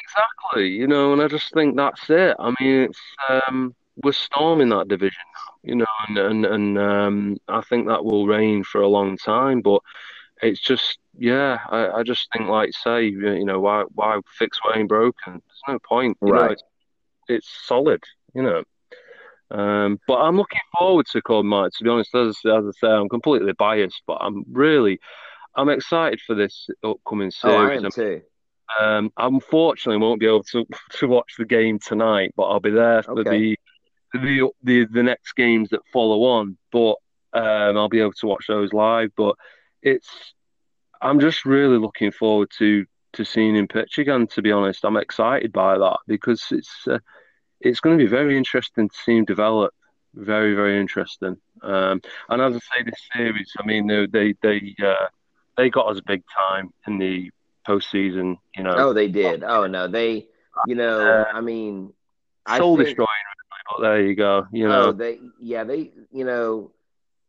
exactly. 0.05 0.68
You 0.68 0.87
know, 0.87 1.12
and 1.12 1.22
I 1.22 1.29
just 1.29 1.53
think 1.53 1.77
that's 1.77 2.09
it. 2.09 2.37
I 2.38 2.55
mean, 2.61 2.83
it's 2.83 3.01
um, 3.29 3.75
we're 4.03 4.12
storming 4.12 4.70
that 4.70 4.88
division 4.88 5.22
now, 5.35 5.55
you 5.62 5.75
know, 5.77 5.87
and 6.09 6.18
and, 6.18 6.46
and 6.46 6.79
um, 6.79 7.37
I 7.48 7.61
think 7.62 7.87
that 7.87 8.05
will 8.05 8.27
reign 8.27 8.64
for 8.64 8.81
a 8.81 8.88
long 8.88 9.16
time. 9.16 9.61
But 9.61 9.81
it's 10.42 10.61
just, 10.61 10.98
yeah, 11.18 11.59
I, 11.68 11.88
I 11.88 12.03
just 12.03 12.29
think, 12.33 12.48
like 12.48 12.72
say, 12.72 13.05
you 13.05 13.44
know, 13.44 13.61
why 13.61 13.85
why 13.94 14.20
fix 14.38 14.59
what 14.62 14.77
ain't 14.77 14.88
broken? 14.88 15.35
There's 15.35 15.62
no 15.68 15.79
point, 15.79 16.16
you 16.22 16.33
right? 16.33 16.46
Know, 16.46 16.51
it's, 16.53 16.62
it's 17.29 17.48
solid, 17.66 18.03
you 18.35 18.42
know. 18.42 18.62
Um, 19.51 20.01
but 20.09 20.14
I'm 20.14 20.37
looking 20.37 20.61
forward 20.79 21.07
to 21.12 21.20
Cold 21.20 21.44
Mike. 21.44 21.72
To 21.77 21.85
be 21.85 21.90
honest, 21.90 22.14
as, 22.14 22.38
as 22.46 22.64
I 22.64 22.70
say, 22.81 22.88
I'm 22.88 23.09
completely 23.09 23.53
biased, 23.53 24.03
but 24.07 24.16
I'm 24.20 24.44
really, 24.51 24.98
I'm 25.54 25.68
excited 25.68 26.20
for 26.26 26.34
this 26.34 26.68
upcoming 26.82 27.30
series. 27.30 27.56
Oh, 27.56 27.66
I 27.66 27.74
am 27.74 27.90
too. 27.90 28.22
Um, 28.80 29.12
unfortunately, 29.18 30.00
won't 30.00 30.20
be 30.20 30.26
able 30.26 30.44
to 30.44 30.66
to 30.98 31.08
watch 31.08 31.34
the 31.38 31.44
game 31.44 31.78
tonight, 31.78 32.32
but 32.36 32.44
I'll 32.44 32.60
be 32.60 32.70
there 32.70 33.02
for 33.02 33.18
okay. 33.20 33.30
the 33.30 33.58
the 34.14 34.50
the 34.62 34.84
the 34.86 35.02
next 35.02 35.34
games 35.34 35.70
that 35.70 35.80
follow 35.92 36.22
on. 36.24 36.56
But 36.70 36.96
um, 37.34 37.76
I'll 37.76 37.88
be 37.88 38.00
able 38.00 38.12
to 38.14 38.26
watch 38.26 38.46
those 38.48 38.72
live. 38.72 39.10
But 39.16 39.36
it's 39.82 40.34
I'm 41.00 41.20
just 41.20 41.44
really 41.44 41.78
looking 41.78 42.12
forward 42.12 42.50
to 42.58 42.86
to 43.14 43.24
seeing 43.24 43.56
him 43.56 43.68
pitch 43.68 43.98
again. 43.98 44.26
To 44.28 44.42
be 44.42 44.52
honest, 44.52 44.84
I'm 44.84 44.96
excited 44.96 45.52
by 45.52 45.78
that 45.78 45.98
because 46.06 46.46
it's 46.50 46.86
uh, 46.88 46.98
it's 47.60 47.80
going 47.80 47.98
to 47.98 48.04
be 48.04 48.08
very 48.08 48.36
interesting 48.36 48.88
to 48.88 48.94
see 49.04 49.16
him 49.18 49.24
develop. 49.24 49.74
Very 50.14 50.54
very 50.54 50.80
interesting. 50.80 51.36
Um, 51.62 52.00
and 52.28 52.42
as 52.42 52.56
I 52.56 52.58
say, 52.58 52.82
this 52.84 53.08
series, 53.14 53.52
I 53.58 53.66
mean, 53.66 53.86
they 53.86 54.06
they 54.06 54.34
they, 54.42 54.74
uh, 54.84 55.06
they 55.56 55.70
got 55.70 55.88
us 55.88 56.00
big 56.00 56.22
time 56.34 56.72
in 56.86 56.98
the 56.98 57.30
postseason. 57.66 58.36
You 58.56 58.64
know. 58.64 58.74
Oh, 58.76 58.92
they 58.92 59.08
did. 59.08 59.44
Oh 59.44 59.66
no, 59.66 59.88
they. 59.88 60.28
You 60.66 60.74
know, 60.74 61.00
uh, 61.00 61.24
I 61.32 61.40
mean, 61.40 61.94
soul 62.46 62.76
destroying 62.76 63.08
there 63.80 64.04
you 64.04 64.14
go. 64.14 64.46
You 64.52 64.68
know, 64.68 64.86
oh, 64.86 64.92
they 64.92 65.18
yeah 65.40 65.64
they 65.64 65.92
you 66.10 66.24
know, 66.24 66.72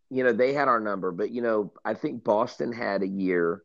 you 0.09 0.23
know 0.23 0.33
they 0.33 0.53
had 0.53 0.67
our 0.67 0.79
number, 0.79 1.11
but 1.11 1.31
you 1.31 1.41
know 1.41 1.71
I 1.83 1.93
think 1.93 2.23
Boston 2.23 2.71
had 2.71 3.03
a 3.03 3.07
year 3.07 3.63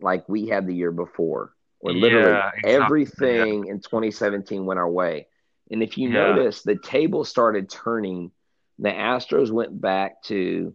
like 0.00 0.28
we 0.28 0.46
had 0.46 0.66
the 0.66 0.74
year 0.74 0.92
before, 0.92 1.52
where 1.80 1.94
literally 1.94 2.30
yeah, 2.30 2.50
exactly. 2.54 2.70
everything 2.70 3.66
yeah. 3.66 3.72
in 3.72 3.80
2017 3.80 4.64
went 4.64 4.78
our 4.78 4.88
way. 4.88 5.26
And 5.70 5.82
if 5.82 5.98
you 5.98 6.08
yeah. 6.08 6.32
notice, 6.32 6.62
the 6.62 6.78
table 6.78 7.24
started 7.24 7.68
turning. 7.68 8.30
The 8.80 8.90
Astros 8.90 9.50
went 9.50 9.80
back 9.80 10.22
to 10.24 10.72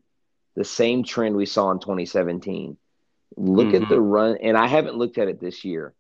the 0.58 0.66
same 0.66 1.06
trend 1.06 1.38
we 1.38 1.46
saw 1.46 1.72
in 1.72 1.80
2017. 1.80 2.78
Look 3.36 3.68
mm-hmm. 3.68 3.84
at 3.84 3.90
the 3.90 4.00
run, 4.00 4.38
and 4.42 4.58
I 4.58 4.68
haven't 4.68 4.96
looked 4.96 5.18
at 5.18 5.28
it 5.28 5.40
this 5.40 5.66
year, 5.66 5.94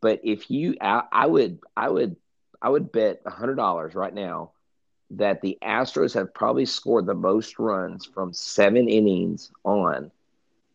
but 0.00 0.20
if 0.24 0.50
you, 0.50 0.76
I, 0.80 1.02
I 1.12 1.26
would, 1.26 1.60
I 1.76 1.88
would, 1.88 2.16
I 2.62 2.68
would 2.68 2.92
bet 2.92 3.22
hundred 3.26 3.56
dollars 3.56 3.94
right 3.94 4.14
now 4.14 4.52
that 5.12 5.40
the 5.42 5.58
Astros 5.62 6.14
have 6.14 6.32
probably 6.32 6.66
scored 6.66 7.06
the 7.06 7.14
most 7.14 7.58
runs 7.58 8.06
from 8.06 8.32
seven 8.32 8.88
innings 8.88 9.50
on 9.64 10.10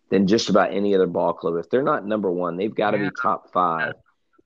than 0.09 0.27
just 0.27 0.49
about 0.49 0.73
any 0.73 0.93
other 0.93 1.07
ball 1.07 1.33
club. 1.33 1.55
If 1.55 1.69
they're 1.69 1.83
not 1.83 2.05
number 2.05 2.29
one, 2.29 2.57
they've 2.57 2.73
got 2.73 2.91
to 2.91 2.97
yeah. 2.97 3.05
be 3.05 3.15
top 3.21 3.51
five. 3.51 3.93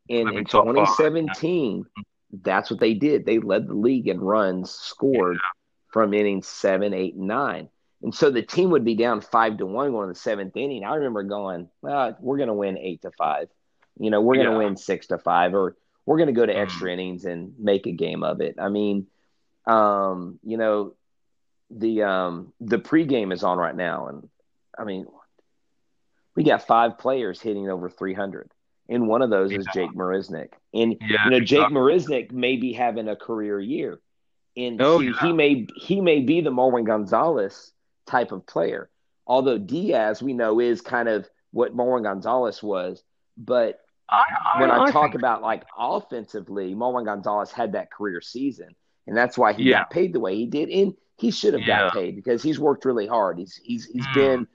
And 0.10 0.30
in 0.30 0.46
2017, 0.46 1.84
five. 1.84 2.04
that's 2.44 2.72
what 2.72 2.80
they 2.80 2.94
did. 2.94 3.26
They 3.26 3.40
led 3.40 3.68
the 3.68 3.74
league 3.74 4.08
in 4.08 4.20
runs 4.20 4.72
scored 4.72 5.36
yeah. 5.36 5.50
from 5.92 6.14
innings 6.14 6.48
seven, 6.48 6.94
eight, 6.94 7.16
and 7.16 7.28
nine. 7.28 7.70
And 8.02 8.16
so 8.16 8.30
the 8.30 8.42
team 8.42 8.70
would 8.70 8.86
be 8.86 8.96
down 8.96 9.22
five 9.22 9.58
to 9.58 9.66
one 9.66 9.92
going 9.92 10.08
to 10.08 10.14
the 10.14 10.20
seventh 10.20 10.56
inning. 10.56 10.84
I 10.84 10.96
remember 10.96 11.24
going, 11.24 11.70
well, 11.82 12.16
we're 12.20 12.38
going 12.38 12.48
to 12.48 12.54
win 12.54 12.78
eight 12.78 13.02
to 13.02 13.12
five. 13.12 13.50
You 14.00 14.10
know, 14.10 14.22
we're 14.22 14.36
going 14.36 14.48
to 14.48 14.54
yeah. 14.54 14.58
win 14.58 14.78
six 14.78 15.08
to 15.08 15.18
five, 15.18 15.54
or 15.54 15.76
we're 16.06 16.18
going 16.18 16.28
to 16.28 16.34
go 16.34 16.46
to 16.46 16.58
extra 16.58 16.90
mm. 16.90 16.94
innings 16.94 17.26
and 17.26 17.54
make 17.60 17.86
a 17.86 17.92
game 17.92 18.24
of 18.24 18.40
it. 18.40 18.56
I 18.58 18.70
mean, 18.70 19.08
um, 19.66 20.40
you 20.44 20.58
know, 20.58 20.94
the 21.70 22.04
um, 22.04 22.54
the 22.62 22.80
pregame 22.80 23.34
is 23.34 23.44
on 23.44 23.58
right 23.58 23.76
now, 23.76 24.08
and 24.08 24.30
I 24.78 24.86
mean, 24.86 25.06
we 26.36 26.44
got 26.44 26.66
five 26.66 26.98
players 26.98 27.42
hitting 27.42 27.70
over 27.70 27.90
300, 27.90 28.50
and 28.88 29.10
one 29.10 29.22
of 29.22 29.30
those 29.30 29.52
yeah. 29.52 29.60
is 29.60 29.68
Jake 29.74 29.92
Marisnick. 29.92 30.54
And 30.74 30.96
yeah, 31.02 31.26
you 31.26 31.32
know, 31.32 31.40
Jake 31.42 31.60
exactly. 31.60 31.76
Marisnick 31.78 32.32
may 32.32 32.56
be 32.56 32.72
having 32.72 33.10
a 33.10 33.18
career 33.18 33.60
year, 33.60 34.00
and 34.56 34.82
oh, 34.82 35.00
he, 35.00 35.08
yeah. 35.08 35.14
he 35.22 35.34
may 35.34 35.68
he 35.76 36.00
may 36.00 36.22
be 36.22 36.40
the 36.40 36.52
Marwin 36.52 36.86
Gonzalez 36.86 37.74
type 38.10 38.32
of 38.32 38.46
player. 38.46 38.90
Although 39.28 39.58
Diaz, 39.58 40.24
we 40.24 40.34
know, 40.34 40.60
is 40.60 40.82
kind 40.82 41.08
of 41.08 41.30
what 41.52 41.76
Marwin 41.76 42.04
Gonzalez 42.04 42.64
was, 42.64 43.04
but 43.38 43.80
I, 44.10 44.24
I, 44.56 44.62
when 44.62 44.72
I, 44.72 44.86
I 44.86 44.92
talk 44.92 45.14
about 45.14 45.42
like 45.42 45.64
offensively, 45.78 46.74
Marwin 46.74 47.06
Gonzalez 47.06 47.52
had 47.52 47.74
that 47.74 47.92
career 47.92 48.22
season 48.22 48.76
and 49.10 49.18
that's 49.18 49.38
why 49.38 49.54
he 49.54 49.64
yeah. 49.64 49.80
got 49.80 49.90
paid 49.90 50.14
the 50.14 50.20
way 50.20 50.36
he 50.36 50.46
did. 50.46 50.70
And 50.70 50.94
he 51.18 51.32
should 51.32 51.54
have 51.54 51.64
yeah. 51.64 51.80
got 51.80 51.94
paid 51.94 52.16
because 52.16 52.44
he's 52.44 52.60
worked 52.60 52.86
really 52.86 53.08
hard. 53.08 53.40
He's 53.40 53.60
he's 53.64 53.86
he's 53.86 54.06
mm. 54.06 54.14
been, 54.14 54.48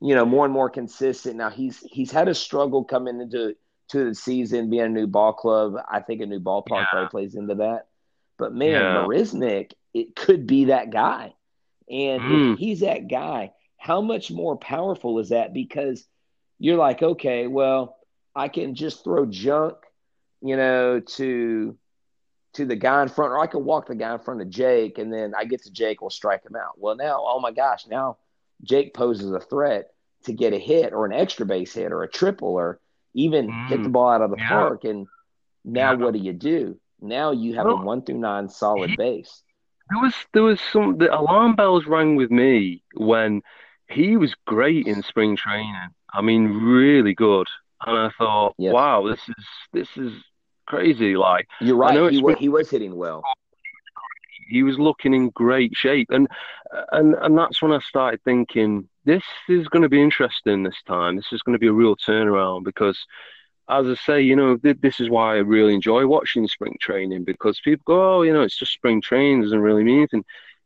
you 0.00 0.14
know, 0.14 0.26
more 0.26 0.44
and 0.44 0.52
more 0.52 0.68
consistent. 0.68 1.36
Now 1.36 1.48
he's 1.48 1.80
he's 1.80 2.12
had 2.12 2.28
a 2.28 2.34
struggle 2.34 2.84
coming 2.84 3.20
into 3.20 3.56
to 3.88 4.04
the 4.04 4.14
season, 4.14 4.68
being 4.68 4.84
a 4.84 4.88
new 4.90 5.06
ball 5.06 5.32
club. 5.32 5.76
I 5.90 6.00
think 6.00 6.20
a 6.20 6.26
new 6.26 6.38
ballpark 6.38 6.86
yeah. 6.92 7.08
plays 7.08 7.34
into 7.34 7.54
that. 7.56 7.86
But 8.36 8.54
man, 8.54 8.72
yeah. 8.72 8.94
Marisnick, 8.96 9.72
it 9.94 10.14
could 10.14 10.46
be 10.46 10.66
that 10.66 10.90
guy. 10.90 11.34
And 11.88 12.22
mm. 12.22 12.52
if 12.52 12.58
he's 12.58 12.80
that 12.80 13.08
guy, 13.08 13.52
how 13.76 14.00
much 14.00 14.30
more 14.30 14.56
powerful 14.56 15.18
is 15.18 15.28
that? 15.28 15.52
Because 15.52 16.06
you're 16.58 16.78
like, 16.78 17.02
okay, 17.02 17.46
well, 17.46 17.96
I 18.34 18.48
can 18.48 18.74
just 18.74 19.04
throw 19.04 19.26
junk, 19.26 19.76
you 20.40 20.56
know, 20.56 21.00
to 21.00 21.76
to 22.54 22.64
the 22.64 22.76
guy 22.76 23.02
in 23.02 23.08
front, 23.08 23.32
or 23.32 23.38
I 23.40 23.48
can 23.48 23.64
walk 23.64 23.88
the 23.88 23.94
guy 23.96 24.12
in 24.12 24.20
front 24.20 24.40
of 24.40 24.48
Jake, 24.48 24.98
and 24.98 25.12
then 25.12 25.34
I 25.36 25.44
get 25.44 25.64
to 25.64 25.72
Jake, 25.72 26.00
we'll 26.00 26.10
strike 26.10 26.44
him 26.44 26.54
out. 26.56 26.74
Well, 26.76 26.94
now, 26.94 27.22
oh 27.26 27.40
my 27.40 27.50
gosh, 27.50 27.86
now 27.88 28.18
Jake 28.62 28.94
poses 28.94 29.32
a 29.32 29.40
threat 29.40 29.90
to 30.24 30.32
get 30.32 30.52
a 30.52 30.58
hit 30.58 30.92
or 30.92 31.04
an 31.04 31.12
extra 31.12 31.46
base 31.46 31.74
hit 31.74 31.92
or 31.92 32.02
a 32.02 32.08
triple 32.08 32.54
or 32.54 32.80
even 33.12 33.48
mm, 33.48 33.68
hit 33.68 33.82
the 33.82 33.88
ball 33.88 34.08
out 34.08 34.22
of 34.22 34.30
the 34.30 34.36
yeah. 34.38 34.48
park. 34.48 34.84
And 34.84 35.06
now, 35.64 35.92
yeah. 35.92 35.98
what 35.98 36.14
do 36.14 36.20
you 36.20 36.32
do? 36.32 36.78
Now 37.00 37.32
you 37.32 37.56
have 37.56 37.66
well, 37.66 37.76
a 37.76 37.84
one 37.84 38.02
through 38.02 38.18
nine 38.18 38.48
solid 38.48 38.96
base. 38.96 39.42
There 39.90 40.00
was 40.00 40.14
there 40.32 40.42
was 40.42 40.60
some 40.72 40.98
the 40.98 41.14
alarm 41.14 41.56
bells 41.56 41.86
rang 41.86 42.16
with 42.16 42.30
me 42.30 42.82
when 42.94 43.42
he 43.88 44.16
was 44.16 44.34
great 44.46 44.86
in 44.86 45.02
spring 45.02 45.36
training. 45.36 45.74
I 46.12 46.22
mean, 46.22 46.46
really 46.48 47.14
good. 47.14 47.48
And 47.86 47.98
I 47.98 48.10
thought, 48.16 48.54
yes. 48.58 48.72
wow, 48.72 49.06
this 49.06 49.20
is 49.28 49.44
this 49.72 49.96
is 49.96 50.12
crazy. 50.66 51.16
Like 51.16 51.48
you're 51.60 51.76
right, 51.76 52.12
he 52.12 52.22
was, 52.22 52.38
he 52.38 52.48
was 52.48 52.70
hitting 52.70 52.96
well. 52.96 53.22
He 54.48 54.62
was 54.62 54.78
looking 54.78 55.14
in 55.14 55.30
great 55.30 55.74
shape, 55.74 56.08
and 56.10 56.28
and 56.92 57.14
and 57.14 57.36
that's 57.36 57.60
when 57.60 57.72
I 57.72 57.80
started 57.80 58.22
thinking 58.24 58.88
this 59.04 59.22
is 59.48 59.68
going 59.68 59.82
to 59.82 59.88
be 59.88 60.02
interesting 60.02 60.62
this 60.62 60.82
time. 60.86 61.16
This 61.16 61.32
is 61.32 61.42
going 61.42 61.54
to 61.54 61.58
be 61.58 61.66
a 61.66 61.72
real 61.72 61.96
turnaround 61.96 62.64
because, 62.64 62.98
as 63.68 63.86
I 63.86 63.94
say, 63.94 64.20
you 64.20 64.36
know, 64.36 64.56
th- 64.56 64.80
this 64.80 65.00
is 65.00 65.08
why 65.08 65.34
I 65.34 65.38
really 65.38 65.74
enjoy 65.74 66.06
watching 66.06 66.46
spring 66.48 66.76
training 66.80 67.24
because 67.24 67.60
people 67.60 67.84
go, 67.86 68.16
oh, 68.18 68.22
you 68.22 68.32
know, 68.32 68.42
it's 68.42 68.58
just 68.58 68.72
spring 68.72 69.00
training, 69.00 69.42
doesn't 69.42 69.58
really 69.58 69.84
mean 69.84 69.98
anything. 69.98 70.24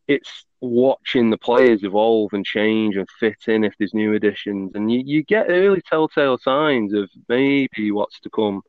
It's 0.09 0.45
watching 0.61 1.31
the 1.31 1.39
players 1.39 1.85
evolve 1.85 2.33
and 2.33 2.45
change 2.45 2.97
and 2.97 3.09
fit 3.21 3.37
in 3.47 3.63
if 3.63 3.75
there's 3.79 3.95
new 3.95 4.15
additions, 4.15 4.73
and 4.75 4.91
you, 4.91 5.03
you 5.05 5.23
get 5.23 5.47
early 5.49 5.81
telltale 5.83 6.39
signs 6.39 6.93
of 6.93 7.09
maybe 7.29 7.93
what's 7.93 8.19
to 8.21 8.31
come 8.31 8.63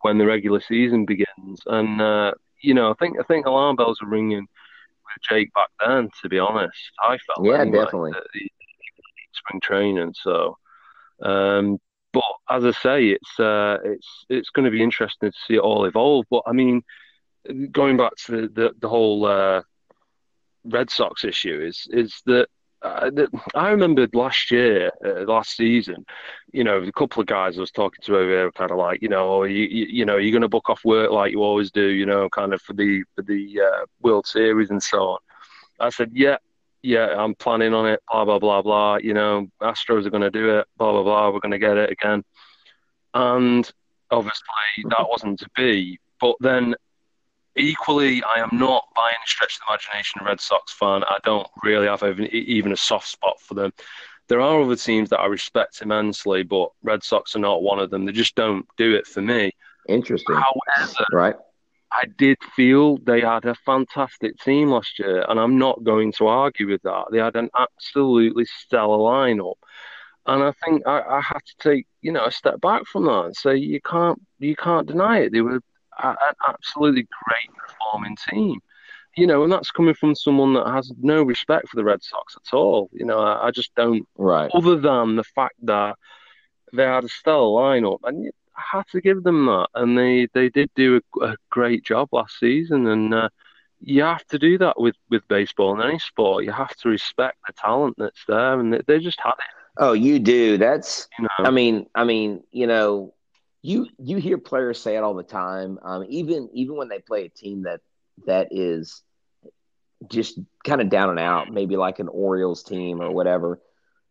when 0.00 0.18
the 0.18 0.26
regular 0.26 0.60
season 0.60 1.04
begins. 1.04 1.60
And 1.66 2.00
uh, 2.00 2.32
you 2.62 2.74
know, 2.74 2.90
I 2.90 2.94
think 2.94 3.18
I 3.20 3.24
think 3.24 3.46
alarm 3.46 3.76
bells 3.76 4.00
were 4.00 4.08
ringing 4.08 4.40
with 4.40 5.22
Jake 5.28 5.52
back 5.52 5.68
then. 5.84 6.08
To 6.22 6.28
be 6.28 6.38
honest, 6.38 6.78
I 7.00 7.18
felt 7.18 7.46
yeah, 7.46 7.60
anyway, 7.60 7.84
definitely 7.84 8.12
spring 9.32 9.60
training. 9.60 10.14
So, 10.22 10.56
um, 11.22 11.78
but 12.14 12.24
as 12.48 12.64
I 12.64 12.70
say, 12.70 13.08
it's 13.08 13.40
uh, 13.40 13.78
it's 13.84 14.24
it's 14.30 14.50
going 14.50 14.64
to 14.64 14.70
be 14.70 14.82
interesting 14.82 15.30
to 15.30 15.38
see 15.46 15.54
it 15.54 15.60
all 15.60 15.84
evolve. 15.84 16.24
But 16.30 16.44
I 16.46 16.52
mean, 16.52 16.82
going 17.72 17.96
back 17.98 18.12
to 18.24 18.32
the 18.32 18.48
the, 18.48 18.74
the 18.80 18.88
whole 18.88 19.26
uh, 19.26 19.62
Red 20.64 20.88
Sox 20.90 21.24
issue 21.24 21.60
is 21.60 21.86
is 21.90 22.22
that. 22.26 22.48
Uh, 22.82 23.10
I 23.54 23.70
remember 23.70 24.06
last 24.12 24.50
year, 24.50 24.90
uh, 25.02 25.24
last 25.24 25.56
season, 25.56 26.04
you 26.52 26.64
know, 26.64 26.82
a 26.82 26.92
couple 26.92 27.22
of 27.22 27.26
guys 27.26 27.56
I 27.56 27.60
was 27.62 27.70
talking 27.70 28.02
to 28.02 28.18
over 28.18 28.30
there, 28.30 28.52
kind 28.52 28.70
of 28.70 28.76
like, 28.76 29.00
you 29.00 29.08
know, 29.08 29.36
oh, 29.36 29.44
you, 29.44 29.64
you, 29.64 29.86
you 29.86 30.04
know, 30.04 30.18
you're 30.18 30.32
going 30.32 30.42
to 30.42 30.50
book 30.50 30.68
off 30.68 30.84
work 30.84 31.10
like 31.10 31.32
you 31.32 31.42
always 31.42 31.70
do, 31.70 31.86
you 31.86 32.04
know, 32.04 32.28
kind 32.28 32.52
of 32.52 32.60
for 32.60 32.74
the 32.74 33.02
for 33.14 33.22
the 33.22 33.58
uh, 33.58 33.86
World 34.02 34.26
Series 34.26 34.68
and 34.68 34.82
so 34.82 34.98
on. 35.12 35.18
I 35.80 35.88
said, 35.88 36.10
yeah, 36.12 36.36
yeah, 36.84 37.06
I'm 37.16 37.34
planning 37.34 37.72
on 37.72 37.86
it, 37.86 38.00
blah, 38.10 38.26
blah, 38.26 38.38
blah, 38.38 38.60
blah. 38.60 38.96
You 38.96 39.14
know, 39.14 39.48
Astros 39.62 40.04
are 40.04 40.10
going 40.10 40.22
to 40.22 40.30
do 40.30 40.58
it, 40.58 40.66
blah, 40.76 40.92
blah, 40.92 41.02
blah. 41.02 41.30
We're 41.30 41.40
going 41.40 41.52
to 41.52 41.58
get 41.58 41.78
it 41.78 41.90
again. 41.90 42.22
And 43.14 43.70
obviously 44.10 44.84
that 44.90 45.08
wasn't 45.08 45.38
to 45.40 45.48
be. 45.56 45.98
But 46.20 46.36
then 46.40 46.74
equally, 47.56 48.22
I 48.22 48.40
am 48.40 48.50
not 48.52 48.84
by 48.94 49.08
any 49.08 49.26
stretch 49.26 49.54
of 49.54 49.60
the 49.60 49.72
imagination 49.72 50.20
a 50.20 50.24
Red 50.26 50.40
Sox 50.40 50.74
fan. 50.74 51.04
I 51.04 51.16
don't 51.24 51.48
really 51.62 51.86
have 51.86 52.02
even, 52.02 52.26
even 52.26 52.72
a 52.72 52.76
soft 52.76 53.08
spot 53.08 53.40
for 53.40 53.54
them. 53.54 53.72
There 54.28 54.42
are 54.42 54.62
other 54.62 54.76
teams 54.76 55.08
that 55.10 55.20
I 55.20 55.26
respect 55.26 55.80
immensely, 55.80 56.42
but 56.42 56.70
Red 56.82 57.02
Sox 57.02 57.34
are 57.34 57.40
not 57.40 57.62
one 57.62 57.78
of 57.78 57.90
them. 57.90 58.04
They 58.04 58.12
just 58.12 58.34
don't 58.34 58.66
do 58.76 58.94
it 58.94 59.06
for 59.06 59.22
me. 59.22 59.52
Interesting. 59.88 60.36
However, 60.36 61.04
right. 61.12 61.36
I 61.94 62.06
did 62.18 62.38
feel 62.56 62.98
they 62.98 63.20
had 63.20 63.44
a 63.44 63.54
fantastic 63.54 64.38
team 64.40 64.70
last 64.70 64.98
year, 64.98 65.24
and 65.28 65.38
I'm 65.38 65.58
not 65.58 65.84
going 65.84 66.12
to 66.12 66.26
argue 66.26 66.68
with 66.68 66.82
that. 66.82 67.04
They 67.12 67.18
had 67.18 67.36
an 67.36 67.50
absolutely 67.56 68.46
stellar 68.46 68.98
lineup, 68.98 69.54
and 70.26 70.42
I 70.42 70.52
think 70.64 70.86
I, 70.86 71.00
I 71.02 71.20
had 71.20 71.40
to 71.46 71.54
take 71.60 71.86
you 72.02 72.10
know 72.10 72.24
a 72.24 72.32
step 72.32 72.60
back 72.60 72.84
from 72.86 73.04
that 73.06 73.26
and 73.26 73.36
say 73.36 73.56
you 73.56 73.80
can't 73.80 74.20
you 74.40 74.56
can't 74.56 74.88
deny 74.88 75.20
it. 75.20 75.32
They 75.32 75.40
were 75.40 75.60
an 76.02 76.16
absolutely 76.48 77.06
great 77.24 77.56
performing 77.56 78.16
team, 78.28 78.58
you 79.16 79.26
know, 79.28 79.44
and 79.44 79.52
that's 79.52 79.70
coming 79.70 79.94
from 79.94 80.16
someone 80.16 80.54
that 80.54 80.66
has 80.66 80.92
no 81.00 81.22
respect 81.22 81.68
for 81.68 81.76
the 81.76 81.84
Red 81.84 82.02
Sox 82.02 82.36
at 82.36 82.56
all. 82.56 82.90
You 82.92 83.06
know, 83.06 83.20
I, 83.20 83.46
I 83.46 83.50
just 83.52 83.72
don't. 83.76 84.06
Right. 84.16 84.50
Other 84.52 84.76
than 84.76 85.14
the 85.14 85.24
fact 85.24 85.54
that 85.62 85.96
they 86.72 86.82
had 86.84 87.04
a 87.04 87.08
stellar 87.08 87.60
lineup, 87.62 88.00
and 88.02 88.32
I 88.56 88.62
had 88.76 88.86
to 88.92 89.00
give 89.00 89.22
them 89.22 89.46
that, 89.46 89.68
and 89.74 89.96
they, 89.98 90.28
they 90.32 90.48
did 90.48 90.70
do 90.74 91.00
a, 91.20 91.24
a 91.24 91.36
great 91.50 91.84
job 91.84 92.08
last 92.12 92.38
season, 92.38 92.86
and 92.86 93.12
uh, 93.12 93.28
you 93.80 94.02
have 94.02 94.24
to 94.26 94.38
do 94.38 94.58
that 94.58 94.80
with, 94.80 94.96
with 95.10 95.26
baseball 95.28 95.74
and 95.74 95.82
any 95.88 95.98
sport. 95.98 96.44
You 96.44 96.52
have 96.52 96.74
to 96.76 96.88
respect 96.88 97.38
the 97.46 97.52
talent 97.52 97.96
that's 97.98 98.24
there, 98.26 98.58
and 98.60 98.72
they, 98.72 98.80
they 98.86 98.98
just 98.98 99.20
had 99.20 99.30
it. 99.32 99.54
Oh, 99.76 99.92
you 99.92 100.18
do. 100.18 100.56
That's. 100.56 101.08
You 101.18 101.24
know, 101.24 101.46
I 101.46 101.50
mean, 101.50 101.86
I 101.94 102.04
mean, 102.04 102.44
you 102.52 102.66
know, 102.66 103.14
you 103.62 103.88
you 103.98 104.18
hear 104.18 104.38
players 104.38 104.80
say 104.80 104.96
it 104.96 105.02
all 105.02 105.14
the 105.14 105.24
time. 105.24 105.78
Um, 105.82 106.04
even 106.08 106.48
even 106.52 106.76
when 106.76 106.88
they 106.88 107.00
play 107.00 107.24
a 107.24 107.28
team 107.28 107.62
that 107.62 107.80
that 108.26 108.48
is 108.52 109.02
just 110.08 110.38
kind 110.64 110.80
of 110.80 110.90
down 110.90 111.10
and 111.10 111.18
out, 111.18 111.50
maybe 111.52 111.76
like 111.76 111.98
an 111.98 112.08
Orioles 112.08 112.62
team 112.62 113.00
or 113.00 113.10
whatever 113.10 113.60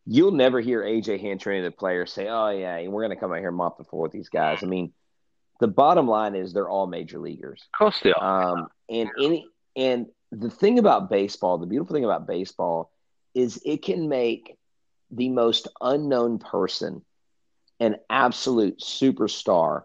you'll 0.05 0.31
never 0.31 0.59
hear 0.59 0.81
AJ 0.81 1.19
Hinch 1.19 1.47
or 1.47 1.51
any 1.51 1.59
of 1.59 1.65
the 1.65 1.71
players 1.71 2.11
say, 2.11 2.27
"Oh 2.27 2.49
yeah, 2.49 2.87
we're 2.87 3.01
going 3.01 3.15
to 3.15 3.19
come 3.19 3.31
out 3.31 3.39
here 3.39 3.49
and 3.49 3.57
mop 3.57 3.77
the 3.77 3.83
floor 3.83 4.03
with 4.03 4.11
these 4.11 4.29
guys." 4.29 4.63
I 4.63 4.65
mean, 4.65 4.93
the 5.59 5.67
bottom 5.67 6.07
line 6.07 6.35
is 6.35 6.53
they're 6.53 6.69
all 6.69 6.87
major 6.87 7.19
leaguers. 7.19 7.61
Of 7.73 7.77
course 7.77 7.99
they 8.03 8.13
are. 8.13 8.53
Um, 8.53 8.67
and 8.89 9.09
any 9.19 9.47
and 9.75 10.07
the 10.31 10.49
thing 10.49 10.79
about 10.79 11.09
baseball, 11.09 11.57
the 11.57 11.67
beautiful 11.67 11.93
thing 11.93 12.05
about 12.05 12.27
baseball, 12.27 12.91
is 13.33 13.61
it 13.65 13.83
can 13.83 14.09
make 14.09 14.57
the 15.11 15.29
most 15.29 15.67
unknown 15.79 16.39
person 16.39 17.03
an 17.79 17.97
absolute 18.09 18.79
superstar. 18.79 19.83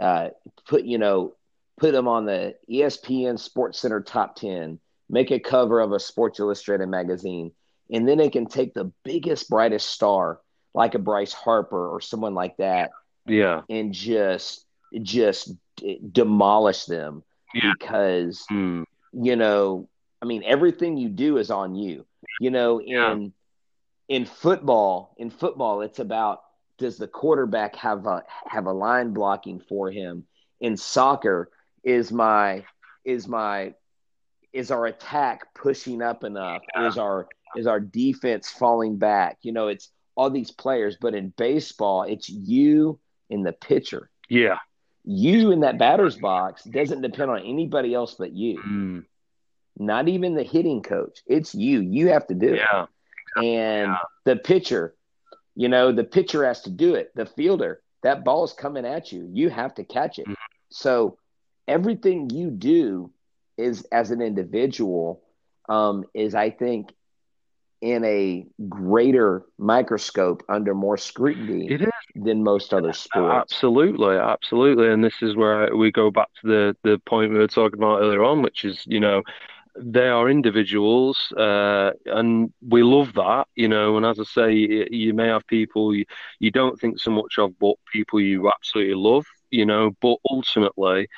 Uh, 0.00 0.28
put 0.66 0.84
you 0.84 0.98
know, 0.98 1.34
put 1.78 1.92
them 1.92 2.08
on 2.08 2.24
the 2.24 2.54
ESPN 2.70 3.38
Sports 3.38 3.80
Center 3.80 4.00
top 4.00 4.36
ten. 4.36 4.78
Make 5.10 5.30
a 5.30 5.40
cover 5.40 5.80
of 5.80 5.92
a 5.92 6.00
Sports 6.00 6.38
Illustrated 6.38 6.86
magazine 6.86 7.52
and 7.90 8.08
then 8.08 8.18
they 8.18 8.30
can 8.30 8.46
take 8.46 8.74
the 8.74 8.92
biggest, 9.04 9.48
brightest 9.48 9.88
star 9.88 10.40
like 10.74 10.94
a 10.94 10.98
Bryce 10.98 11.32
Harper 11.32 11.88
or 11.88 12.00
someone 12.00 12.34
like 12.34 12.56
that, 12.58 12.90
yeah, 13.26 13.62
and 13.68 13.92
just 13.92 14.64
just 15.02 15.52
demolish 16.12 16.84
them 16.84 17.22
yeah. 17.54 17.72
because 17.78 18.44
mm. 18.50 18.84
you 19.12 19.36
know, 19.36 19.88
I 20.22 20.26
mean, 20.26 20.42
everything 20.44 20.96
you 20.96 21.08
do 21.08 21.38
is 21.38 21.50
on 21.50 21.74
you. 21.74 22.06
You 22.40 22.50
know, 22.50 22.80
yeah. 22.80 23.12
in 23.12 23.32
in 24.08 24.24
football, 24.24 25.14
in 25.18 25.30
football, 25.30 25.82
it's 25.82 25.98
about 25.98 26.42
does 26.78 26.96
the 26.96 27.08
quarterback 27.08 27.76
have 27.76 28.06
a 28.06 28.24
have 28.46 28.66
a 28.66 28.72
line 28.72 29.12
blocking 29.12 29.60
for 29.60 29.90
him? 29.90 30.24
In 30.60 30.76
soccer, 30.76 31.50
is 31.84 32.10
my 32.12 32.64
is 33.04 33.28
my 33.28 33.74
is 34.52 34.70
our 34.70 34.86
attack 34.86 35.54
pushing 35.54 36.02
up 36.02 36.24
enough? 36.24 36.62
Yeah. 36.74 36.88
Is 36.88 36.98
our 36.98 37.28
is 37.56 37.66
our 37.66 37.80
defense 37.80 38.50
falling 38.50 38.96
back? 38.96 39.38
You 39.42 39.52
know, 39.52 39.68
it's 39.68 39.90
all 40.16 40.30
these 40.30 40.50
players, 40.50 40.96
but 41.00 41.14
in 41.14 41.32
baseball, 41.36 42.02
it's 42.02 42.28
you 42.28 42.98
in 43.30 43.42
the 43.42 43.52
pitcher. 43.52 44.10
Yeah. 44.28 44.58
You 45.04 45.52
in 45.52 45.60
that 45.60 45.78
batter's 45.78 46.16
box 46.16 46.64
doesn't 46.64 47.02
depend 47.02 47.30
on 47.30 47.40
anybody 47.40 47.94
else 47.94 48.14
but 48.18 48.32
you. 48.32 48.58
Mm. 48.58 49.04
Not 49.78 50.08
even 50.08 50.34
the 50.34 50.42
hitting 50.42 50.82
coach. 50.82 51.22
It's 51.26 51.54
you. 51.54 51.80
You 51.80 52.08
have 52.08 52.26
to 52.26 52.34
do 52.34 52.56
yeah. 52.56 52.84
it. 53.36 53.44
And 53.44 53.92
yeah. 53.92 53.98
the 54.24 54.36
pitcher, 54.36 54.94
you 55.54 55.68
know, 55.68 55.92
the 55.92 56.04
pitcher 56.04 56.44
has 56.44 56.62
to 56.62 56.70
do 56.70 56.94
it. 56.94 57.12
The 57.14 57.26
fielder, 57.26 57.80
that 58.02 58.24
ball 58.24 58.44
is 58.44 58.52
coming 58.52 58.84
at 58.84 59.12
you. 59.12 59.30
You 59.32 59.50
have 59.50 59.74
to 59.76 59.84
catch 59.84 60.18
it. 60.18 60.26
Mm. 60.26 60.34
So 60.70 61.16
everything 61.66 62.30
you 62.30 62.50
do 62.50 63.12
is 63.56 63.82
as 63.92 64.10
an 64.10 64.20
individual 64.20 65.22
um, 65.68 66.04
is 66.14 66.34
I 66.34 66.50
think 66.50 66.92
in 67.80 68.04
a 68.04 68.44
greater 68.68 69.44
microscope 69.58 70.42
under 70.48 70.74
more 70.74 70.96
scrutiny 70.96 71.70
it 71.70 71.82
is. 71.82 71.88
than 72.14 72.42
most 72.42 72.74
other 72.74 72.92
sports. 72.92 73.52
Absolutely, 73.52 74.16
absolutely. 74.16 74.88
And 74.88 75.02
this 75.02 75.22
is 75.22 75.36
where 75.36 75.74
we 75.76 75.92
go 75.92 76.10
back 76.10 76.28
to 76.40 76.46
the, 76.46 76.76
the 76.82 76.98
point 77.06 77.32
we 77.32 77.38
were 77.38 77.46
talking 77.46 77.78
about 77.78 78.00
earlier 78.00 78.24
on, 78.24 78.42
which 78.42 78.64
is, 78.64 78.82
you 78.86 79.00
know, 79.00 79.22
they 79.80 80.08
are 80.08 80.28
individuals, 80.28 81.32
uh, 81.36 81.92
and 82.06 82.52
we 82.66 82.82
love 82.82 83.12
that, 83.14 83.46
you 83.54 83.68
know. 83.68 83.96
And 83.96 84.04
as 84.04 84.18
I 84.18 84.24
say, 84.24 84.52
you 84.90 85.14
may 85.14 85.28
have 85.28 85.46
people 85.46 85.94
you, 85.94 86.04
you 86.40 86.50
don't 86.50 86.78
think 86.80 86.98
so 86.98 87.12
much 87.12 87.38
of, 87.38 87.56
but 87.58 87.76
people 87.92 88.20
you 88.20 88.50
absolutely 88.50 88.94
love, 88.94 89.24
you 89.50 89.64
know. 89.64 89.92
But 90.00 90.16
ultimately, 90.28 91.08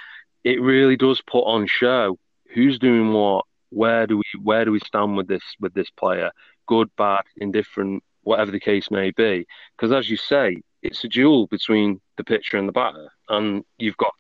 it 0.45 0.61
really 0.61 0.97
does 0.97 1.23
put 1.23 1.43
on 1.45 1.67
show 1.67 2.19
who's 2.53 2.79
doing 2.79 3.13
what, 3.13 3.47
where 3.71 4.07
do 4.07 4.19
we 4.19 4.25
where 4.43 4.65
do 4.65 4.73
we 4.73 4.81
stand 4.81 5.17
with 5.17 5.29
this 5.29 5.43
with 5.61 5.73
this 5.75 5.89
player? 5.91 6.31
Good, 6.71 6.89
bad, 6.97 7.23
indifferent, 7.37 8.05
whatever 8.23 8.53
the 8.53 8.61
case 8.61 8.93
may 8.93 9.11
be. 9.11 9.45
Because 9.77 9.91
as 9.91 10.09
you 10.09 10.17
say, 10.17 10.63
it's 10.83 11.03
a 11.03 11.09
duel 11.09 11.49
between 11.49 12.01
the 12.17 12.23
pitcher 12.23 12.59
and 12.59 12.69
the 12.69 12.73
batter, 12.73 13.09
and 13.29 13.65
you've 13.77 13.97
got 13.97 14.13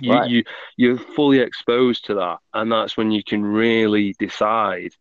you, 0.00 0.12
right. 0.12 0.30
you 0.30 0.44
you're 0.76 0.96
fully 0.96 1.40
exposed 1.40 2.04
to 2.04 2.14
that, 2.14 2.38
and 2.54 2.70
that's 2.70 2.96
when 2.96 3.10
you 3.10 3.24
can 3.24 3.44
really 3.44 4.14
decide 4.20 4.92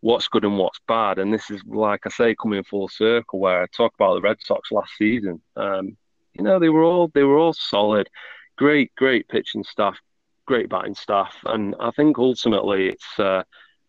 what's 0.00 0.26
good 0.26 0.44
and 0.44 0.58
what's 0.58 0.80
bad. 0.88 1.20
And 1.20 1.32
this 1.32 1.52
is, 1.52 1.62
like 1.68 2.00
I 2.04 2.10
say, 2.10 2.34
coming 2.34 2.64
full 2.64 2.88
circle 2.88 3.38
where 3.38 3.62
I 3.62 3.66
talk 3.68 3.94
about 3.94 4.14
the 4.14 4.22
Red 4.22 4.38
Sox 4.40 4.72
last 4.72 4.90
season. 4.98 5.40
Um, 5.54 5.96
you 6.34 6.42
know, 6.42 6.58
they 6.58 6.68
were 6.68 6.82
all 6.82 7.12
they 7.14 7.22
were 7.22 7.38
all 7.38 7.52
solid, 7.52 8.10
great, 8.58 8.92
great 8.96 9.28
pitching 9.28 9.62
staff, 9.62 9.98
great 10.46 10.68
batting 10.68 10.96
staff, 10.96 11.36
and 11.44 11.76
I 11.78 11.92
think 11.92 12.18
ultimately 12.18 12.88
it's 12.88 13.20
uh, 13.20 13.44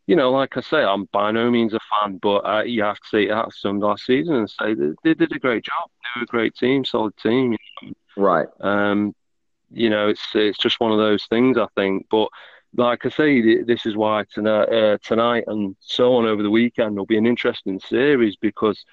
you 0.07 0.15
know, 0.15 0.31
like 0.31 0.57
I 0.57 0.61
say, 0.61 0.83
I'm 0.83 1.05
by 1.05 1.31
no 1.31 1.49
means 1.51 1.73
a 1.73 1.79
fan, 1.79 2.17
but 2.17 2.39
uh, 2.39 2.63
you 2.63 2.83
have 2.83 2.99
to 2.99 3.07
say 3.07 3.23
it 3.25 3.31
out 3.31 3.53
some 3.53 3.79
last 3.79 4.05
season 4.05 4.35
and 4.35 4.49
say 4.49 4.73
they, 4.73 4.89
they, 5.03 5.13
did 5.13 5.35
a 5.35 5.39
great 5.39 5.63
job. 5.63 5.89
They 5.89 6.19
were 6.19 6.23
a 6.23 6.27
great 6.27 6.55
team, 6.55 6.83
solid 6.83 7.15
team. 7.17 7.53
You 7.53 7.57
know? 7.83 7.93
Right. 8.17 8.47
Um, 8.59 9.15
you 9.71 9.89
know, 9.89 10.09
it's 10.09 10.25
it's 10.33 10.57
just 10.57 10.79
one 10.79 10.91
of 10.91 10.97
those 10.97 11.25
things, 11.25 11.57
I 11.57 11.67
think. 11.75 12.07
But 12.09 12.29
like 12.75 13.05
I 13.05 13.09
say, 13.09 13.63
this 13.63 13.85
is 13.85 13.95
why 13.95 14.25
tonight, 14.33 14.69
uh, 14.69 14.97
tonight 15.03 15.45
and 15.47 15.75
so 15.79 16.15
on 16.15 16.25
over 16.25 16.43
the 16.43 16.49
weekend 16.49 16.97
will 16.97 17.05
be 17.05 17.17
an 17.17 17.25
interesting 17.25 17.79
series 17.79 18.35
because, 18.35 18.83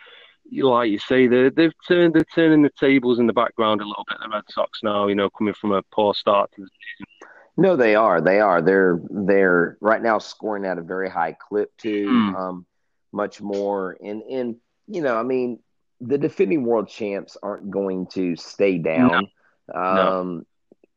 like 0.53 0.91
you 0.91 0.99
say, 0.99 1.27
they 1.27 1.49
they've 1.51 1.73
turned 1.87 2.15
they're 2.15 2.25
turning 2.35 2.63
the 2.63 2.71
tables 2.79 3.19
in 3.19 3.27
the 3.27 3.33
background 3.33 3.81
a 3.81 3.87
little 3.87 4.05
bit. 4.09 4.19
The 4.23 4.29
Red 4.29 4.45
Sox 4.51 4.81
now, 4.83 5.09
you 5.09 5.15
know, 5.15 5.31
coming 5.31 5.55
from 5.55 5.73
a 5.73 5.83
poor 5.91 6.15
start 6.15 6.51
to 6.53 6.63
the 6.63 6.69
season. 6.69 7.31
No, 7.59 7.75
they 7.75 7.97
are. 7.97 8.21
They 8.21 8.39
are. 8.39 8.63
They're 8.63 9.01
they're 9.11 9.77
right 9.81 10.01
now 10.01 10.19
scoring 10.19 10.65
at 10.65 10.79
a 10.79 10.83
very 10.83 11.11
high 11.11 11.33
clip 11.33 11.77
too. 11.77 12.07
Mm. 12.07 12.35
Um, 12.37 12.67
much 13.13 13.41
more, 13.41 13.97
and 14.01 14.23
and 14.23 14.57
you 14.87 15.03
know, 15.03 15.17
I 15.17 15.25
mean, 15.25 15.59
the 16.01 16.19
defending 16.19 16.65
world 16.65 16.89
champs 16.89 17.37
aren't 17.43 17.69
going 17.69 18.07
to 18.13 18.37
stay 18.37 18.79
down. 18.79 19.29
No. 19.75 19.81
Um, 19.81 20.37
no. 20.37 20.45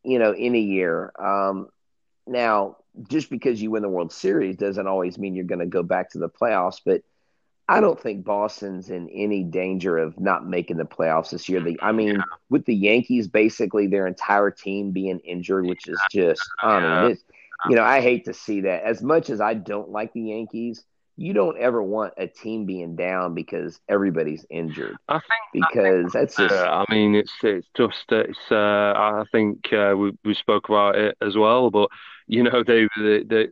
You 0.04 0.20
know, 0.20 0.34
in 0.34 0.54
a 0.56 0.60
year. 0.60 1.12
Um, 1.20 1.68
now, 2.28 2.78
just 3.10 3.32
because 3.32 3.60
you 3.60 3.72
win 3.72 3.82
the 3.82 3.90
World 3.90 4.12
Series 4.12 4.56
doesn't 4.56 4.88
always 4.88 5.18
mean 5.18 5.34
you're 5.34 5.46
going 5.46 5.60
to 5.60 5.66
go 5.66 5.82
back 5.82 6.12
to 6.12 6.20
the 6.20 6.30
playoffs, 6.30 6.80
but 6.86 7.02
I 7.72 7.80
don't 7.80 8.00
think 8.00 8.26
Boston's 8.26 8.90
in 8.90 9.10
any 9.10 9.44
danger 9.44 9.98
of 9.98 10.20
not 10.20 10.46
making 10.46 10.78
the 10.78 10.84
playoffs 10.84 11.30
this 11.30 11.48
year. 11.48 11.62
The, 11.62 11.80
I 11.82 11.94
mean, 11.94 12.16
yeah. 12.16 12.24
with 12.50 12.66
the 12.66 12.76
Yankees, 12.76 13.28
basically 13.30 13.88
their 13.88 14.08
entire 14.08 14.52
team 14.52 14.92
being 14.92 15.20
injured, 15.20 15.66
which 15.66 15.88
is 15.88 16.00
just, 16.12 16.42
I 16.62 16.80
mean, 16.80 17.12
it's, 17.12 17.24
you 17.70 17.76
know, 17.78 17.84
I 17.84 18.02
hate 18.02 18.26
to 18.26 18.34
see 18.34 18.62
that. 18.62 18.84
As 18.84 19.02
much 19.02 19.30
as 19.30 19.40
I 19.40 19.54
don't 19.54 19.90
like 19.90 20.12
the 20.12 20.22
Yankees, 20.22 20.84
you 21.16 21.32
don't 21.34 21.58
ever 21.58 21.82
want 21.82 22.14
a 22.18 22.28
team 22.28 22.66
being 22.66 22.98
down 22.98 23.36
because 23.36 23.80
everybody's 23.88 24.46
injured. 24.50 24.98
I 25.08 25.20
think 25.20 25.70
because 25.70 25.80
I 25.80 25.92
think, 25.92 26.12
that's 26.12 26.36
just. 26.36 26.54
Uh, 26.54 26.86
I 26.90 26.94
mean, 26.94 27.16
it's 27.16 27.34
it's 27.44 27.68
just 27.78 28.06
it's. 28.10 28.40
Uh, 28.50 28.94
I 28.96 29.24
think 29.32 29.72
uh, 29.72 29.94
we 29.96 30.12
we 30.26 30.34
spoke 30.34 30.68
about 30.68 30.96
it 30.96 31.16
as 31.22 31.38
well, 31.38 31.70
but 31.70 31.90
you 32.28 32.44
know 32.44 32.64
they 32.64 32.88
they. 32.98 33.24
they 33.24 33.48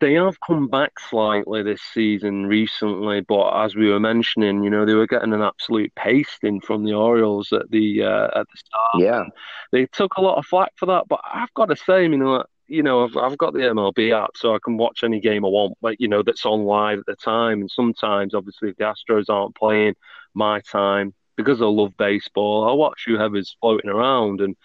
they 0.00 0.14
have 0.14 0.38
come 0.40 0.68
back 0.68 0.98
slightly 1.08 1.62
this 1.62 1.80
season 1.94 2.46
recently, 2.46 3.20
but 3.22 3.64
as 3.64 3.74
we 3.74 3.88
were 3.88 4.00
mentioning, 4.00 4.62
you 4.62 4.70
know 4.70 4.84
they 4.84 4.94
were 4.94 5.06
getting 5.06 5.32
an 5.32 5.42
absolute 5.42 5.92
pasting 5.94 6.60
from 6.60 6.84
the 6.84 6.92
Orioles 6.92 7.52
at 7.52 7.70
the 7.70 8.02
uh, 8.02 8.26
at 8.26 8.46
the 8.46 8.56
start. 8.56 8.98
Yeah, 8.98 9.24
they 9.72 9.86
took 9.86 10.16
a 10.16 10.20
lot 10.22 10.38
of 10.38 10.46
flack 10.46 10.72
for 10.76 10.86
that, 10.86 11.04
but 11.08 11.20
I've 11.24 11.52
got 11.54 11.66
to 11.66 11.76
say, 11.76 12.02
you 12.02 12.16
know, 12.16 12.44
you 12.68 12.82
know, 12.82 13.04
I've, 13.04 13.16
I've 13.16 13.38
got 13.38 13.54
the 13.54 13.60
MLB 13.60 14.12
app, 14.12 14.30
so 14.36 14.54
I 14.54 14.58
can 14.62 14.76
watch 14.76 15.00
any 15.02 15.20
game 15.20 15.44
I 15.44 15.48
want, 15.48 15.78
but 15.80 16.00
you 16.00 16.08
know, 16.08 16.22
that's 16.22 16.44
on 16.44 16.64
live 16.64 16.98
at 16.98 17.06
the 17.06 17.16
time. 17.16 17.60
And 17.60 17.70
sometimes, 17.70 18.34
obviously, 18.34 18.70
if 18.70 18.76
the 18.76 18.84
Astros 18.84 19.30
aren't 19.30 19.54
playing 19.56 19.94
my 20.34 20.60
time 20.60 21.14
because 21.36 21.62
I 21.62 21.66
love 21.66 21.96
baseball, 21.96 22.68
I 22.68 22.72
watch 22.72 23.04
whoever's 23.06 23.56
floating 23.60 23.90
around, 23.90 24.40
and 24.40 24.56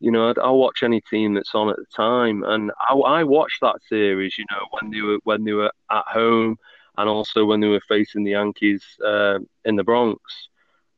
you 0.00 0.10
know, 0.10 0.32
I'll 0.42 0.58
watch 0.58 0.82
any 0.82 1.00
team 1.00 1.34
that's 1.34 1.54
on 1.54 1.70
at 1.70 1.76
the 1.76 1.86
time. 1.94 2.44
And 2.44 2.70
I, 2.88 2.94
I 2.94 3.24
watched 3.24 3.60
that 3.62 3.80
series, 3.88 4.38
you 4.38 4.44
know, 4.50 4.66
when 4.70 4.90
they 4.90 5.00
were 5.00 5.18
when 5.24 5.44
they 5.44 5.52
were 5.52 5.72
at 5.90 6.04
home, 6.06 6.56
and 6.96 7.08
also 7.08 7.44
when 7.44 7.60
they 7.60 7.68
were 7.68 7.82
facing 7.88 8.24
the 8.24 8.32
Yankees 8.32 8.84
uh, 9.04 9.38
in 9.64 9.76
the 9.76 9.84
Bronx. 9.84 10.20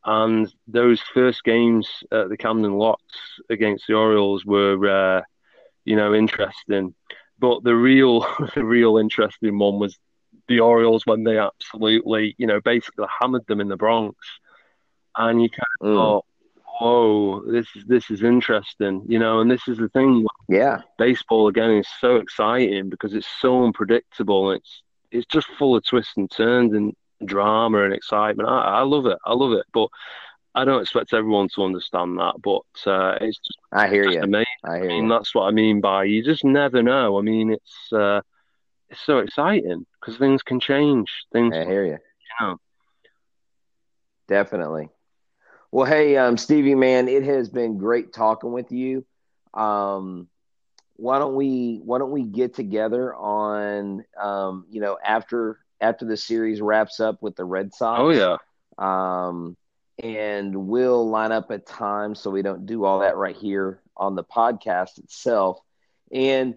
And 0.04 0.50
those 0.66 1.00
first 1.12 1.44
games 1.44 1.86
at 2.10 2.30
the 2.30 2.36
Camden 2.36 2.72
Locks 2.72 3.40
against 3.48 3.86
the 3.86 3.94
Orioles 3.94 4.44
were. 4.44 5.18
Uh, 5.18 5.22
you 5.84 5.96
know, 5.96 6.14
interesting. 6.14 6.94
But 7.38 7.64
the 7.64 7.74
real, 7.74 8.20
the 8.54 8.64
real 8.64 8.98
interesting 8.98 9.58
one 9.58 9.78
was 9.78 9.98
the 10.48 10.60
Orioles 10.60 11.06
when 11.06 11.24
they 11.24 11.38
absolutely, 11.38 12.34
you 12.38 12.46
know, 12.46 12.60
basically 12.60 13.06
hammered 13.20 13.46
them 13.46 13.60
in 13.60 13.68
the 13.68 13.76
Bronx, 13.76 14.16
and 15.16 15.42
you 15.42 15.48
kind 15.48 15.66
of 15.80 15.86
mm. 15.86 15.94
thought, 15.94 16.24
"Whoa, 16.80 17.42
this 17.46 17.66
is 17.76 17.84
this 17.84 18.10
is 18.10 18.22
interesting," 18.22 19.04
you 19.06 19.18
know. 19.18 19.40
And 19.40 19.50
this 19.50 19.68
is 19.68 19.78
the 19.78 19.88
thing. 19.90 20.26
Yeah, 20.48 20.80
baseball 20.98 21.48
again 21.48 21.70
is 21.72 21.88
so 22.00 22.16
exciting 22.16 22.88
because 22.88 23.14
it's 23.14 23.28
so 23.40 23.64
unpredictable. 23.64 24.52
It's 24.52 24.82
it's 25.10 25.26
just 25.26 25.48
full 25.58 25.76
of 25.76 25.84
twists 25.84 26.16
and 26.16 26.30
turns 26.30 26.72
and 26.72 26.94
drama 27.24 27.84
and 27.84 27.92
excitement. 27.92 28.48
I, 28.48 28.80
I 28.80 28.82
love 28.82 29.06
it. 29.06 29.18
I 29.24 29.34
love 29.34 29.52
it. 29.52 29.66
But 29.72 29.88
I 30.54 30.64
don't 30.64 30.80
expect 30.80 31.12
everyone 31.12 31.48
to 31.54 31.64
understand 31.64 32.18
that, 32.18 32.34
but 32.42 32.62
uh, 32.90 33.18
it's 33.20 33.38
just. 33.38 33.58
I 33.72 33.88
hear 33.88 34.10
you. 34.10 34.22
Amazing. 34.22 34.46
I 34.64 34.76
hear 34.78 34.84
I 34.84 34.88
mean, 34.88 35.04
you. 35.04 35.10
That's 35.10 35.34
what 35.34 35.44
I 35.44 35.50
mean 35.50 35.80
by 35.80 36.04
you 36.04 36.24
just 36.24 36.44
never 36.44 36.82
know. 36.82 37.18
I 37.18 37.22
mean, 37.22 37.52
it's 37.52 37.92
uh, 37.92 38.22
it's 38.88 39.00
so 39.04 39.18
exciting 39.18 39.86
because 40.00 40.18
things 40.18 40.42
can 40.42 40.58
change. 40.58 41.08
Things. 41.32 41.54
I 41.54 41.64
hear 41.64 41.84
you. 41.84 41.92
You 41.92 42.46
know. 42.46 42.56
Definitely. 44.26 44.88
Well, 45.72 45.86
hey, 45.86 46.16
um, 46.16 46.36
Stevie, 46.36 46.74
man, 46.74 47.08
it 47.08 47.22
has 47.22 47.48
been 47.48 47.78
great 47.78 48.12
talking 48.12 48.52
with 48.52 48.72
you. 48.72 49.04
Um, 49.54 50.28
why 50.96 51.18
don't 51.18 51.34
we 51.34 51.80
Why 51.84 51.98
don't 51.98 52.10
we 52.10 52.24
get 52.24 52.54
together 52.54 53.14
on, 53.14 54.04
um, 54.20 54.66
you 54.70 54.80
know, 54.80 54.98
after 55.02 55.58
after 55.80 56.04
the 56.04 56.16
series 56.16 56.60
wraps 56.60 57.00
up 57.00 57.22
with 57.22 57.36
the 57.36 57.44
Red 57.44 57.72
Sox? 57.74 58.00
Oh 58.00 58.10
yeah. 58.10 58.36
Um, 58.78 59.56
and 60.02 60.54
we'll 60.54 61.08
line 61.08 61.32
up 61.32 61.50
at 61.50 61.66
times 61.66 62.20
so 62.20 62.30
we 62.30 62.42
don't 62.42 62.66
do 62.66 62.84
all 62.84 63.00
that 63.00 63.16
right 63.16 63.36
here 63.36 63.80
on 63.96 64.14
the 64.14 64.24
podcast 64.24 64.98
itself. 64.98 65.58
And 66.12 66.56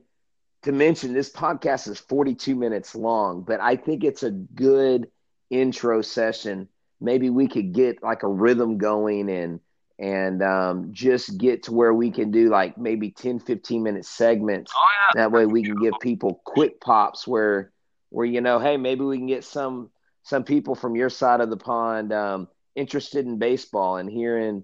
to 0.64 0.72
mention, 0.72 1.14
this 1.14 1.32
podcast 1.32 1.88
is 1.90 2.00
42 2.00 2.56
minutes 2.56 2.96
long, 2.96 3.44
but 3.44 3.60
I 3.60 3.76
think 3.76 4.04
it's 4.04 4.24
a 4.24 4.32
good 4.32 5.10
intro 5.50 6.02
session. 6.02 6.70
Maybe 7.04 7.30
we 7.30 7.48
could 7.48 7.74
get 7.74 8.02
like 8.02 8.24
a 8.24 8.28
rhythm 8.28 8.78
going 8.78 9.30
and 9.30 9.60
and 10.00 10.42
um, 10.42 10.90
just 10.92 11.38
get 11.38 11.64
to 11.64 11.74
where 11.74 11.94
we 11.94 12.10
can 12.10 12.32
do 12.32 12.50
like 12.50 12.78
maybe 12.78 13.12
10 13.12 13.40
15 13.40 13.84
minute 13.84 14.06
segments 14.06 14.72
oh, 14.76 14.82
yeah. 15.00 15.22
that 15.22 15.32
way 15.32 15.46
we 15.46 15.64
can 15.64 15.80
give 15.80 15.94
people 16.02 16.42
quick 16.46 16.82
pops 16.82 17.28
where 17.28 17.72
where 18.10 18.26
you 18.26 18.42
know 18.42 18.58
hey 18.58 18.76
maybe 18.76 19.04
we 19.04 19.18
can 19.18 19.28
get 19.28 19.44
some 19.44 19.92
some 20.24 20.44
people 20.44 20.74
from 20.74 20.96
your 20.96 21.10
side 21.10 21.42
of 21.42 21.50
the 21.50 21.58
pond 21.58 22.12
um, 22.12 22.48
interested 22.76 23.26
in 23.26 23.38
baseball 23.38 23.98
and 23.98 24.10
hearing 24.10 24.64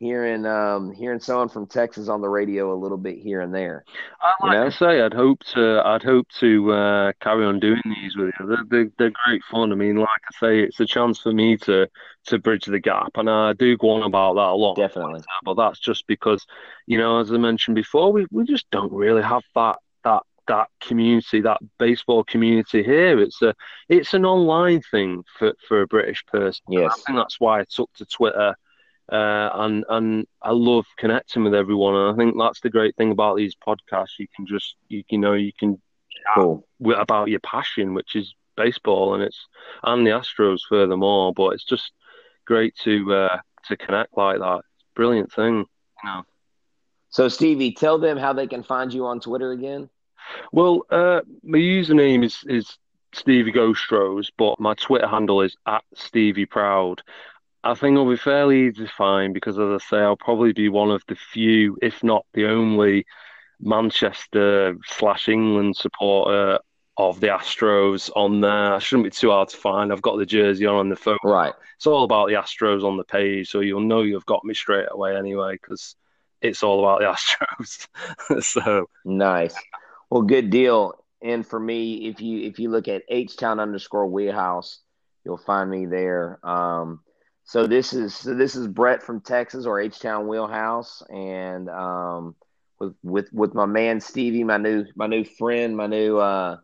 hearing 0.00 0.46
um, 0.46 0.92
hearing 0.92 1.20
someone 1.20 1.48
from 1.48 1.66
Texas 1.66 2.08
on 2.08 2.22
the 2.22 2.28
radio 2.28 2.72
a 2.72 2.74
little 2.74 2.96
bit 2.96 3.18
here 3.18 3.42
and 3.42 3.54
there. 3.54 3.84
I 4.20 4.46
like 4.46 4.52
you 4.52 4.58
know? 4.58 4.64
to 4.64 4.76
say, 4.76 5.00
I'd 5.02 5.12
hope 5.12 5.44
to 5.52 5.82
I'd 5.84 6.02
hope 6.02 6.26
to 6.40 6.72
uh, 6.72 7.12
carry 7.20 7.44
on 7.44 7.60
doing 7.60 7.82
these 7.84 8.16
with 8.16 8.32
you. 8.40 8.46
They're, 8.46 8.64
they're, 8.68 8.90
they're 8.98 9.12
great 9.26 9.42
fun. 9.50 9.70
I 9.70 9.76
mean, 9.76 9.96
like 9.96 10.08
I 10.08 10.40
say, 10.40 10.60
it's 10.60 10.80
a 10.80 10.86
chance 10.86 11.20
for 11.20 11.32
me 11.32 11.56
to 11.58 11.86
to 12.26 12.38
bridge 12.38 12.64
the 12.64 12.80
gap, 12.80 13.12
and 13.16 13.30
I 13.30 13.52
do 13.52 13.76
go 13.76 13.90
on 13.90 14.02
about 14.02 14.34
that 14.34 14.48
a 14.48 14.54
lot. 14.54 14.76
Definitely, 14.76 15.20
but 15.44 15.54
that's 15.54 15.78
just 15.78 16.06
because 16.06 16.44
you 16.86 16.98
know, 16.98 17.20
as 17.20 17.30
I 17.30 17.36
mentioned 17.36 17.76
before, 17.76 18.10
we 18.10 18.26
we 18.32 18.44
just 18.44 18.68
don't 18.70 18.92
really 18.92 19.22
have 19.22 19.42
that 19.54 19.76
that 20.04 20.22
that 20.48 20.68
community, 20.80 21.42
that 21.42 21.58
baseball 21.78 22.24
community 22.24 22.82
here. 22.82 23.20
It's 23.20 23.42
a 23.42 23.54
it's 23.90 24.14
an 24.14 24.24
online 24.24 24.80
thing 24.90 25.24
for, 25.38 25.52
for 25.68 25.82
a 25.82 25.86
British 25.86 26.24
person. 26.26 26.64
Yes. 26.70 26.90
I 26.90 27.00
think 27.02 27.18
that's 27.18 27.38
why 27.38 27.60
I 27.60 27.64
took 27.68 27.92
to 27.96 28.06
Twitter. 28.06 28.56
Uh, 29.10 29.50
and 29.54 29.84
and 29.88 30.26
I 30.40 30.52
love 30.52 30.86
connecting 30.96 31.42
with 31.42 31.54
everyone, 31.54 31.96
and 31.96 32.14
I 32.14 32.16
think 32.16 32.36
that's 32.38 32.60
the 32.60 32.70
great 32.70 32.96
thing 32.96 33.10
about 33.10 33.36
these 33.36 33.56
podcasts. 33.56 34.18
You 34.18 34.28
can 34.34 34.46
just 34.46 34.76
you, 34.88 35.02
you 35.08 35.18
know 35.18 35.32
you 35.32 35.52
can 35.58 35.80
cool. 36.34 36.64
about 36.96 37.28
your 37.28 37.40
passion, 37.40 37.94
which 37.94 38.14
is 38.14 38.34
baseball, 38.56 39.14
and 39.14 39.22
it's 39.22 39.46
and 39.82 40.06
the 40.06 40.10
Astros 40.10 40.60
furthermore. 40.68 41.32
But 41.34 41.50
it's 41.50 41.64
just 41.64 41.92
great 42.46 42.76
to 42.84 43.12
uh, 43.12 43.38
to 43.66 43.76
connect 43.76 44.16
like 44.16 44.38
that. 44.38 44.62
Brilliant 44.94 45.32
thing, 45.32 45.56
you 45.56 46.04
know. 46.04 46.22
So 47.08 47.26
Stevie, 47.26 47.72
tell 47.72 47.98
them 47.98 48.16
how 48.16 48.32
they 48.32 48.46
can 48.46 48.62
find 48.62 48.92
you 48.92 49.06
on 49.06 49.18
Twitter 49.18 49.50
again. 49.50 49.90
Well, 50.52 50.82
uh, 50.90 51.22
my 51.42 51.58
username 51.58 52.24
is 52.24 52.44
is 52.46 52.78
Stevie 53.12 53.52
Ghostros, 53.52 54.28
but 54.38 54.60
my 54.60 54.74
Twitter 54.74 55.08
handle 55.08 55.40
is 55.40 55.56
at 55.66 55.82
Stevie 55.94 56.46
Proud. 56.46 57.02
I 57.62 57.74
think 57.74 57.94
it'll 57.94 58.08
be 58.08 58.16
fairly 58.16 58.68
easy 58.68 58.86
to 58.86 58.92
find 58.92 59.34
because, 59.34 59.58
as 59.58 59.68
I 59.68 59.78
say, 59.78 59.98
I'll 59.98 60.16
probably 60.16 60.52
be 60.52 60.68
one 60.68 60.90
of 60.90 61.02
the 61.08 61.14
few, 61.14 61.76
if 61.82 62.02
not 62.02 62.24
the 62.32 62.46
only, 62.46 63.04
Manchester 63.60 64.76
slash 64.86 65.28
England 65.28 65.76
supporter 65.76 66.58
of 66.96 67.20
the 67.20 67.28
Astros 67.28 68.10
on 68.16 68.40
there. 68.40 68.74
I 68.74 68.78
shouldn't 68.78 69.04
be 69.04 69.10
too 69.10 69.30
hard 69.30 69.48
to 69.50 69.56
find. 69.56 69.92
I've 69.92 70.02
got 70.02 70.16
the 70.16 70.26
jersey 70.26 70.66
on 70.66 70.88
the 70.88 70.96
phone. 70.96 71.18
Right. 71.24 71.52
It's 71.76 71.86
all 71.86 72.04
about 72.04 72.28
the 72.28 72.34
Astros 72.34 72.84
on 72.84 72.96
the 72.96 73.04
page, 73.04 73.50
so 73.50 73.60
you'll 73.60 73.80
know 73.80 74.02
you've 74.02 74.26
got 74.26 74.44
me 74.44 74.54
straight 74.54 74.88
away 74.90 75.16
anyway 75.16 75.58
because 75.60 75.96
it's 76.40 76.62
all 76.62 76.80
about 76.80 77.00
the 77.00 77.06
Astros. 77.60 78.42
so 78.42 78.86
nice. 79.04 79.54
Well, 80.10 80.22
good 80.22 80.50
deal. 80.50 80.94
And 81.22 81.46
for 81.46 81.60
me, 81.60 82.08
if 82.08 82.20
you 82.20 82.40
if 82.40 82.58
you 82.58 82.70
look 82.70 82.88
at 82.88 83.02
H 83.08 83.36
Town 83.36 83.60
underscore 83.60 84.06
Wheelhouse, 84.06 84.80
you'll 85.24 85.36
find 85.36 85.70
me 85.70 85.86
there. 85.86 86.38
Um, 86.42 87.00
so 87.50 87.66
this 87.66 87.92
is 87.92 88.14
so 88.14 88.32
this 88.32 88.54
is 88.54 88.68
Brett 88.68 89.02
from 89.02 89.20
Texas 89.20 89.66
or 89.66 89.80
H 89.80 89.98
Town 89.98 90.28
Wheelhouse, 90.28 91.02
and 91.10 91.68
um, 91.68 92.36
with 92.78 92.94
with 93.02 93.32
with 93.32 93.54
my 93.54 93.66
man 93.66 94.00
Stevie, 94.00 94.44
my 94.44 94.56
new 94.56 94.86
my 94.94 95.08
new 95.08 95.24
friend, 95.24 95.76
my 95.76 95.88
new 95.88 96.16
uh, 96.16 96.58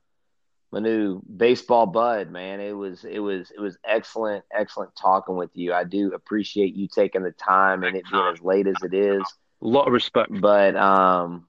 Manu, 0.70 1.20
baseball 1.22 1.87
bud, 1.87 2.30
man. 2.30 2.61
It 2.61 2.70
was 2.70 3.05
it 3.05 3.18
was 3.18 3.51
it 3.51 3.59
was 3.59 3.76
excellent, 3.84 4.45
excellent 4.53 4.95
talking 4.95 5.34
with 5.34 5.51
you. 5.55 5.72
I 5.72 5.82
do 5.82 6.12
appreciate 6.14 6.76
you 6.76 6.87
taking 6.87 7.24
the 7.24 7.32
time 7.32 7.82
and 7.82 7.97
it 7.97 8.05
being 8.09 8.32
as 8.32 8.41
late 8.41 8.68
as 8.68 8.80
it 8.84 8.95
is. 8.95 9.22
A 9.62 9.66
lot 9.66 9.89
of 9.89 9.93
respect. 9.93 10.30
But 10.41 10.76
um 10.76 11.49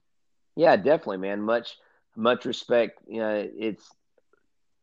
yeah, 0.56 0.74
definitely, 0.74 1.18
man. 1.18 1.42
Much 1.42 1.76
much 2.16 2.44
respect. 2.44 2.98
You 3.06 3.20
know, 3.20 3.48
it's 3.56 3.88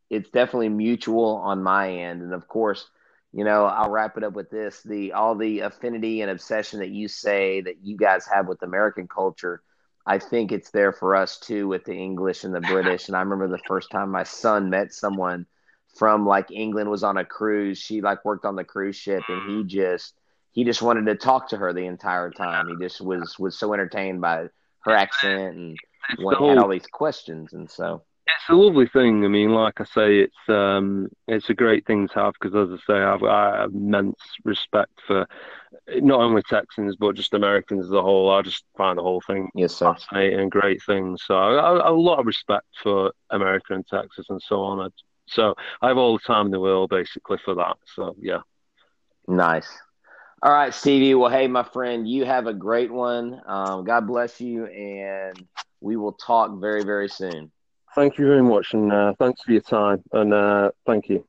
it's 0.08 0.30
definitely 0.30 0.70
mutual 0.70 1.42
on 1.44 1.62
my 1.62 1.90
end. 1.90 2.22
And 2.22 2.32
of 2.32 2.48
course, 2.48 2.88
you 3.32 3.44
know, 3.44 3.64
I'll 3.66 3.90
wrap 3.90 4.16
it 4.16 4.24
up 4.24 4.32
with 4.32 4.50
this. 4.50 4.82
The 4.82 5.12
all 5.12 5.34
the 5.34 5.60
affinity 5.60 6.22
and 6.22 6.30
obsession 6.30 6.80
that 6.80 6.90
you 6.90 7.08
say 7.08 7.60
that 7.60 7.84
you 7.84 7.96
guys 7.96 8.26
have 8.26 8.48
with 8.48 8.62
American 8.62 9.08
culture 9.08 9.62
I 10.06 10.20
think 10.20 10.52
it's 10.52 10.70
there 10.70 10.92
for 10.92 11.16
us 11.16 11.38
too 11.38 11.66
with 11.66 11.84
the 11.84 11.94
English 11.94 12.44
and 12.44 12.54
the 12.54 12.60
British. 12.60 13.08
And 13.08 13.16
I 13.16 13.20
remember 13.20 13.48
the 13.48 13.62
first 13.66 13.90
time 13.90 14.10
my 14.10 14.22
son 14.22 14.70
met 14.70 14.94
someone 14.94 15.46
from 15.96 16.24
like 16.24 16.50
England 16.52 16.88
was 16.88 17.02
on 17.02 17.16
a 17.16 17.24
cruise. 17.24 17.78
She 17.78 18.00
like 18.00 18.24
worked 18.24 18.44
on 18.44 18.54
the 18.54 18.64
cruise 18.64 18.94
ship 18.94 19.22
and 19.28 19.50
he 19.50 19.64
just 19.64 20.14
he 20.52 20.64
just 20.64 20.80
wanted 20.80 21.06
to 21.06 21.16
talk 21.16 21.48
to 21.48 21.56
her 21.56 21.72
the 21.72 21.86
entire 21.86 22.30
time. 22.30 22.68
He 22.68 22.76
just 22.84 23.00
was 23.00 23.36
was 23.38 23.58
so 23.58 23.74
entertained 23.74 24.20
by 24.20 24.46
her 24.84 24.92
accent 24.92 25.56
and 25.56 25.76
had 26.48 26.58
all 26.58 26.68
these 26.68 26.86
questions 26.86 27.52
and 27.52 27.68
so 27.68 28.04
it's 28.26 28.48
a 28.48 28.54
lovely 28.54 28.86
thing. 28.86 29.24
I 29.24 29.28
mean, 29.28 29.50
like 29.50 29.80
I 29.80 29.84
say, 29.84 30.18
it's 30.20 30.48
um, 30.48 31.08
it's 31.28 31.50
a 31.50 31.54
great 31.54 31.86
thing 31.86 32.08
to 32.08 32.14
have 32.14 32.34
because, 32.40 32.54
as 32.54 32.78
I 32.78 32.92
say, 32.92 32.98
I've, 32.98 33.22
I 33.22 33.60
have 33.62 33.72
immense 33.74 34.20
respect 34.44 34.92
for 35.06 35.26
not 35.88 36.20
only 36.20 36.42
Texans 36.42 36.96
but 36.96 37.14
just 37.14 37.34
Americans 37.34 37.86
as 37.86 37.92
a 37.92 38.02
whole. 38.02 38.30
I 38.30 38.42
just 38.42 38.64
find 38.76 38.98
the 38.98 39.02
whole 39.02 39.20
thing 39.20 39.48
yes, 39.54 39.76
sir. 39.76 39.94
fascinating 39.94 40.40
and 40.40 40.50
great 40.50 40.82
thing. 40.82 41.16
So 41.16 41.36
I, 41.36 41.76
I, 41.78 41.88
a 41.88 41.92
lot 41.92 42.18
of 42.18 42.26
respect 42.26 42.66
for 42.82 43.12
America 43.30 43.74
and 43.74 43.86
Texas 43.86 44.26
and 44.28 44.42
so 44.42 44.62
on. 44.62 44.90
So 45.28 45.54
I 45.82 45.88
have 45.88 45.98
all 45.98 46.18
the 46.18 46.24
time 46.24 46.46
in 46.46 46.52
the 46.52 46.60
world 46.60 46.90
basically 46.90 47.38
for 47.44 47.54
that. 47.54 47.76
So 47.94 48.16
yeah, 48.20 48.40
nice. 49.28 49.68
All 50.42 50.52
right, 50.52 50.74
Stevie. 50.74 51.14
Well, 51.14 51.30
hey, 51.30 51.48
my 51.48 51.62
friend, 51.62 52.06
you 52.06 52.24
have 52.24 52.46
a 52.46 52.52
great 52.52 52.92
one. 52.92 53.40
Um, 53.46 53.84
God 53.84 54.06
bless 54.06 54.40
you, 54.40 54.66
and 54.66 55.42
we 55.80 55.96
will 55.96 56.12
talk 56.12 56.60
very, 56.60 56.84
very 56.84 57.08
soon. 57.08 57.50
Thank 57.96 58.18
you 58.18 58.26
very 58.26 58.42
much, 58.42 58.74
and 58.74 58.92
uh, 58.92 59.14
thanks 59.18 59.40
for 59.40 59.52
your 59.52 59.62
time, 59.62 60.04
and 60.12 60.34
uh, 60.34 60.70
thank 60.84 61.08
you. 61.08 61.26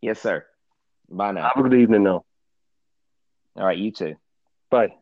Yes, 0.00 0.20
sir. 0.20 0.46
Bye 1.10 1.32
now. 1.32 1.50
Have 1.52 1.66
a 1.66 1.68
good 1.68 1.80
evening 1.80 2.04
now. 2.04 2.24
All 3.56 3.66
right, 3.66 3.76
you 3.76 3.90
too. 3.90 4.14
Bye. 4.70 4.94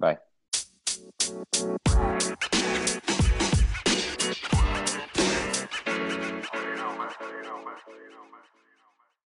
Bye. 0.00 0.18